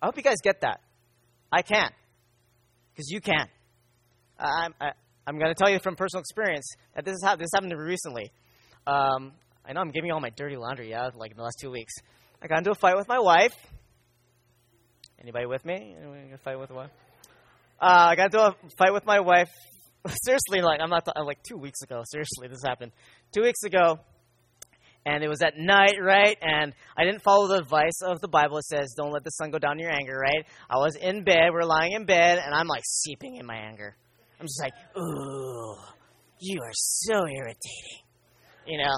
I 0.00 0.06
hope 0.06 0.16
you 0.16 0.22
guys 0.22 0.36
get 0.40 0.60
that. 0.60 0.80
I 1.50 1.62
can. 1.62 1.90
Because 2.92 3.10
you 3.10 3.20
can. 3.20 3.48
I'm, 4.38 4.72
I, 4.80 4.92
I'm 5.26 5.36
going 5.36 5.52
to 5.52 5.54
tell 5.56 5.68
you 5.68 5.80
from 5.80 5.96
personal 5.96 6.20
experience 6.20 6.64
that 6.94 7.04
this, 7.04 7.14
is 7.14 7.24
how, 7.24 7.34
this 7.34 7.48
happened 7.52 7.72
to 7.72 7.76
me 7.76 7.82
recently. 7.82 8.30
Um, 8.86 9.32
I 9.66 9.72
know 9.72 9.80
I'm 9.80 9.90
giving 9.90 10.12
all 10.12 10.20
my 10.20 10.30
dirty 10.30 10.56
laundry, 10.56 10.90
yeah, 10.90 11.10
like 11.16 11.32
in 11.32 11.36
the 11.36 11.42
last 11.42 11.56
two 11.60 11.72
weeks. 11.72 11.94
I 12.40 12.46
got 12.46 12.58
into 12.58 12.70
a 12.70 12.76
fight 12.76 12.96
with 12.96 13.08
my 13.08 13.18
wife. 13.18 13.56
Anybody 15.20 15.46
with 15.46 15.64
me? 15.64 15.96
Anybody 15.98 16.36
fight 16.44 16.56
with 16.56 16.70
wife? 16.70 16.90
Uh, 17.80 18.10
I 18.10 18.14
got 18.14 18.26
into 18.26 18.46
a 18.46 18.54
fight 18.78 18.92
with 18.92 19.06
my 19.06 19.18
wife. 19.18 19.50
Seriously, 20.22 20.60
like 20.60 20.80
I'm 20.80 20.90
not 20.90 21.04
th- 21.04 21.14
uh, 21.16 21.24
like 21.24 21.42
two 21.42 21.56
weeks 21.56 21.82
ago. 21.82 22.02
Seriously, 22.04 22.48
this 22.48 22.62
happened 22.64 22.92
two 23.32 23.42
weeks 23.42 23.62
ago 23.62 24.00
and 25.04 25.24
it 25.24 25.28
was 25.28 25.42
at 25.42 25.56
night, 25.56 25.96
right? 26.00 26.36
And 26.40 26.72
I 26.96 27.04
didn't 27.04 27.22
follow 27.22 27.48
the 27.48 27.56
advice 27.56 28.02
of 28.04 28.20
the 28.20 28.28
Bible. 28.28 28.58
It 28.58 28.64
says, 28.64 28.94
don't 28.96 29.12
let 29.12 29.24
the 29.24 29.30
sun 29.30 29.50
go 29.50 29.58
down 29.58 29.78
your 29.78 29.90
anger, 29.90 30.16
right? 30.16 30.46
I 30.70 30.76
was 30.76 30.96
in 30.96 31.24
bed, 31.24 31.50
we're 31.52 31.64
lying 31.64 31.92
in 31.92 32.04
bed, 32.04 32.38
and 32.44 32.54
I'm 32.54 32.68
like 32.68 32.84
seeping 32.86 33.36
in 33.36 33.46
my 33.46 33.56
anger. 33.56 33.96
I'm 34.38 34.46
just 34.46 34.60
like, 34.62 34.74
ooh, 34.96 35.76
you 36.38 36.60
are 36.62 36.72
so 36.72 37.26
irritating. 37.26 38.02
You 38.66 38.78
know? 38.78 38.96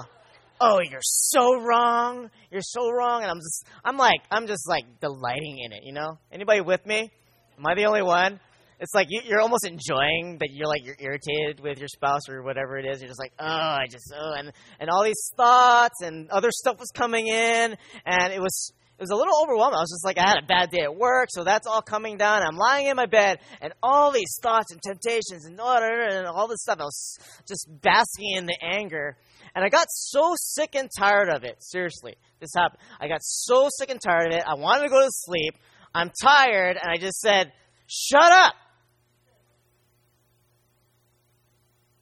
Oh, 0.61 0.79
you're 0.79 1.01
so 1.01 1.59
wrong. 1.61 2.29
You're 2.51 2.61
so 2.61 2.89
wrong. 2.91 3.23
And 3.23 3.31
I'm 3.31 3.37
just, 3.37 3.65
I'm 3.83 3.97
like, 3.97 4.21
I'm 4.31 4.47
just 4.47 4.67
like 4.69 4.85
delighting 5.01 5.59
in 5.59 5.71
it, 5.73 5.81
you 5.83 5.93
know? 5.93 6.17
Anybody 6.31 6.61
with 6.61 6.85
me? 6.85 7.11
Am 7.57 7.65
I 7.65 7.75
the 7.75 7.85
only 7.85 8.03
one? 8.03 8.39
It's 8.79 8.93
like 8.93 9.07
you, 9.09 9.21
are 9.35 9.41
almost 9.41 9.65
enjoying 9.65 10.37
that 10.39 10.49
you're 10.51 10.67
like 10.67 10.85
you're 10.85 10.97
irritated 10.99 11.59
with 11.61 11.79
your 11.79 11.87
spouse 11.87 12.27
or 12.29 12.43
whatever 12.43 12.77
it 12.77 12.85
is. 12.85 13.01
You're 13.01 13.09
just 13.09 13.19
like, 13.19 13.33
oh, 13.39 13.45
I 13.45 13.87
just 13.89 14.13
oh, 14.15 14.33
and 14.37 14.51
and 14.79 14.89
all 14.89 15.03
these 15.03 15.31
thoughts 15.37 16.01
and 16.01 16.29
other 16.29 16.49
stuff 16.51 16.79
was 16.79 16.91
coming 16.93 17.27
in, 17.27 17.75
and 18.05 18.33
it 18.33 18.41
was 18.41 18.73
it 18.97 19.01
was 19.01 19.09
a 19.09 19.15
little 19.15 19.33
overwhelming. 19.43 19.75
I 19.75 19.81
was 19.81 19.91
just 19.91 20.05
like, 20.05 20.17
I 20.17 20.29
had 20.29 20.37
a 20.41 20.45
bad 20.45 20.69
day 20.69 20.83
at 20.83 20.95
work, 20.95 21.27
so 21.29 21.43
that's 21.43 21.67
all 21.67 21.81
coming 21.81 22.15
down. 22.15 22.43
I'm 22.43 22.55
lying 22.55 22.87
in 22.87 22.95
my 22.95 23.05
bed, 23.05 23.39
and 23.61 23.73
all 23.83 24.11
these 24.11 24.37
thoughts 24.41 24.71
and 24.71 24.81
temptations 24.81 25.45
and, 25.45 25.59
oh, 25.59 26.07
and 26.09 26.27
all 26.27 26.47
this 26.47 26.61
stuff. 26.61 26.79
I 26.79 26.83
was 26.83 27.17
just 27.45 27.67
basking 27.81 28.37
in 28.37 28.45
the 28.45 28.57
anger, 28.61 29.17
and 29.53 29.65
I 29.65 29.69
got 29.69 29.87
so 29.89 30.33
sick 30.37 30.75
and 30.75 30.89
tired 30.97 31.27
of 31.29 31.43
it. 31.43 31.57
Seriously, 31.59 32.15
this 32.39 32.51
happened. 32.55 32.79
I 32.99 33.09
got 33.09 33.19
so 33.21 33.67
sick 33.69 33.89
and 33.89 33.99
tired 33.99 34.31
of 34.31 34.37
it. 34.37 34.43
I 34.47 34.55
wanted 34.55 34.83
to 34.83 34.89
go 34.89 35.01
to 35.01 35.11
sleep. 35.11 35.55
I'm 35.93 36.11
tired, 36.21 36.77
and 36.81 36.89
I 36.89 36.97
just 36.97 37.19
said, 37.19 37.51
"Shut 37.87 38.31
up." 38.31 38.53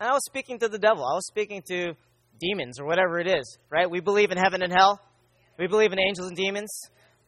And 0.04 0.10
I 0.10 0.13
was 0.16 0.26
speaking 0.26 0.60
to 0.60 0.68
the 0.68 0.78
devil. 0.78 1.06
I 1.06 1.16
was 1.16 1.26
speaking 1.28 1.63
to 1.70 1.94
demons 2.38 2.78
or 2.78 2.86
whatever 2.86 3.22
it 3.22 3.28
is, 3.28 3.58
right? 3.70 3.89
We 3.89 4.02
believe 4.02 4.32
in 4.32 4.38
heaven 4.38 4.62
and 4.62 4.70
hell. 4.70 5.00
We 5.58 5.68
believe 5.68 5.94
in 5.94 5.98
angels 5.98 6.28
and 6.28 6.36
demons, 6.36 6.70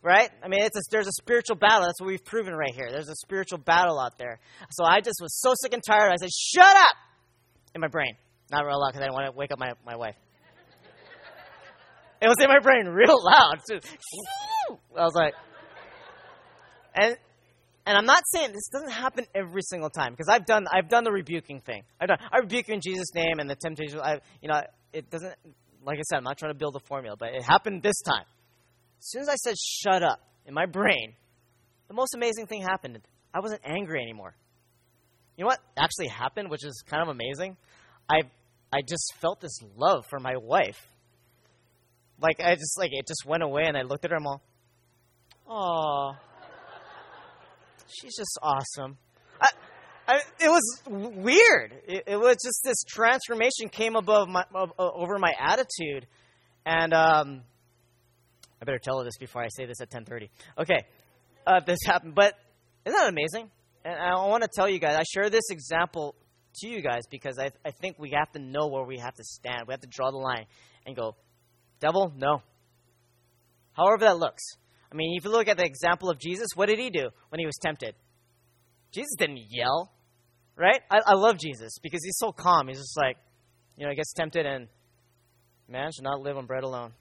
right? 0.01 0.29
I 0.43 0.49
mean, 0.49 0.61
it's 0.61 0.75
a, 0.75 0.81
there's 0.91 1.07
a 1.07 1.13
spiritual 1.13 1.55
battle. 1.55 1.85
That's 1.85 2.01
what 2.01 2.07
we've 2.07 2.25
proven 2.25 2.53
right 2.53 2.73
here. 2.75 2.89
There's 2.91 3.07
a 3.07 3.15
spiritual 3.15 3.59
battle 3.59 3.97
out 3.97 4.17
there. 4.17 4.41
So 4.71 4.83
I 4.83 4.99
just 4.99 5.21
was 5.21 5.39
so 5.39 5.53
sick 5.61 5.71
and 5.71 5.81
tired. 5.81 6.11
I 6.11 6.17
said, 6.17 6.27
"Shut 6.33 6.75
up!" 6.75 6.97
in 7.75 7.79
my 7.79 7.87
brain. 7.87 8.13
Not 8.51 8.65
real 8.65 8.77
loud 8.77 8.89
because 8.89 8.99
I 8.99 9.05
didn't 9.05 9.13
want 9.13 9.27
to 9.27 9.37
wake 9.37 9.53
up 9.53 9.59
my, 9.59 9.71
my 9.85 9.95
wife. 9.95 10.15
It 12.21 12.27
was 12.27 12.35
in 12.41 12.49
my 12.49 12.59
brain 12.59 12.87
real 12.87 13.23
loud. 13.23 13.61
Too. 13.69 13.79
I 14.99 15.03
was 15.05 15.15
like, 15.15 15.33
and 16.93 17.15
and 17.85 17.97
I'm 17.97 18.05
not 18.05 18.23
saying 18.33 18.51
this 18.51 18.67
doesn't 18.71 18.91
happen 18.91 19.25
every 19.35 19.61
single 19.61 19.89
time 19.89 20.13
because 20.13 20.27
I've 20.27 20.45
done 20.45 20.65
I've 20.71 20.89
done 20.89 21.03
the 21.03 21.11
rebuking 21.11 21.61
thing. 21.61 21.83
I've 22.01 22.07
done 22.07 22.17
I 22.31 22.39
rebuke 22.39 22.67
you 22.67 22.73
in 22.73 22.81
Jesus' 22.81 23.13
name 23.13 23.39
and 23.39 23.49
the 23.49 23.55
temptation. 23.55 23.99
I 23.99 24.19
you 24.41 24.49
know 24.49 24.61
it 24.91 25.09
doesn't 25.11 25.33
like 25.85 25.99
I 25.99 26.01
said 26.01 26.17
I'm 26.17 26.23
not 26.23 26.37
trying 26.37 26.51
to 26.51 26.57
build 26.57 26.75
a 26.75 26.85
formula, 26.87 27.15
but 27.17 27.29
it 27.29 27.43
happened 27.43 27.83
this 27.83 28.01
time. 28.01 28.25
As 28.99 29.09
soon 29.09 29.21
as 29.21 29.29
I 29.29 29.35
said 29.35 29.55
shut 29.57 30.01
up 30.01 30.19
in 30.47 30.53
my 30.53 30.65
brain, 30.65 31.13
the 31.87 31.93
most 31.93 32.15
amazing 32.15 32.47
thing 32.47 32.61
happened. 32.61 32.99
I 33.33 33.39
wasn't 33.39 33.61
angry 33.63 34.01
anymore. 34.01 34.35
You 35.37 35.43
know 35.43 35.47
what 35.47 35.59
actually 35.77 36.07
happened, 36.07 36.49
which 36.49 36.65
is 36.65 36.83
kind 36.89 37.03
of 37.03 37.09
amazing? 37.09 37.57
I 38.09 38.21
I 38.73 38.81
just 38.81 39.13
felt 39.21 39.41
this 39.41 39.59
love 39.77 40.05
for 40.09 40.19
my 40.19 40.37
wife. 40.37 40.77
Like 42.19 42.39
I 42.39 42.55
just 42.55 42.79
like 42.79 42.91
it 42.93 43.05
just 43.07 43.25
went 43.27 43.43
away, 43.43 43.63
and 43.67 43.77
I 43.77 43.83
looked 43.83 44.05
at 44.05 44.11
her. 44.11 44.17
And 44.17 44.25
I'm 44.25 44.27
all, 44.27 44.41
oh 45.47 46.34
she's 48.01 48.15
just 48.15 48.37
awesome. 48.41 48.97
I, 50.07 50.17
it 50.39 50.49
was 50.49 50.81
weird. 50.87 51.73
It, 51.87 52.03
it, 52.07 52.17
was 52.17 52.37
just 52.43 52.61
this 52.63 52.83
transformation 52.87 53.69
came 53.71 53.95
above 53.95 54.27
my 54.27 54.43
over 54.77 55.17
my 55.17 55.33
attitude, 55.39 56.05
and 56.65 56.93
um, 56.93 57.41
I 58.61 58.65
better 58.65 58.77
tell 58.77 58.99
her 58.99 59.03
this 59.03 59.17
before 59.17 59.41
I 59.41 59.47
say 59.49 59.65
this 59.65 59.81
at 59.81 59.89
ten 59.89 60.05
thirty. 60.05 60.29
Okay, 60.59 60.85
uh, 61.47 61.61
this 61.65 61.79
happened, 61.85 62.13
but 62.13 62.35
isn't 62.85 62.95
that 62.95 63.09
amazing? 63.09 63.49
And 63.83 63.95
I 63.95 64.27
want 64.27 64.43
to 64.43 64.49
tell 64.53 64.69
you 64.69 64.79
guys. 64.79 64.95
I 64.95 65.03
share 65.11 65.29
this 65.29 65.49
example 65.49 66.15
to 66.57 66.67
you 66.67 66.81
guys 66.81 67.01
because 67.09 67.39
I, 67.39 67.49
I 67.65 67.71
think 67.71 67.97
we 67.97 68.11
have 68.11 68.31
to 68.33 68.39
know 68.39 68.67
where 68.67 68.83
we 68.83 68.99
have 68.99 69.15
to 69.15 69.23
stand. 69.23 69.67
We 69.67 69.73
have 69.73 69.81
to 69.81 69.89
draw 69.89 70.11
the 70.11 70.17
line 70.17 70.45
and 70.85 70.95
go, 70.95 71.15
devil, 71.79 72.13
no. 72.15 72.41
However 73.73 74.05
that 74.05 74.17
looks. 74.17 74.43
I 74.95 74.97
mean, 74.97 75.17
if 75.17 75.25
you 75.25 75.29
look 75.29 75.49
at 75.49 75.57
the 75.57 75.65
example 75.65 76.09
of 76.09 76.17
Jesus, 76.17 76.47
what 76.55 76.67
did 76.69 76.79
he 76.79 76.89
do 76.89 77.09
when 77.27 77.39
he 77.39 77.45
was 77.45 77.57
tempted? 77.61 77.95
Jesus 78.93 79.13
didn't 79.17 79.41
yell, 79.49 79.91
right? 80.55 80.79
I, 80.89 80.99
I 81.05 81.13
love 81.15 81.37
Jesus 81.37 81.73
because 81.83 82.01
he's 82.01 82.17
so 82.17 82.31
calm. 82.31 82.69
He's 82.69 82.77
just 82.77 82.95
like, 82.95 83.17
you 83.75 83.83
know, 83.83 83.89
he 83.89 83.97
gets 83.97 84.13
tempted 84.13 84.45
and 84.45 84.69
man 85.67 85.91
should 85.91 86.05
not 86.05 86.21
live 86.21 86.37
on 86.37 86.45
bread 86.45 86.63
alone. 86.63 86.93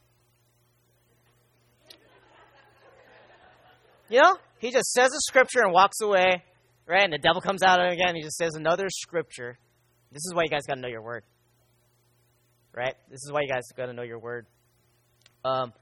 You 4.08 4.22
know, 4.22 4.38
he 4.58 4.72
just 4.72 4.90
says 4.90 5.12
the 5.12 5.20
scripture 5.20 5.60
and 5.62 5.72
walks 5.72 6.00
away, 6.00 6.42
right? 6.88 7.04
And 7.04 7.12
the 7.12 7.18
devil 7.18 7.40
comes 7.40 7.62
out 7.62 7.80
again. 7.80 8.16
He 8.16 8.22
just 8.22 8.36
says 8.36 8.56
another 8.56 8.86
scripture. 8.88 9.56
This 10.10 10.24
is 10.24 10.34
why 10.34 10.42
you 10.42 10.50
guys 10.50 10.62
got 10.66 10.74
to 10.74 10.80
know 10.80 10.88
your 10.88 11.02
word, 11.02 11.22
right? 12.74 12.94
This 13.08 13.22
is 13.22 13.30
why 13.30 13.42
you 13.42 13.48
guys 13.48 13.62
got 13.76 13.86
to 13.86 13.92
know 13.92 14.02
your 14.02 14.18
word. 14.18 14.46
Um, 15.44 15.72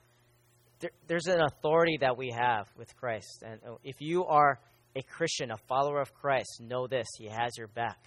there, 0.83 0.91
there's 1.07 1.27
an 1.27 1.41
authority 1.41 1.99
that 2.01 2.19
we 2.19 2.31
have 2.31 2.67
with 2.77 2.95
Christ, 2.97 3.43
and 3.47 3.61
uh, 3.67 3.77
if 3.83 3.97
you 4.01 4.27
are 4.27 4.61
a 4.95 5.03
Christian, 5.03 5.51
a 5.51 5.57
follower 5.69 6.01
of 6.01 6.13
Christ, 6.13 6.61
know 6.61 6.87
this: 6.87 7.07
He 7.17 7.29
has 7.29 7.57
your 7.57 7.69
back. 7.69 7.99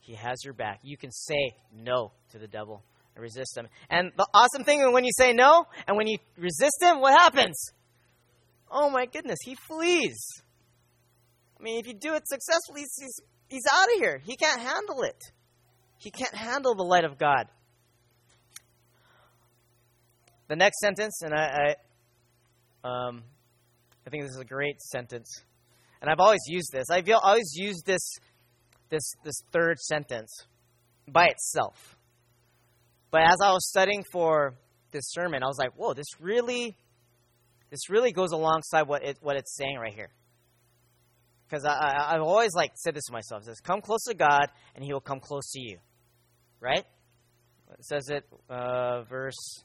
He 0.00 0.14
has 0.14 0.44
your 0.44 0.54
back. 0.54 0.80
You 0.82 0.96
can 0.96 1.10
say 1.10 1.54
no 1.74 2.12
to 2.30 2.38
the 2.38 2.46
devil 2.46 2.82
and 3.14 3.22
resist 3.22 3.56
him. 3.56 3.68
And 3.88 4.10
the 4.16 4.26
awesome 4.34 4.64
thing 4.64 4.92
when 4.92 5.04
you 5.04 5.12
say 5.16 5.32
no 5.32 5.66
and 5.86 5.96
when 5.96 6.06
you 6.06 6.18
resist 6.36 6.82
him, 6.82 7.00
what 7.00 7.18
happens? 7.18 7.70
Oh 8.70 8.90
my 8.90 9.06
goodness, 9.06 9.38
he 9.44 9.54
flees. 9.54 10.18
I 11.58 11.62
mean, 11.62 11.78
if 11.78 11.86
you 11.86 11.94
do 11.94 12.14
it 12.14 12.26
successfully, 12.26 12.80
he's, 12.80 13.20
he's 13.48 13.64
out 13.72 13.88
of 13.92 14.00
here. 14.00 14.20
He 14.24 14.36
can't 14.36 14.60
handle 14.60 15.02
it. 15.02 15.18
He 15.98 16.10
can't 16.10 16.34
handle 16.34 16.74
the 16.74 16.82
light 16.82 17.04
of 17.04 17.18
God. 17.18 17.46
The 20.52 20.56
next 20.56 20.80
sentence, 20.80 21.22
and 21.22 21.32
I, 21.32 21.74
I, 22.84 22.86
um, 22.86 23.22
I 24.06 24.10
think 24.10 24.24
this 24.24 24.32
is 24.32 24.40
a 24.42 24.44
great 24.44 24.82
sentence, 24.82 25.26
and 26.02 26.10
I've 26.10 26.20
always 26.20 26.42
used 26.46 26.70
this. 26.70 26.90
I've 26.90 27.08
always 27.08 27.54
used 27.56 27.86
this, 27.86 28.18
this, 28.90 29.14
this 29.24 29.40
third 29.50 29.78
sentence 29.78 30.30
by 31.10 31.28
itself. 31.28 31.96
But 33.10 33.22
as 33.22 33.38
I 33.42 33.50
was 33.52 33.66
studying 33.66 34.04
for 34.12 34.52
this 34.90 35.04
sermon, 35.06 35.42
I 35.42 35.46
was 35.46 35.56
like, 35.58 35.72
"Whoa, 35.74 35.94
this 35.94 36.20
really, 36.20 36.76
this 37.70 37.88
really 37.88 38.12
goes 38.12 38.32
alongside 38.32 38.82
what 38.82 39.02
it 39.02 39.16
what 39.22 39.36
it's 39.36 39.56
saying 39.56 39.78
right 39.78 39.94
here." 39.94 40.10
Because 41.48 41.64
I, 41.64 42.10
I 42.10 42.12
have 42.12 42.20
always 42.20 42.52
like 42.54 42.72
said 42.74 42.94
this 42.94 43.04
to 43.04 43.12
myself: 43.14 43.40
it 43.44 43.46
says, 43.46 43.60
"Come 43.60 43.80
close 43.80 44.04
to 44.04 44.12
God, 44.14 44.48
and 44.74 44.84
He 44.84 44.92
will 44.92 45.00
come 45.00 45.18
close 45.18 45.50
to 45.52 45.60
you." 45.62 45.78
Right? 46.60 46.84
It 47.78 47.84
says 47.86 48.10
it, 48.10 48.28
uh, 48.50 49.04
verse. 49.04 49.64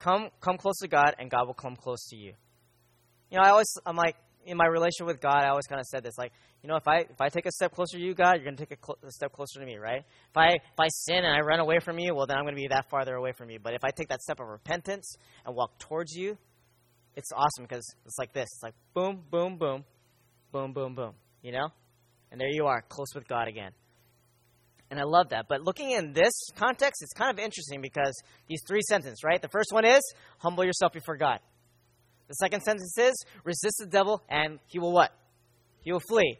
Come, 0.00 0.30
come 0.40 0.56
close 0.56 0.78
to 0.78 0.88
God, 0.88 1.14
and 1.18 1.30
God 1.30 1.46
will 1.46 1.54
come 1.54 1.76
close 1.76 2.04
to 2.08 2.16
you. 2.16 2.32
You 3.30 3.38
know, 3.38 3.44
I 3.44 3.50
always, 3.50 3.72
I'm 3.86 3.96
like, 3.96 4.16
in 4.46 4.56
my 4.56 4.66
relationship 4.66 5.06
with 5.06 5.20
God, 5.20 5.44
I 5.44 5.48
always 5.48 5.66
kind 5.66 5.80
of 5.80 5.86
said 5.86 6.02
this, 6.02 6.16
like, 6.18 6.32
you 6.62 6.68
know, 6.68 6.76
if 6.76 6.88
I 6.88 7.00
if 7.00 7.20
I 7.20 7.28
take 7.28 7.46
a 7.46 7.52
step 7.52 7.72
closer 7.72 7.96
to 7.96 8.02
you, 8.02 8.14
God, 8.14 8.36
you're 8.36 8.44
going 8.44 8.56
to 8.56 8.66
take 8.66 8.78
a, 8.78 8.84
cl- 8.84 8.98
a, 9.02 9.10
step 9.10 9.32
closer 9.32 9.60
to 9.60 9.66
me, 9.66 9.76
right? 9.76 10.00
If 10.30 10.36
I 10.36 10.48
if 10.52 10.78
I 10.78 10.88
sin 10.88 11.24
and 11.24 11.34
I 11.34 11.40
run 11.40 11.60
away 11.60 11.78
from 11.78 11.98
you, 11.98 12.14
well, 12.14 12.26
then 12.26 12.36
I'm 12.36 12.44
going 12.44 12.54
to 12.54 12.60
be 12.60 12.68
that 12.68 12.90
farther 12.90 13.14
away 13.14 13.32
from 13.32 13.50
you. 13.50 13.58
But 13.62 13.74
if 13.74 13.84
I 13.84 13.90
take 13.90 14.08
that 14.08 14.20
step 14.20 14.40
of 14.40 14.46
repentance 14.46 15.14
and 15.46 15.54
walk 15.54 15.78
towards 15.78 16.12
you, 16.14 16.36
it's 17.16 17.30
awesome 17.34 17.64
because 17.64 17.86
it's 18.04 18.18
like 18.18 18.32
this. 18.32 18.48
It's 18.52 18.62
like 18.62 18.74
boom, 18.94 19.22
boom, 19.30 19.56
boom, 19.56 19.84
boom, 20.52 20.72
boom, 20.72 20.94
boom. 20.94 21.12
You 21.42 21.52
know, 21.52 21.68
and 22.30 22.40
there 22.40 22.50
you 22.50 22.66
are, 22.66 22.82
close 22.82 23.14
with 23.14 23.26
God 23.26 23.48
again. 23.48 23.72
And 24.90 24.98
I 24.98 25.04
love 25.04 25.28
that. 25.30 25.46
But 25.48 25.62
looking 25.62 25.92
in 25.92 26.12
this 26.12 26.32
context, 26.56 27.02
it's 27.02 27.12
kind 27.12 27.30
of 27.30 27.38
interesting 27.38 27.80
because 27.80 28.20
these 28.48 28.60
three 28.66 28.82
sentences, 28.88 29.22
right? 29.24 29.40
The 29.40 29.48
first 29.48 29.72
one 29.72 29.84
is 29.84 30.02
humble 30.38 30.64
yourself 30.64 30.92
before 30.92 31.16
God. 31.16 31.38
The 32.28 32.34
second 32.34 32.62
sentence 32.62 32.96
is 32.98 33.24
resist 33.44 33.76
the 33.78 33.86
devil 33.86 34.22
and 34.28 34.58
he 34.66 34.78
will 34.78 34.92
what? 34.92 35.12
He 35.82 35.92
will 35.92 36.02
flee. 36.08 36.38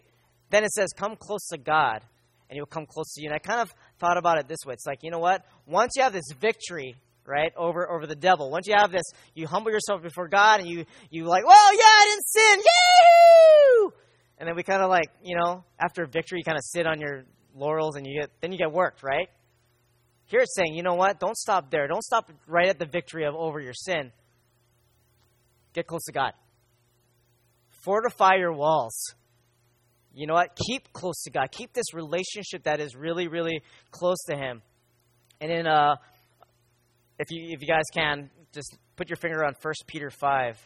Then 0.51 0.65
it 0.65 0.73
says, 0.73 0.89
come 0.97 1.17
close 1.17 1.47
to 1.49 1.59
God, 1.59 2.03
and 2.49 2.57
He 2.57 2.61
will 2.61 2.67
come 2.67 2.87
close 2.87 3.15
to 3.15 3.23
you. 3.23 3.29
And 3.29 3.35
I 3.35 3.39
kind 3.39 3.61
of 3.61 3.73
thought 3.99 4.19
about 4.19 4.39
it 4.39 4.49
this 4.49 4.59
way. 4.67 4.75
It's 4.75 4.87
like, 4.87 5.03
you 5.03 5.11
know 5.11 5.21
what? 5.21 5.45
Once 5.67 5.93
you 5.97 6.03
have 6.03 6.13
this 6.13 6.31
victory, 6.41 6.97
right, 7.25 7.53
over 7.57 7.91
over 7.91 8.07
the 8.07 8.17
devil, 8.17 8.51
once 8.51 8.67
you 8.67 8.75
have 8.77 8.91
this, 8.91 9.05
you 9.35 9.47
humble 9.47 9.71
yourself 9.71 10.03
before 10.03 10.29
God, 10.29 10.61
and 10.61 10.69
you 10.69 10.85
you 11.11 11.25
like, 11.25 11.47
well, 11.47 11.75
yeah, 11.75 11.85
I 11.85 12.05
didn't 12.11 12.27
sin, 12.27 12.59
yahoo! 12.59 13.91
And 14.39 14.49
then 14.49 14.57
we 14.57 14.63
kind 14.65 14.83
of 14.83 14.91
like, 14.91 15.11
you 15.23 15.37
know, 15.37 15.65
after 15.79 16.05
victory, 16.07 16.39
you 16.39 16.45
kind 16.45 16.59
of 16.59 16.65
sit 16.65 16.87
on 16.87 17.01
your 17.01 17.25
laurels, 17.55 17.97
and 17.97 18.07
you 18.07 18.21
get 18.21 18.31
then 18.41 18.53
you 18.53 18.59
get 18.59 18.73
worked, 18.73 19.03
right? 19.03 19.29
Here 20.27 20.41
it's 20.41 20.55
saying, 20.55 20.75
you 20.75 20.83
know 20.83 20.95
what? 20.95 21.19
Don't 21.19 21.37
stop 21.37 21.71
there. 21.71 21.89
Don't 21.89 22.05
stop 22.05 22.31
right 22.47 22.69
at 22.69 22.79
the 22.79 22.87
victory 22.87 23.25
of 23.25 23.35
over 23.35 23.61
your 23.61 23.75
sin. 23.75 24.13
Get 25.73 25.87
close 25.87 26.05
to 26.05 26.13
God. 26.13 26.33
Fortify 27.85 28.37
your 28.37 28.53
walls 28.53 29.15
you 30.15 30.27
know 30.27 30.35
what? 30.35 30.57
Keep 30.67 30.93
close 30.93 31.23
to 31.23 31.31
God. 31.31 31.51
Keep 31.53 31.73
this 31.73 31.95
relationship 31.95 32.65
that 32.65 32.81
is 32.81 32.97
really, 32.97 33.29
really 33.29 33.63
close 33.91 34.19
to 34.29 34.37
Him. 34.37 34.63
And 35.41 35.51
then, 35.51 35.67
uh, 35.67 35.97
if 37.19 37.31
you 37.31 37.55
if 37.55 37.61
you 37.63 37.69
guys 37.69 37.85
can, 37.95 38.31
just 38.53 38.77
put 38.97 39.09
your 39.09 39.17
finger 39.17 39.45
on 39.45 39.55
1 39.61 39.75
Peter 39.87 40.11
five. 40.11 40.59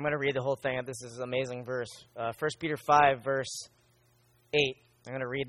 I'm 0.00 0.04
going 0.04 0.12
to 0.12 0.18
read 0.18 0.34
the 0.34 0.40
whole 0.40 0.56
thing. 0.56 0.80
This 0.86 1.02
is 1.02 1.18
an 1.18 1.24
amazing 1.24 1.62
verse. 1.62 1.90
Uh, 2.16 2.32
1 2.38 2.50
Peter 2.58 2.78
5, 2.78 3.22
verse 3.22 3.68
8. 4.54 4.58
I'm 5.06 5.12
going 5.12 5.20
to 5.20 5.28
read, 5.28 5.46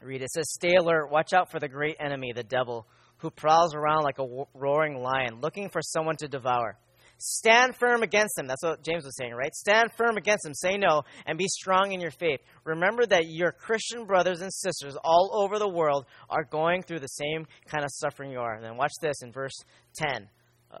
read. 0.00 0.22
It 0.22 0.30
says, 0.30 0.50
Stay 0.54 0.74
alert. 0.74 1.10
Watch 1.10 1.34
out 1.34 1.50
for 1.50 1.60
the 1.60 1.68
great 1.68 1.96
enemy, 2.00 2.32
the 2.34 2.44
devil, 2.44 2.86
who 3.18 3.28
prowls 3.28 3.74
around 3.74 4.04
like 4.04 4.18
a 4.18 4.26
roaring 4.54 5.02
lion, 5.02 5.42
looking 5.42 5.68
for 5.68 5.82
someone 5.82 6.16
to 6.20 6.28
devour. 6.28 6.78
Stand 7.18 7.76
firm 7.76 8.02
against 8.02 8.38
him. 8.38 8.46
That's 8.46 8.62
what 8.62 8.82
James 8.82 9.04
was 9.04 9.14
saying, 9.18 9.34
right? 9.34 9.54
Stand 9.54 9.90
firm 9.98 10.16
against 10.16 10.46
him. 10.46 10.54
Say 10.54 10.78
no 10.78 11.02
and 11.26 11.36
be 11.36 11.46
strong 11.46 11.92
in 11.92 12.00
your 12.00 12.10
faith. 12.10 12.40
Remember 12.64 13.04
that 13.04 13.24
your 13.26 13.52
Christian 13.52 14.06
brothers 14.06 14.40
and 14.40 14.50
sisters 14.50 14.96
all 15.04 15.30
over 15.34 15.58
the 15.58 15.68
world 15.68 16.06
are 16.30 16.44
going 16.44 16.84
through 16.84 17.00
the 17.00 17.06
same 17.06 17.46
kind 17.66 17.84
of 17.84 17.90
suffering 17.92 18.30
you 18.30 18.38
are. 18.38 18.54
And 18.54 18.64
then 18.64 18.78
watch 18.78 18.92
this 19.02 19.20
in 19.22 19.30
verse 19.30 19.58
10. 19.96 20.26
Uh, 20.70 20.78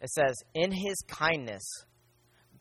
it 0.00 0.10
says, 0.10 0.36
In 0.54 0.70
his 0.70 1.02
kindness, 1.08 1.64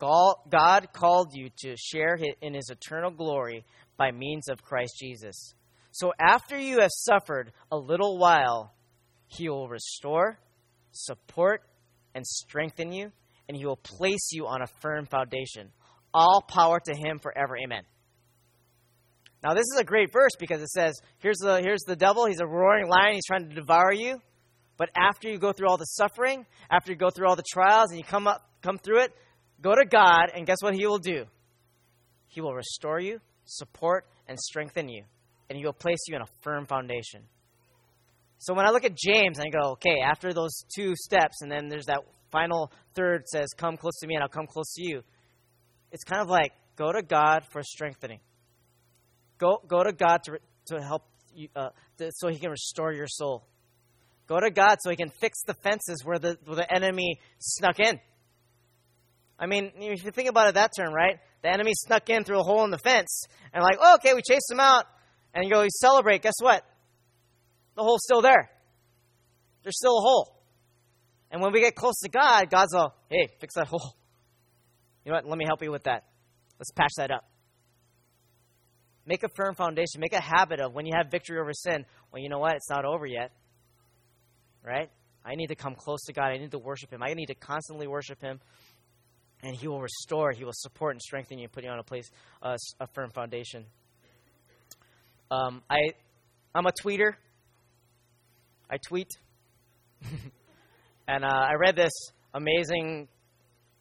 God 0.02 0.88
called 0.94 1.34
you 1.34 1.50
to 1.60 1.76
share 1.78 2.18
in 2.42 2.54
his 2.54 2.70
eternal 2.70 3.12
glory 3.12 3.64
by 3.98 4.12
means 4.12 4.50
of 4.50 4.64
Christ 4.64 4.96
Jesus. 5.00 5.54
So 5.92 6.12
after 6.20 6.58
you 6.58 6.80
have 6.80 6.90
suffered 6.92 7.52
a 7.72 7.78
little 7.78 8.18
while, 8.18 8.74
he 9.28 9.50
will 9.50 9.68
restore, 9.68 10.40
support, 10.92 11.62
and 12.16 12.26
strengthen 12.26 12.92
you 12.92 13.12
and 13.48 13.58
he 13.58 13.66
will 13.66 13.76
place 13.78 14.30
you 14.32 14.48
on 14.48 14.62
a 14.62 14.68
firm 14.82 15.06
foundation. 15.06 15.72
All 16.14 16.42
power 16.48 16.80
to 16.86 16.96
him 16.96 17.20
forever. 17.20 17.58
Amen. 17.58 17.84
Now 19.44 19.54
this 19.54 19.66
is 19.74 19.78
a 19.78 19.84
great 19.84 20.12
verse 20.14 20.32
because 20.40 20.62
it 20.62 20.70
says, 20.70 20.94
here's 21.20 21.38
the 21.38 21.62
here's 21.62 21.82
the 21.82 21.98
devil, 21.98 22.26
he's 22.28 22.40
a 22.40 22.48
roaring 22.48 22.88
lion, 22.88 23.16
he's 23.16 23.26
trying 23.26 23.50
to 23.50 23.56
devour 23.56 23.92
you. 23.92 24.22
But 24.78 24.90
after 24.96 25.30
you 25.30 25.38
go 25.38 25.52
through 25.52 25.68
all 25.68 25.78
the 25.78 25.84
suffering, 25.84 26.46
after 26.70 26.94
you 26.94 26.98
go 26.98 27.10
through 27.10 27.28
all 27.28 27.36
the 27.36 27.44
trials 27.52 27.90
and 27.90 28.00
you 28.00 28.06
come 28.06 28.26
up 28.26 28.42
come 28.62 28.78
through 28.78 29.02
it, 29.02 29.12
go 29.62 29.76
to 29.76 29.86
God 29.86 30.32
and 30.36 30.46
guess 30.46 30.58
what 30.62 30.74
he 30.74 30.86
will 30.86 31.00
do? 31.00 31.26
He 32.28 32.42
will 32.42 32.54
restore 32.54 33.00
you, 33.00 33.20
support 33.46 34.06
and 34.28 34.40
strengthen 34.40 34.90
you, 34.90 35.04
and 35.50 35.58
he 35.58 35.66
will 35.66 35.74
place 35.74 36.00
you 36.08 36.16
in 36.16 36.22
a 36.22 36.28
firm 36.42 36.66
foundation. 36.66 37.24
So 38.40 38.54
when 38.54 38.66
I 38.66 38.72
look 38.72 38.86
at 38.86 38.96
James 38.96 39.38
and 39.38 39.48
I 39.48 39.50
go, 39.50 39.72
okay, 39.74 40.00
after 40.04 40.34
those 40.34 40.64
two 40.76 40.96
steps, 40.96 41.42
and 41.42 41.52
then 41.52 41.68
there's 41.68 41.86
that 41.86 42.00
final 42.32 42.72
third 42.96 43.28
says, 43.28 43.50
Come 43.56 43.78
close 43.78 43.98
to 44.00 44.08
me 44.08 44.16
and 44.16 44.24
I'll 44.24 44.30
come 44.30 44.48
close 44.48 44.74
to 44.74 44.84
you. 44.84 45.04
It's 45.92 46.04
kind 46.04 46.22
of 46.22 46.30
like 46.30 46.54
go 46.76 46.92
to 46.92 47.04
God 47.04 47.44
for 47.52 47.62
strengthening. 47.62 48.20
Go, 49.38 49.62
go 49.68 49.84
to 49.84 49.92
God 49.92 50.22
to, 50.24 50.40
to 50.68 50.82
help 50.82 51.04
you, 51.36 51.50
uh, 51.56 51.70
to, 51.98 52.12
so 52.16 52.30
He 52.30 52.40
can 52.40 52.50
restore 52.50 52.94
your 52.94 53.08
soul. 53.08 53.46
Go 54.28 54.40
to 54.40 54.50
God 54.50 54.78
so 54.82 54.90
He 54.90 54.96
can 54.96 55.12
fix 55.20 55.40
the 55.46 55.54
fences 55.56 56.04
where 56.04 56.18
the, 56.18 56.38
where 56.46 56.56
the 56.56 56.74
enemy 56.74 57.20
snuck 57.40 57.80
in. 57.80 58.00
I 59.42 59.48
mean, 59.48 59.72
if 59.76 60.06
you 60.06 60.12
think 60.12 60.30
about 60.30 60.50
it 60.50 60.54
that 60.54 60.72
term, 60.78 60.94
right? 60.94 61.18
The 61.42 61.50
enemy 61.50 61.72
snuck 61.74 62.08
in 62.12 62.24
through 62.24 62.40
a 62.40 62.44
hole 62.44 62.64
in 62.64 62.70
the 62.70 62.78
fence. 62.78 63.24
And 63.52 63.64
like, 63.64 63.80
oh, 63.82 63.96
okay, 63.96 64.14
we 64.14 64.22
chased 64.22 64.52
him 64.52 64.60
out. 64.60 64.86
And 65.34 65.44
you 65.44 65.52
go, 65.52 65.64
you 65.64 65.70
celebrate. 65.72 66.22
Guess 66.22 66.36
what? 66.40 66.64
The 67.76 67.82
hole's 67.82 68.04
still 68.04 68.22
there. 68.22 68.52
There's 69.64 69.78
still 69.78 69.98
a 69.98 70.02
hole. 70.02 70.38
And 71.32 71.42
when 71.42 71.54
we 71.54 71.60
get 71.60 71.76
close 71.76 72.00
to 72.04 72.10
God, 72.10 72.52
God's 72.52 72.76
all, 72.76 72.94
hey, 73.10 73.30
fix 73.40 73.56
that 73.56 73.68
hole. 73.68 73.96
You 75.04 75.12
know 75.12 75.16
what? 75.18 75.28
Let 75.28 75.38
me 75.40 75.46
help 75.46 75.64
you 75.64 75.72
with 75.72 75.86
that. 75.86 76.04
Let's 76.60 76.72
patch 76.72 76.92
that 76.98 77.10
up. 77.10 77.26
Make 79.08 79.24
a 79.24 79.30
firm 79.36 79.56
foundation. 79.56 80.00
Make 80.00 80.14
a 80.14 80.22
habit 80.22 80.60
of 80.60 80.74
when 80.74 80.86
you 80.86 80.94
have 80.96 81.10
victory 81.10 81.40
over 81.40 81.54
sin, 81.54 81.86
well, 82.12 82.22
you 82.22 82.30
know 82.30 82.38
what? 82.38 82.56
It's 82.56 82.70
not 82.70 82.86
over 82.86 83.08
yet. 83.08 83.32
Right? 84.64 84.92
I 85.26 85.36
need 85.36 85.48
to 85.48 85.56
come 85.56 85.76
close 85.76 86.04
to 86.06 86.14
God. 86.14 86.26
I 86.26 86.38
need 86.38 86.52
to 86.52 86.60
worship 86.60 86.92
Him. 86.92 87.02
I 87.02 87.14
need 87.14 87.28
to 87.28 87.36
constantly 87.36 87.88
worship 87.88 88.22
Him. 88.22 88.40
And 89.44 89.56
He 89.56 89.68
will 89.68 89.82
restore, 89.82 90.32
He 90.32 90.44
will 90.44 90.52
support 90.54 90.96
and 90.96 91.02
strengthen 91.02 91.38
you 91.38 91.46
and 91.46 91.52
put 91.52 91.64
you 91.64 91.70
on 91.70 91.80
a 91.80 91.84
place, 91.84 92.10
uh, 92.42 92.56
a 92.80 92.88
firm 92.88 93.10
foundation. 93.12 93.66
Um, 95.30 95.62
I, 95.70 95.94
I'm 96.54 96.66
a 96.66 96.72
tweeter. 96.84 97.14
I 98.70 98.78
tweet. 98.78 99.08
And 101.12 101.26
uh, 101.26 101.28
I 101.28 101.56
read 101.56 101.76
this 101.76 101.92
amazing 102.34 103.10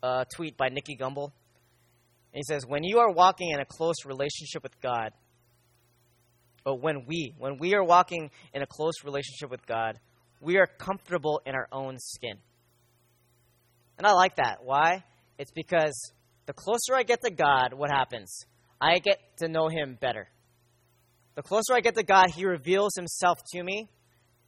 uh, 0.03 0.25
tweet 0.35 0.57
by 0.57 0.69
Nicky 0.69 0.97
Gumbel. 0.97 1.31
he 2.33 2.43
says, 2.43 2.67
When 2.67 2.83
you 2.83 2.99
are 2.99 3.13
walking 3.13 3.51
in 3.51 3.61
a 3.61 3.65
close 3.65 4.05
relationship 4.05 4.65
with 4.65 4.81
God, 4.81 5.13
or 6.67 6.77
when 6.77 7.05
we, 7.07 7.33
when 7.39 7.59
we 7.59 7.75
are 7.75 7.85
walking 7.85 8.31
in 8.53 8.63
a 8.63 8.67
close 8.67 9.05
relationship 9.05 9.49
with 9.49 9.65
God, 9.65 10.01
we 10.41 10.57
are 10.57 10.67
comfortable 10.67 11.41
in 11.47 11.55
our 11.55 11.69
own 11.71 11.99
skin. 11.99 12.37
And 13.97 14.09
I 14.09 14.13
like 14.13 14.35
that. 14.37 14.65
Why? 14.65 15.05
It's 15.41 15.53
because 15.53 16.13
the 16.45 16.53
closer 16.53 16.95
I 16.95 17.03
get 17.03 17.23
to 17.25 17.31
God, 17.31 17.73
what 17.73 17.91
happens? 17.91 18.45
I 18.79 18.99
get 18.99 19.19
to 19.39 19.49
know 19.49 19.69
Him 19.69 19.97
better. 19.99 20.29
The 21.35 21.41
closer 21.41 21.73
I 21.73 21.81
get 21.81 21.95
to 21.95 22.03
God, 22.03 22.27
He 22.29 22.45
reveals 22.45 22.93
Himself 22.95 23.39
to 23.55 23.63
me 23.63 23.89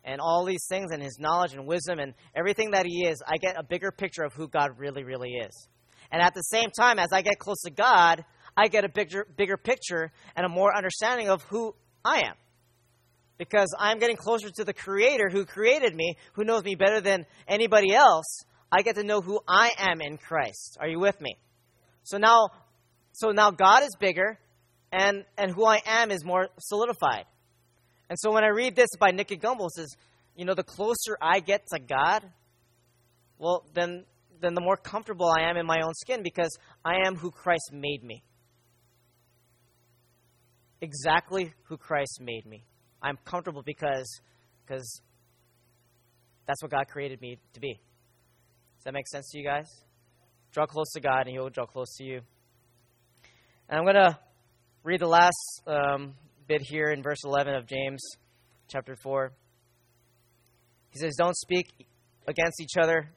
and 0.04 0.20
all 0.20 0.44
these 0.44 0.66
things 0.68 0.90
and 0.92 1.02
His 1.02 1.16
knowledge 1.18 1.54
and 1.54 1.66
wisdom 1.66 1.98
and 1.98 2.12
everything 2.36 2.72
that 2.72 2.84
He 2.84 3.06
is. 3.06 3.22
I 3.26 3.38
get 3.38 3.58
a 3.58 3.62
bigger 3.62 3.90
picture 3.90 4.22
of 4.22 4.34
who 4.34 4.48
God 4.48 4.72
really, 4.76 5.02
really 5.02 5.30
is. 5.30 5.66
And 6.10 6.20
at 6.20 6.34
the 6.34 6.42
same 6.42 6.68
time, 6.78 6.98
as 6.98 7.08
I 7.10 7.22
get 7.22 7.38
close 7.38 7.62
to 7.62 7.70
God, 7.70 8.22
I 8.54 8.68
get 8.68 8.84
a 8.84 8.90
bigger, 8.90 9.26
bigger 9.34 9.56
picture 9.56 10.12
and 10.36 10.44
a 10.44 10.50
more 10.50 10.76
understanding 10.76 11.30
of 11.30 11.40
who 11.44 11.74
I 12.04 12.18
am. 12.18 12.34
Because 13.38 13.74
I'm 13.78 13.98
getting 13.98 14.16
closer 14.16 14.50
to 14.56 14.64
the 14.64 14.74
Creator 14.74 15.30
who 15.30 15.46
created 15.46 15.94
me, 15.94 16.16
who 16.34 16.44
knows 16.44 16.64
me 16.64 16.74
better 16.74 17.00
than 17.00 17.24
anybody 17.48 17.94
else. 17.94 18.44
I 18.72 18.80
get 18.80 18.96
to 18.96 19.04
know 19.04 19.20
who 19.20 19.38
I 19.46 19.72
am 19.76 20.00
in 20.00 20.16
Christ. 20.16 20.78
Are 20.80 20.88
you 20.88 20.98
with 20.98 21.20
me? 21.20 21.36
So 22.04 22.16
now, 22.16 22.48
so 23.12 23.30
now 23.30 23.50
God 23.50 23.82
is 23.82 23.94
bigger, 24.00 24.38
and 24.90 25.24
and 25.36 25.52
who 25.52 25.66
I 25.66 25.80
am 25.84 26.10
is 26.10 26.24
more 26.24 26.48
solidified. 26.58 27.26
And 28.08 28.18
so 28.18 28.32
when 28.32 28.44
I 28.44 28.48
read 28.48 28.74
this 28.74 28.88
by 28.98 29.10
Nicky 29.10 29.36
Gumbel, 29.36 29.68
says, 29.70 29.94
you 30.34 30.46
know, 30.46 30.54
the 30.54 30.62
closer 30.62 31.18
I 31.20 31.40
get 31.40 31.66
to 31.74 31.80
God, 31.80 32.24
well, 33.38 33.66
then 33.74 34.04
then 34.40 34.54
the 34.54 34.62
more 34.62 34.78
comfortable 34.78 35.28
I 35.28 35.50
am 35.50 35.58
in 35.58 35.66
my 35.66 35.82
own 35.84 35.92
skin 35.94 36.22
because 36.22 36.58
I 36.82 37.06
am 37.06 37.16
who 37.16 37.30
Christ 37.30 37.70
made 37.72 38.02
me. 38.02 38.24
Exactly 40.80 41.52
who 41.64 41.76
Christ 41.76 42.20
made 42.20 42.46
me. 42.46 42.64
I'm 43.02 43.18
comfortable 43.24 43.62
because 43.62 44.08
because 44.66 45.02
that's 46.46 46.62
what 46.62 46.70
God 46.70 46.88
created 46.88 47.20
me 47.20 47.38
to 47.52 47.60
be. 47.60 47.78
Does 48.82 48.86
that 48.86 48.94
make 48.94 49.06
sense 49.06 49.30
to 49.30 49.38
you 49.38 49.44
guys? 49.44 49.70
Draw 50.50 50.66
close 50.66 50.90
to 50.94 51.00
God, 51.00 51.20
and 51.20 51.28
He 51.28 51.38
will 51.38 51.50
draw 51.50 51.66
close 51.66 51.94
to 51.98 52.04
you. 52.04 52.20
And 53.68 53.78
I'm 53.78 53.84
going 53.84 53.94
to 53.94 54.18
read 54.82 54.98
the 54.98 55.06
last 55.06 55.62
um, 55.68 56.14
bit 56.48 56.62
here 56.62 56.90
in 56.90 57.00
verse 57.00 57.20
11 57.24 57.54
of 57.54 57.68
James 57.68 58.02
chapter 58.66 58.96
4. 58.96 59.30
He 60.90 60.98
says, 60.98 61.14
Don't 61.16 61.36
speak 61.36 61.86
against 62.26 62.60
each 62.60 62.76
other, 62.76 63.08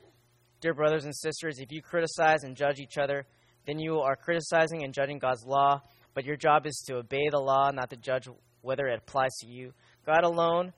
dear 0.62 0.76
brothers 0.76 1.06
and 1.06 1.16
sisters. 1.16 1.58
If 1.58 1.72
you 1.72 1.82
criticize 1.82 2.44
and 2.44 2.56
judge 2.56 2.78
each 2.78 3.00
other, 3.00 3.26
then 3.66 3.80
you 3.80 4.02
are 4.02 4.16
criticizing 4.16 4.84
and 4.84 4.94
judging 4.94 5.18
God's 5.18 5.44
law. 5.48 5.82
But 6.14 6.26
your 6.26 6.36
job 6.36 6.68
is 6.68 6.84
to 6.86 6.98
obey 6.98 7.30
the 7.32 7.40
law, 7.40 7.72
not 7.72 7.90
to 7.90 7.98
judge 7.98 8.28
whether 8.62 8.86
it 8.86 9.00
applies 9.00 9.36
to 9.42 9.48
you. 9.48 9.74
God 10.06 10.26
alone, 10.26 10.74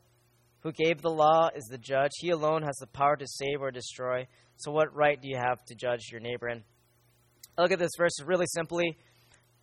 who 0.67 0.73
gave 0.73 1.01
the 1.01 1.09
law, 1.09 1.49
is 1.55 1.65
the 1.65 1.77
judge. 1.77 2.11
He 2.19 2.29
alone 2.29 2.61
has 2.63 2.75
the 2.77 2.87
power 2.87 3.15
to 3.15 3.25
save 3.25 3.61
or 3.61 3.71
destroy. 3.71 4.27
So, 4.57 4.71
what 4.71 4.93
right 4.93 5.21
do 5.21 5.29
you 5.29 5.37
have 5.37 5.63
to 5.65 5.75
judge 5.75 6.09
your 6.11 6.19
neighbor? 6.19 6.47
And 6.47 6.63
I 7.57 7.61
look 7.61 7.71
at 7.71 7.79
this 7.79 7.91
verse 7.97 8.19
really 8.25 8.47
simply. 8.53 8.97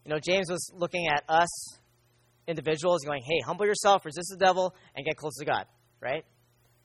You 0.04 0.10
know, 0.10 0.18
James 0.18 0.50
was 0.50 0.70
looking 0.74 1.08
at 1.08 1.24
us 1.28 1.78
individuals, 2.46 3.02
going, 3.04 3.22
hey, 3.22 3.40
humble 3.44 3.66
yourself, 3.66 4.04
resist 4.04 4.28
the 4.30 4.44
devil, 4.44 4.74
and 4.94 5.04
get 5.04 5.16
close 5.16 5.36
to 5.38 5.44
God, 5.44 5.66
right? 6.00 6.24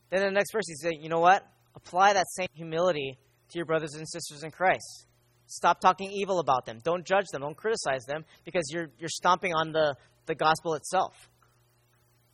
Then 0.09 0.23
in 0.23 0.33
the 0.33 0.37
next 0.37 0.51
verse, 0.53 0.63
he's 0.67 0.81
saying, 0.81 1.01
you 1.01 1.09
know 1.09 1.19
what? 1.19 1.45
Apply 1.75 2.13
that 2.13 2.25
same 2.29 2.47
humility 2.53 3.17
to 3.49 3.57
your 3.57 3.65
brothers 3.65 3.93
and 3.93 4.07
sisters 4.07 4.43
in 4.43 4.51
Christ. 4.51 5.07
Stop 5.47 5.81
talking 5.81 6.11
evil 6.11 6.39
about 6.39 6.65
them. 6.65 6.79
Don't 6.83 7.05
judge 7.05 7.25
them. 7.31 7.41
Don't 7.41 7.57
criticize 7.57 8.05
them 8.05 8.23
because 8.45 8.69
you're, 8.71 8.89
you're 8.99 9.09
stomping 9.09 9.53
on 9.53 9.71
the, 9.71 9.95
the 10.27 10.35
gospel 10.35 10.75
itself. 10.75 11.13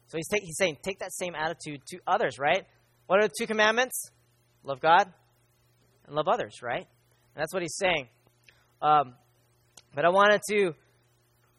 So 0.07 0.17
he's, 0.17 0.27
take, 0.27 0.43
he's 0.43 0.57
saying, 0.57 0.77
take 0.83 0.99
that 0.99 1.13
same 1.13 1.35
attitude 1.35 1.81
to 1.87 1.99
others, 2.05 2.37
right? 2.39 2.65
What 3.07 3.19
are 3.19 3.27
the 3.27 3.33
two 3.37 3.47
commandments? 3.47 4.11
Love 4.63 4.79
God 4.79 5.11
and 6.05 6.15
love 6.15 6.27
others, 6.27 6.61
right? 6.61 6.85
And 7.35 7.41
that's 7.41 7.53
what 7.53 7.61
he's 7.61 7.75
saying. 7.77 8.07
Um, 8.81 9.15
but 9.93 10.05
I 10.05 10.09
wanted 10.09 10.41
to 10.49 10.73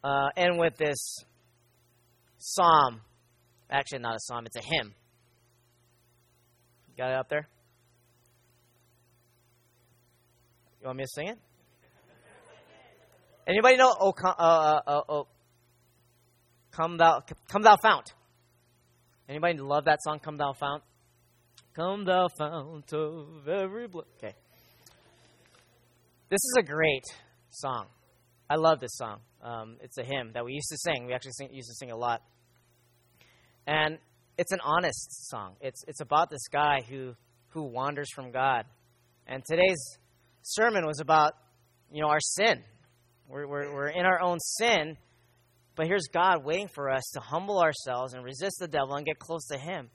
uh, 0.04 0.28
end 0.36 0.58
with 0.58 0.76
this 0.76 1.24
psalm. 2.38 3.00
Actually, 3.70 4.00
not 4.00 4.14
a 4.14 4.20
psalm, 4.20 4.46
it's 4.46 4.56
a 4.56 4.62
hymn. 4.62 4.94
got 6.96 7.10
it 7.10 7.16
up 7.16 7.28
there? 7.28 7.48
You 10.80 10.86
want 10.86 10.98
me 10.98 11.04
to 11.04 11.10
sing 11.12 11.28
it? 11.28 11.38
Anybody 13.48 13.76
know? 13.76 13.94
Oh, 13.98 14.12
come, 14.12 14.34
uh, 14.38 14.80
uh, 14.86 15.00
oh, 15.08 15.26
come 16.70 16.96
thou, 16.96 17.22
come 17.48 17.62
thou 17.62 17.76
fount. 17.82 18.12
Anybody 19.28 19.58
love 19.58 19.86
that 19.86 19.98
song? 20.02 20.20
Come 20.20 20.36
thou 20.36 20.52
fount. 20.52 20.82
Come 21.74 22.04
thou 22.04 22.28
fount 22.38 22.92
of 22.92 23.48
every 23.48 23.88
blood. 23.88 24.06
Okay. 24.18 24.34
This 26.28 26.38
is 26.38 26.54
a 26.58 26.62
great 26.62 27.04
song. 27.50 27.86
I 28.48 28.56
love 28.56 28.80
this 28.80 28.94
song. 28.94 29.20
Um, 29.42 29.76
it's 29.80 29.98
a 29.98 30.04
hymn 30.04 30.30
that 30.34 30.44
we 30.44 30.52
used 30.52 30.68
to 30.70 30.76
sing. 30.78 31.06
We 31.06 31.12
actually 31.12 31.32
sing, 31.32 31.48
used 31.52 31.68
to 31.68 31.74
sing 31.74 31.90
a 31.90 31.96
lot. 31.96 32.22
And 33.66 33.98
it's 34.38 34.52
an 34.52 34.60
honest 34.64 35.28
song. 35.28 35.56
It's, 35.60 35.82
it's 35.88 36.00
about 36.00 36.30
this 36.30 36.46
guy 36.52 36.82
who, 36.88 37.14
who 37.48 37.64
wanders 37.64 38.08
from 38.14 38.30
God. 38.30 38.64
And 39.26 39.42
today's 39.44 39.98
sermon 40.42 40.86
was 40.86 41.00
about, 41.00 41.32
you 41.92 42.00
know, 42.00 42.08
our 42.08 42.20
sin. 42.20 42.62
We're, 43.28 43.48
we're, 43.48 43.74
we're 43.74 43.88
in 43.88 44.06
our 44.06 44.22
own 44.22 44.38
sin, 44.38 44.96
but 45.76 45.86
here's 45.86 46.08
God 46.10 46.42
waiting 46.42 46.68
for 46.68 46.90
us 46.90 47.04
to 47.12 47.20
humble 47.20 47.60
ourselves 47.60 48.14
and 48.14 48.24
resist 48.24 48.56
the 48.58 48.66
devil 48.66 48.96
and 48.96 49.04
get 49.04 49.18
close 49.18 49.46
to 49.48 49.58
Him. 49.58 49.90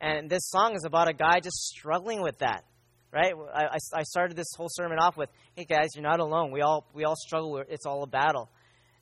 And 0.00 0.28
this 0.28 0.42
song 0.50 0.74
is 0.76 0.84
about 0.84 1.08
a 1.08 1.14
guy 1.14 1.40
just 1.40 1.56
struggling 1.56 2.22
with 2.22 2.38
that, 2.38 2.64
right? 3.12 3.32
I, 3.54 3.78
I 3.94 4.02
started 4.02 4.36
this 4.36 4.52
whole 4.56 4.68
sermon 4.70 4.98
off 4.98 5.16
with, 5.16 5.30
"Hey 5.54 5.64
guys, 5.64 5.90
you're 5.94 6.02
not 6.02 6.20
alone. 6.20 6.52
We 6.52 6.60
all 6.60 6.86
we 6.92 7.04
all 7.04 7.16
struggle. 7.16 7.62
It's 7.68 7.86
all 7.86 8.02
a 8.02 8.06
battle." 8.06 8.50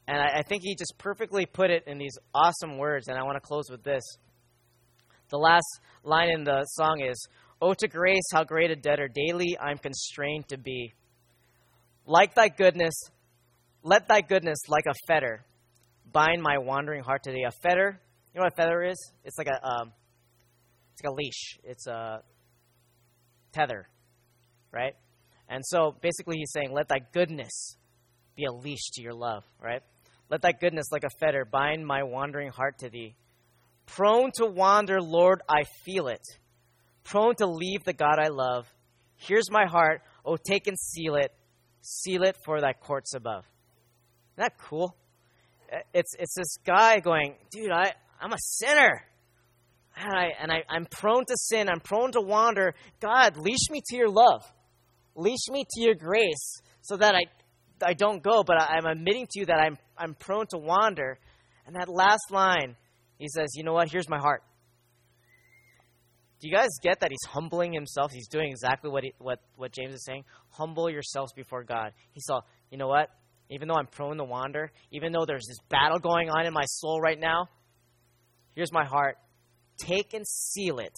And 0.06 0.18
I, 0.18 0.38
I 0.38 0.42
think 0.42 0.62
he 0.62 0.76
just 0.76 0.94
perfectly 0.98 1.46
put 1.46 1.70
it 1.70 1.84
in 1.86 1.98
these 1.98 2.16
awesome 2.32 2.78
words. 2.78 3.08
And 3.08 3.18
I 3.18 3.24
want 3.24 3.36
to 3.36 3.40
close 3.40 3.64
with 3.68 3.82
this. 3.82 4.02
The 5.30 5.38
last 5.38 5.80
line 6.04 6.30
in 6.30 6.44
the 6.44 6.64
song 6.64 7.00
is, 7.00 7.26
"Oh 7.60 7.74
to 7.74 7.88
grace, 7.88 8.30
how 8.32 8.44
great 8.44 8.70
a 8.70 8.76
debtor 8.76 9.08
daily 9.08 9.58
I'm 9.60 9.78
constrained 9.78 10.48
to 10.48 10.58
be. 10.58 10.92
Like 12.06 12.34
thy 12.34 12.48
goodness, 12.48 12.94
let 13.82 14.06
thy 14.06 14.20
goodness 14.20 14.58
like 14.68 14.84
a 14.86 14.94
fetter 15.08 15.44
bind 16.12 16.42
my 16.42 16.58
wandering 16.58 17.02
heart 17.02 17.22
today." 17.22 17.44
A 17.46 17.50
fetter, 17.50 18.00
you 18.32 18.40
know 18.40 18.44
what 18.44 18.52
a 18.52 18.56
fetter 18.56 18.82
is? 18.82 19.12
It's 19.24 19.38
like 19.38 19.48
a 19.48 19.66
um, 19.66 19.92
it's 20.92 21.04
like 21.04 21.12
a 21.12 21.14
leash. 21.14 21.58
It's 21.64 21.86
a 21.86 22.22
tether, 23.52 23.88
right? 24.72 24.94
And 25.48 25.64
so 25.66 25.96
basically, 26.00 26.36
he's 26.38 26.52
saying, 26.52 26.72
let 26.72 26.88
thy 26.88 27.00
goodness 27.12 27.76
be 28.36 28.44
a 28.44 28.52
leash 28.52 28.90
to 28.94 29.02
your 29.02 29.14
love, 29.14 29.42
right? 29.60 29.82
Let 30.30 30.42
thy 30.42 30.52
goodness, 30.52 30.86
like 30.92 31.02
a 31.04 31.10
fetter, 31.18 31.44
bind 31.44 31.84
my 31.84 32.04
wandering 32.04 32.50
heart 32.50 32.78
to 32.78 32.88
thee. 32.88 33.16
Prone 33.86 34.30
to 34.36 34.46
wander, 34.46 35.00
Lord, 35.00 35.42
I 35.48 35.64
feel 35.84 36.06
it. 36.06 36.22
Prone 37.02 37.34
to 37.36 37.46
leave 37.46 37.82
the 37.84 37.92
God 37.92 38.20
I 38.20 38.28
love. 38.28 38.66
Here's 39.16 39.50
my 39.50 39.66
heart. 39.66 40.02
Oh, 40.24 40.36
take 40.36 40.68
and 40.68 40.78
seal 40.78 41.16
it. 41.16 41.32
Seal 41.82 42.22
it 42.22 42.36
for 42.44 42.60
thy 42.60 42.72
courts 42.72 43.14
above. 43.14 43.44
Isn't 44.36 44.44
that 44.44 44.58
cool? 44.58 44.96
It's, 45.94 46.14
it's 46.18 46.34
this 46.34 46.56
guy 46.66 47.00
going, 47.00 47.36
dude, 47.50 47.70
I, 47.70 47.92
I'm 48.20 48.32
a 48.32 48.38
sinner 48.38 49.02
and, 49.96 50.12
I, 50.12 50.32
and 50.40 50.52
I, 50.52 50.62
I'm 50.68 50.86
prone 50.86 51.24
to 51.26 51.36
sin, 51.36 51.68
I'm 51.68 51.80
prone 51.80 52.12
to 52.12 52.20
wander. 52.20 52.74
God, 53.00 53.36
leash 53.36 53.70
me 53.70 53.82
to 53.86 53.96
your 53.96 54.08
love, 54.08 54.42
leash 55.14 55.48
me 55.50 55.64
to 55.64 55.82
your 55.82 55.94
grace, 55.94 56.60
so 56.82 56.96
that 56.96 57.14
I, 57.14 57.22
I 57.84 57.94
don't 57.94 58.22
go, 58.22 58.42
but 58.42 58.60
I, 58.60 58.76
I'm 58.76 58.86
admitting 58.86 59.26
to 59.30 59.40
you 59.40 59.46
that 59.46 59.58
I'm, 59.58 59.76
I'm 59.96 60.14
prone 60.14 60.46
to 60.50 60.58
wander. 60.58 61.18
And 61.66 61.76
that 61.76 61.88
last 61.88 62.30
line, 62.30 62.76
he 63.18 63.28
says, 63.28 63.50
You 63.54 63.64
know 63.64 63.74
what? 63.74 63.90
Here's 63.90 64.08
my 64.08 64.18
heart. 64.18 64.42
Do 66.40 66.48
you 66.48 66.56
guys 66.56 66.70
get 66.82 67.00
that 67.00 67.10
he's 67.10 67.30
humbling 67.30 67.72
himself? 67.72 68.12
He's 68.12 68.26
doing 68.26 68.50
exactly 68.50 68.90
what, 68.90 69.04
he, 69.04 69.12
what, 69.18 69.40
what 69.56 69.72
James 69.72 69.92
is 69.92 70.04
saying. 70.04 70.24
Humble 70.48 70.90
yourselves 70.90 71.34
before 71.34 71.64
God. 71.64 71.92
He 72.12 72.20
saw, 72.20 72.40
you 72.70 72.78
know 72.78 72.88
what? 72.88 73.10
Even 73.50 73.66
though 73.66 73.74
I'm 73.74 73.86
prone 73.86 74.16
to 74.18 74.24
wander, 74.24 74.70
even 74.92 75.12
though 75.12 75.24
there's 75.26 75.46
this 75.46 75.58
battle 75.68 75.98
going 75.98 76.30
on 76.30 76.46
in 76.46 76.52
my 76.54 76.64
soul 76.66 77.00
right 77.00 77.18
now, 77.18 77.48
here's 78.54 78.72
my 78.72 78.84
heart. 78.84 79.16
Take 79.78 80.14
and 80.14 80.26
seal 80.26 80.78
it. 80.78 80.92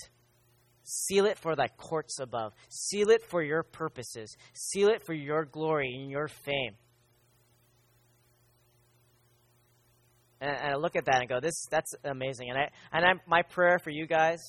Seal 0.84 1.26
it 1.26 1.38
for 1.38 1.56
thy 1.56 1.68
courts 1.68 2.18
above. 2.20 2.52
Seal 2.68 3.10
it 3.10 3.22
for 3.30 3.42
your 3.42 3.62
purposes. 3.62 4.36
Seal 4.52 4.88
it 4.88 5.06
for 5.06 5.14
your 5.14 5.44
glory 5.44 5.96
and 5.98 6.10
your 6.10 6.28
fame. 6.28 6.74
And, 10.40 10.74
I 10.74 10.74
look 10.74 10.96
at 10.96 11.04
that 11.06 11.20
and 11.20 11.28
go, 11.28 11.38
"This 11.40 11.54
that's 11.70 11.94
amazing." 12.04 12.50
And 12.50 12.58
I 12.58 12.70
and 12.92 13.04
I, 13.06 13.12
my 13.28 13.42
prayer 13.42 13.78
for 13.78 13.90
you 13.90 14.06
guys. 14.06 14.40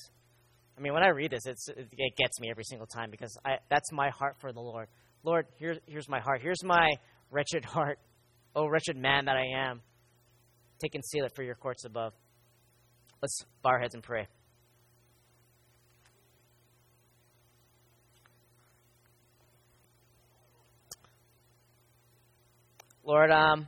I 0.75 0.81
mean, 0.81 0.93
when 0.93 1.03
I 1.03 1.09
read 1.09 1.29
this, 1.29 1.45
it's, 1.45 1.69
it 1.69 2.15
gets 2.17 2.39
me 2.39 2.49
every 2.49 2.63
single 2.63 2.87
time 2.87 3.11
because 3.11 3.37
I, 3.45 3.57
that's 3.69 3.91
my 3.91 4.09
heart 4.09 4.37
for 4.41 4.51
the 4.51 4.59
Lord. 4.59 4.87
Lord, 5.23 5.45
here's 5.59 5.77
here's 5.85 6.09
my 6.09 6.19
heart. 6.19 6.41
Here's 6.41 6.63
my 6.63 6.89
wretched 7.33 7.65
heart. 7.65 7.97
Oh, 8.55 8.67
wretched 8.67 8.95
man 8.95 9.25
that 9.25 9.35
I 9.35 9.69
am. 9.69 9.81
Take 10.79 10.95
and 10.95 11.03
seal 11.03 11.25
it 11.25 11.33
for 11.35 11.43
your 11.43 11.55
courts 11.55 11.83
above. 11.85 12.13
Let's 13.21 13.43
bow 13.63 13.71
our 13.71 13.79
heads 13.79 13.95
and 13.95 14.03
pray. 14.03 14.27
Lord, 23.03 23.31
um, 23.31 23.67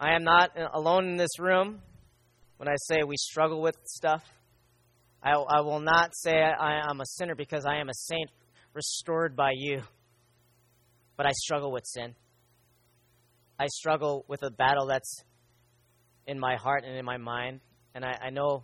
I 0.00 0.14
am 0.14 0.24
not 0.24 0.50
alone 0.72 1.08
in 1.08 1.16
this 1.16 1.38
room 1.38 1.80
when 2.56 2.68
I 2.68 2.74
say 2.76 3.02
we 3.06 3.16
struggle 3.16 3.60
with 3.60 3.76
stuff. 3.84 4.24
I, 5.22 5.32
I 5.32 5.60
will 5.60 5.80
not 5.80 6.14
say 6.14 6.32
I 6.32 6.88
am 6.88 7.00
a 7.00 7.06
sinner 7.06 7.34
because 7.34 7.64
I 7.66 7.76
am 7.76 7.88
a 7.88 7.94
saint 7.94 8.30
restored 8.72 9.36
by 9.36 9.52
you. 9.54 9.82
But 11.18 11.26
I 11.26 11.32
struggle 11.32 11.72
with 11.72 11.84
sin. 11.84 12.14
I 13.58 13.66
struggle 13.66 14.24
with 14.28 14.42
a 14.44 14.50
battle 14.50 14.86
that's 14.86 15.24
in 16.28 16.38
my 16.38 16.54
heart 16.54 16.84
and 16.86 16.96
in 16.96 17.04
my 17.04 17.16
mind. 17.16 17.60
And 17.92 18.04
I, 18.04 18.16
I 18.26 18.30
know 18.30 18.62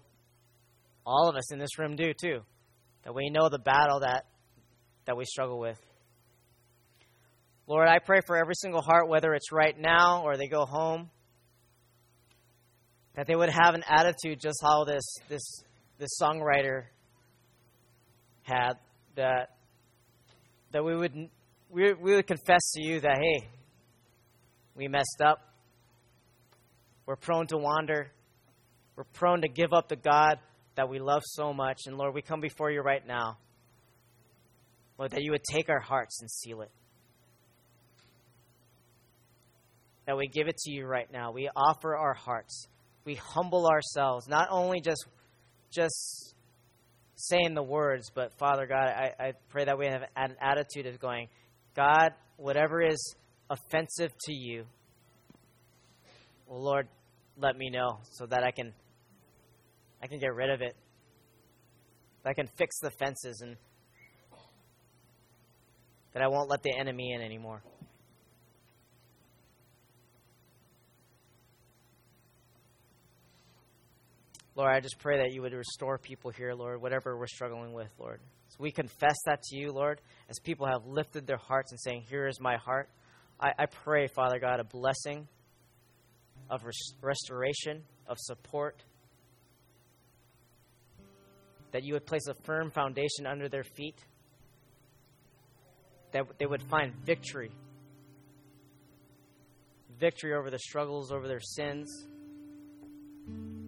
all 1.05 1.29
of 1.29 1.35
us 1.35 1.53
in 1.53 1.59
this 1.59 1.79
room 1.79 1.97
do 1.97 2.13
too. 2.15 2.43
That 3.03 3.13
we 3.13 3.29
know 3.29 3.49
the 3.49 3.59
battle 3.59 4.01
that, 4.01 4.27
that 5.07 5.17
we 5.17 5.25
struggle 5.25 5.59
with. 5.59 5.79
Lord, 7.67 7.89
I 7.89 7.99
pray 7.99 8.21
for 8.25 8.37
every 8.37 8.55
single 8.55 8.83
heart, 8.83 9.09
whether 9.09 9.35
it's 9.35 9.51
right 9.51 9.77
now 9.77 10.23
or 10.23 10.37
they 10.37 10.47
go 10.47 10.65
home, 10.65 11.11
that 13.17 13.27
they 13.27 13.35
would 13.35 13.49
have 13.49 13.75
an 13.75 13.83
attitude 13.89 14.39
just 14.41 14.59
how 14.63 14.85
this, 14.85 15.03
this, 15.29 15.65
this 15.99 16.11
songwriter 16.23 16.85
had, 18.43 18.75
that, 19.17 19.57
that 20.73 20.85
we, 20.85 20.95
would, 20.95 21.31
we, 21.75 21.93
we 21.93 22.15
would 22.15 22.27
confess 22.27 22.71
to 22.75 22.83
you 22.83 23.01
that, 23.01 23.19
hey, 23.21 23.49
we 24.77 24.87
messed 24.87 25.21
up. 25.25 25.41
We're 27.05 27.17
prone 27.17 27.49
to 27.49 27.57
wander. 27.57 28.13
We're 28.97 29.05
prone 29.13 29.43
to 29.43 29.49
give 29.49 29.73
up 29.73 29.89
the 29.89 29.97
God 29.97 30.39
that 30.77 30.89
we 30.89 31.01
love 31.01 31.23
so 31.25 31.53
much. 31.53 31.83
And 31.87 31.99
Lord, 31.99 32.15
we 32.15 32.23
come 32.23 32.41
before 32.41 32.71
you 32.71 32.81
right 32.81 33.05
now. 33.05 33.39
Lord, 34.99 35.11
that 35.11 35.23
you 35.23 35.33
would 35.33 35.43
take 35.51 35.69
our 35.69 35.81
hearts 35.81 36.21
and 36.21 36.31
seal 36.31 36.63
it. 36.63 36.71
That 40.07 40.17
we 40.17 40.29
give 40.29 40.47
it 40.47 40.57
to 40.59 40.71
you 40.71 40.87
right 40.87 41.11
now. 41.13 41.33
We 41.33 41.51
offer 41.57 41.97
our 41.97 42.15
hearts. 42.15 42.69
We 43.05 43.17
humble 43.17 43.67
ourselves, 43.67 44.29
not 44.29 44.49
only 44.51 44.81
just 44.81 45.05
just 45.71 46.35
saying 47.17 47.55
the 47.55 47.63
words, 47.63 48.11
but 48.15 48.33
Father 48.39 48.67
God, 48.67 48.87
I, 48.87 49.13
I 49.19 49.33
pray 49.49 49.65
that 49.65 49.77
we 49.77 49.87
have 49.87 50.03
an 50.17 50.37
attitude 50.41 50.87
of 50.87 51.01
going, 51.01 51.29
God, 51.77 52.13
whatever 52.37 52.83
is 52.83 53.15
offensive 53.51 54.13
to 54.27 54.33
you, 54.33 54.65
well, 56.47 56.63
Lord, 56.63 56.89
let 57.37 57.57
me 57.57 57.71
know 57.71 57.99
so 58.13 58.27
that 58.27 58.45
I 58.45 58.51
can 58.51 58.73
I 60.03 60.07
can 60.07 60.19
get 60.19 60.35
rid 60.35 60.51
of 60.51 60.61
it. 60.61 60.77
I 62.27 62.33
can 62.33 62.47
fix 62.57 62.79
the 62.81 62.91
fences 62.91 63.41
and 63.43 63.57
that 66.15 66.23
I 66.23 66.29
won't 66.29 66.49
let 66.49 66.63
the 66.63 66.73
enemy 66.75 67.13
in 67.13 67.21
anymore. 67.21 67.63
Lord, 74.57 74.71
I 74.71 74.81
just 74.81 74.99
pray 75.01 75.19
that 75.19 75.33
you 75.33 75.43
would 75.43 75.53
restore 75.53 75.99
people 75.99 76.31
here, 76.31 76.55
Lord, 76.55 76.81
whatever 76.81 77.19
we're 77.19 77.27
struggling 77.27 77.73
with, 77.73 77.89
Lord. 77.99 78.21
So 78.55 78.63
we 78.63 78.71
confess 78.71 79.17
that 79.27 79.43
to 79.43 79.57
you, 79.57 79.73
Lord, 79.73 80.01
as 80.31 80.39
people 80.39 80.67
have 80.67 80.87
lifted 80.87 81.27
their 81.27 81.39
hearts 81.39 81.73
and 81.73 81.81
saying, 81.81 82.05
Here 82.09 82.29
is 82.29 82.41
my 82.41 82.57
heart. 82.57 82.89
I, 83.41 83.53
I 83.59 83.67
pray, 83.67 84.07
Father 84.07 84.39
God, 84.39 84.61
a 84.61 84.65
blessing 84.65 85.27
of 86.49 86.65
res- 86.65 86.95
restoration, 87.03 87.83
of 88.07 88.17
support, 88.21 88.85
that 91.73 91.83
you 91.83 91.95
would 91.95 92.07
place 92.07 92.29
a 92.29 92.35
firm 92.45 92.71
foundation 92.71 93.27
under 93.27 93.49
their 93.49 93.65
feet, 93.65 93.99
that 96.13 96.25
they 96.39 96.47
would 96.47 96.63
find 96.63 96.95
victory 97.05 97.51
victory 99.99 100.35
over 100.35 100.51
the 100.51 100.59
struggles, 100.59 101.13
over 101.13 101.29
their 101.29 101.41
sins. 101.41 102.07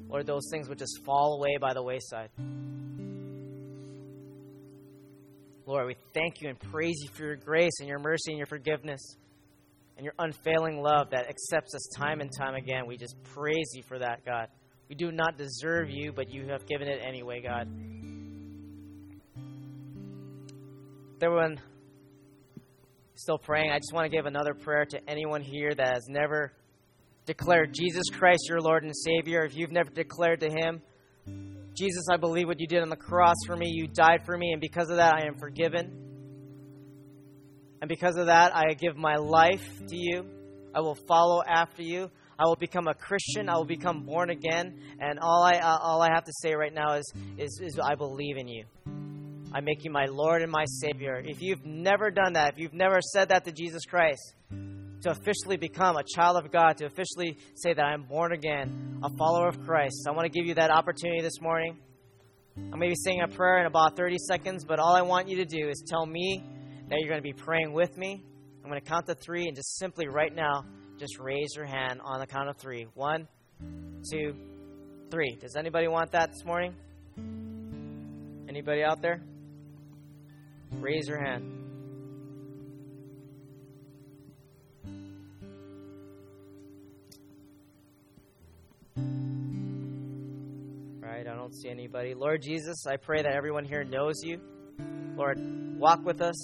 Lord, 0.09 0.27
those 0.27 0.49
things 0.51 0.69
would 0.69 0.79
just 0.79 1.03
fall 1.05 1.35
away 1.39 1.57
by 1.61 1.73
the 1.73 1.83
wayside. 1.83 2.31
Lord, 5.67 5.89
we 5.89 5.97
thank 6.15 6.41
you 6.41 6.49
and 6.49 6.59
praise 6.59 6.95
you 7.03 7.09
for 7.13 7.25
your 7.25 7.37
grace 7.37 7.81
and 7.81 7.89
your 7.89 7.99
mercy 7.99 8.31
and 8.31 8.39
your 8.39 8.47
forgiveness 8.47 9.17
and 9.97 10.05
your 10.05 10.15
unfailing 10.21 10.81
love 10.81 11.11
that 11.11 11.29
accepts 11.29 11.75
us 11.75 11.89
time 11.97 12.21
and 12.21 12.31
time 12.39 12.55
again. 12.55 12.87
We 12.87 12.97
just 12.97 13.17
praise 13.35 13.73
you 13.75 13.83
for 13.83 13.99
that, 13.99 14.25
God. 14.25 14.47
We 14.89 14.95
do 14.95 15.11
not 15.11 15.37
deserve 15.37 15.91
you, 15.91 16.13
but 16.13 16.31
you 16.31 16.47
have 16.49 16.67
given 16.67 16.87
it 16.87 17.01
anyway, 17.05 17.43
God. 17.43 17.69
Everyone 21.21 21.59
still 23.17 23.39
praying, 23.39 23.73
I 23.73 23.79
just 23.79 23.93
want 23.93 24.05
to 24.05 24.17
give 24.17 24.27
another 24.27 24.55
prayer 24.55 24.85
to 24.85 25.11
anyone 25.11 25.43
here 25.43 25.75
that 25.75 25.95
has 25.95 26.07
never 26.09 26.53
declared 27.25 27.75
Jesus 27.75 28.05
Christ 28.13 28.47
your 28.49 28.61
Lord 28.61 28.85
and 28.85 28.95
Savior. 28.95 29.45
If 29.45 29.57
you've 29.57 29.73
never 29.73 29.91
declared 29.91 30.41
to 30.41 30.49
Him, 30.49 30.81
Jesus, 31.77 32.07
I 32.11 32.17
believe 32.17 32.47
what 32.47 32.59
you 32.59 32.67
did 32.67 32.81
on 32.83 32.89
the 32.89 32.97
cross 32.97 33.37
for 33.47 33.55
me. 33.55 33.69
You 33.69 33.87
died 33.87 34.23
for 34.25 34.37
me, 34.37 34.53
and 34.53 34.61
because 34.61 34.89
of 34.89 34.97
that, 34.97 35.15
I 35.15 35.27
am 35.27 35.37
forgiven. 35.37 35.93
And 37.83 37.89
because 37.89 38.17
of 38.17 38.27
that, 38.27 38.57
I 38.57 38.73
give 38.73 38.97
my 38.97 39.17
life 39.17 39.69
to 39.89 39.97
you. 39.97 40.25
I 40.75 40.81
will 40.81 40.97
follow 41.07 41.43
after 41.47 41.83
you. 41.83 42.11
I 42.39 42.45
will 42.45 42.57
become 42.57 42.87
a 42.87 42.95
Christian. 42.95 43.51
I 43.51 43.57
will 43.57 43.67
become 43.67 44.05
born 44.05 44.31
again. 44.31 44.79
And 45.01 45.19
all 45.21 45.43
I, 45.43 45.59
uh, 45.59 45.79
all 45.83 46.01
I 46.01 46.09
have 46.15 46.25
to 46.25 46.33
say 46.41 46.55
right 46.55 46.73
now 46.73 46.95
is, 46.95 47.13
is, 47.37 47.61
is 47.63 47.79
I 47.79 47.95
believe 47.95 48.39
in 48.39 48.49
you. 48.49 48.65
I 49.53 49.61
make 49.61 49.85
you 49.85 49.91
my 49.91 50.07
Lord 50.07 50.43
and 50.43 50.51
my 50.51 50.65
Savior. 50.67 51.23
If 51.25 51.43
you've 51.43 51.65
never 51.65 52.11
done 52.11 52.35
that, 52.35 52.55
if 52.55 52.59
you've 52.59 52.75
never 52.75 53.01
said 53.01 53.29
that 53.29 53.45
to 53.45 53.53
Jesus 53.53 53.85
Christ, 53.85 54.35
to 55.07 55.13
officially 55.13 55.57
become 55.57 55.97
a 55.97 56.03
child 56.17 56.37
of 56.37 56.51
God, 56.51 56.77
to 56.77 56.87
officially 56.87 57.39
say 57.55 57.73
that 57.73 57.83
I'm 57.83 58.03
born 58.03 58.33
again, 58.33 58.99
a 59.05 59.11
follower 59.17 59.47
of 59.47 59.61
Christ, 59.65 60.05
I 60.09 60.11
want 60.11 60.25
to 60.25 60.37
give 60.37 60.47
you 60.47 60.55
that 60.55 60.71
opportunity 60.71 61.23
this 61.23 61.41
morning. 61.41 61.79
I'm 62.57 62.71
going 62.71 62.81
to 62.81 62.89
be 62.89 62.95
saying 62.97 63.21
a 63.23 63.29
prayer 63.29 63.61
in 63.61 63.67
about 63.67 63.97
30 63.97 64.17
seconds, 64.27 64.65
but 64.65 64.81
all 64.81 64.97
I 64.97 65.03
want 65.03 65.29
you 65.29 65.37
to 65.37 65.45
do 65.45 65.69
is 65.69 65.85
tell 65.89 66.07
me 66.07 66.43
that 66.89 66.99
you're 66.99 67.09
going 67.09 67.21
to 67.21 67.23
be 67.23 67.33
praying 67.33 67.73
with 67.73 67.97
me. 67.97 68.25
I'm 68.65 68.69
going 68.69 68.81
to 68.81 68.89
count 68.89 69.07
to 69.07 69.15
three, 69.15 69.47
and 69.47 69.55
just 69.55 69.79
simply 69.79 70.09
right 70.09 70.35
now, 70.35 70.65
just 70.99 71.21
raise 71.21 71.51
your 71.55 71.67
hand 71.67 72.01
on 72.03 72.19
the 72.19 72.27
count 72.27 72.49
of 72.49 72.57
three. 72.57 72.89
One, 72.95 73.29
two, 74.11 74.35
three. 75.13 75.37
Does 75.41 75.55
anybody 75.55 75.87
want 75.87 76.11
that 76.13 76.33
this 76.33 76.45
morning? 76.45 76.75
Anybody 78.49 78.83
out 78.83 79.03
there? 79.03 79.23
Raise 80.81 81.07
your 81.07 81.25
hand. 81.25 81.66
Right, 91.17 91.27
I 91.27 91.35
don't 91.35 91.55
see 91.55 91.71
anybody. 91.71 92.13
Lord 92.13 92.43
Jesus, 92.43 92.85
I 92.87 92.99
pray 92.99 93.23
that 93.23 93.33
everyone 93.33 93.65
here 93.65 93.85
knows 93.85 94.17
you. 94.23 94.39
Lord, 95.17 95.39
walk 95.79 96.05
with 96.05 96.21
us, 96.21 96.37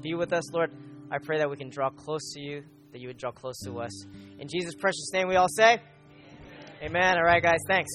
be 0.00 0.14
with 0.14 0.32
us, 0.32 0.50
Lord. 0.50 0.70
I 1.10 1.18
pray 1.18 1.36
that 1.36 1.50
we 1.50 1.58
can 1.58 1.68
draw 1.68 1.90
close 1.90 2.32
to 2.32 2.40
you, 2.40 2.62
that 2.92 3.02
you 3.02 3.08
would 3.08 3.18
draw 3.18 3.32
close 3.32 3.58
to 3.66 3.80
us. 3.80 4.06
In 4.38 4.48
Jesus' 4.48 4.76
precious 4.76 5.10
name, 5.12 5.28
we 5.28 5.36
all 5.36 5.50
say, 5.50 5.72
Amen. 6.82 6.84
Amen. 6.84 7.16
All 7.18 7.24
right, 7.24 7.42
guys, 7.42 7.58
thanks. 7.68 7.90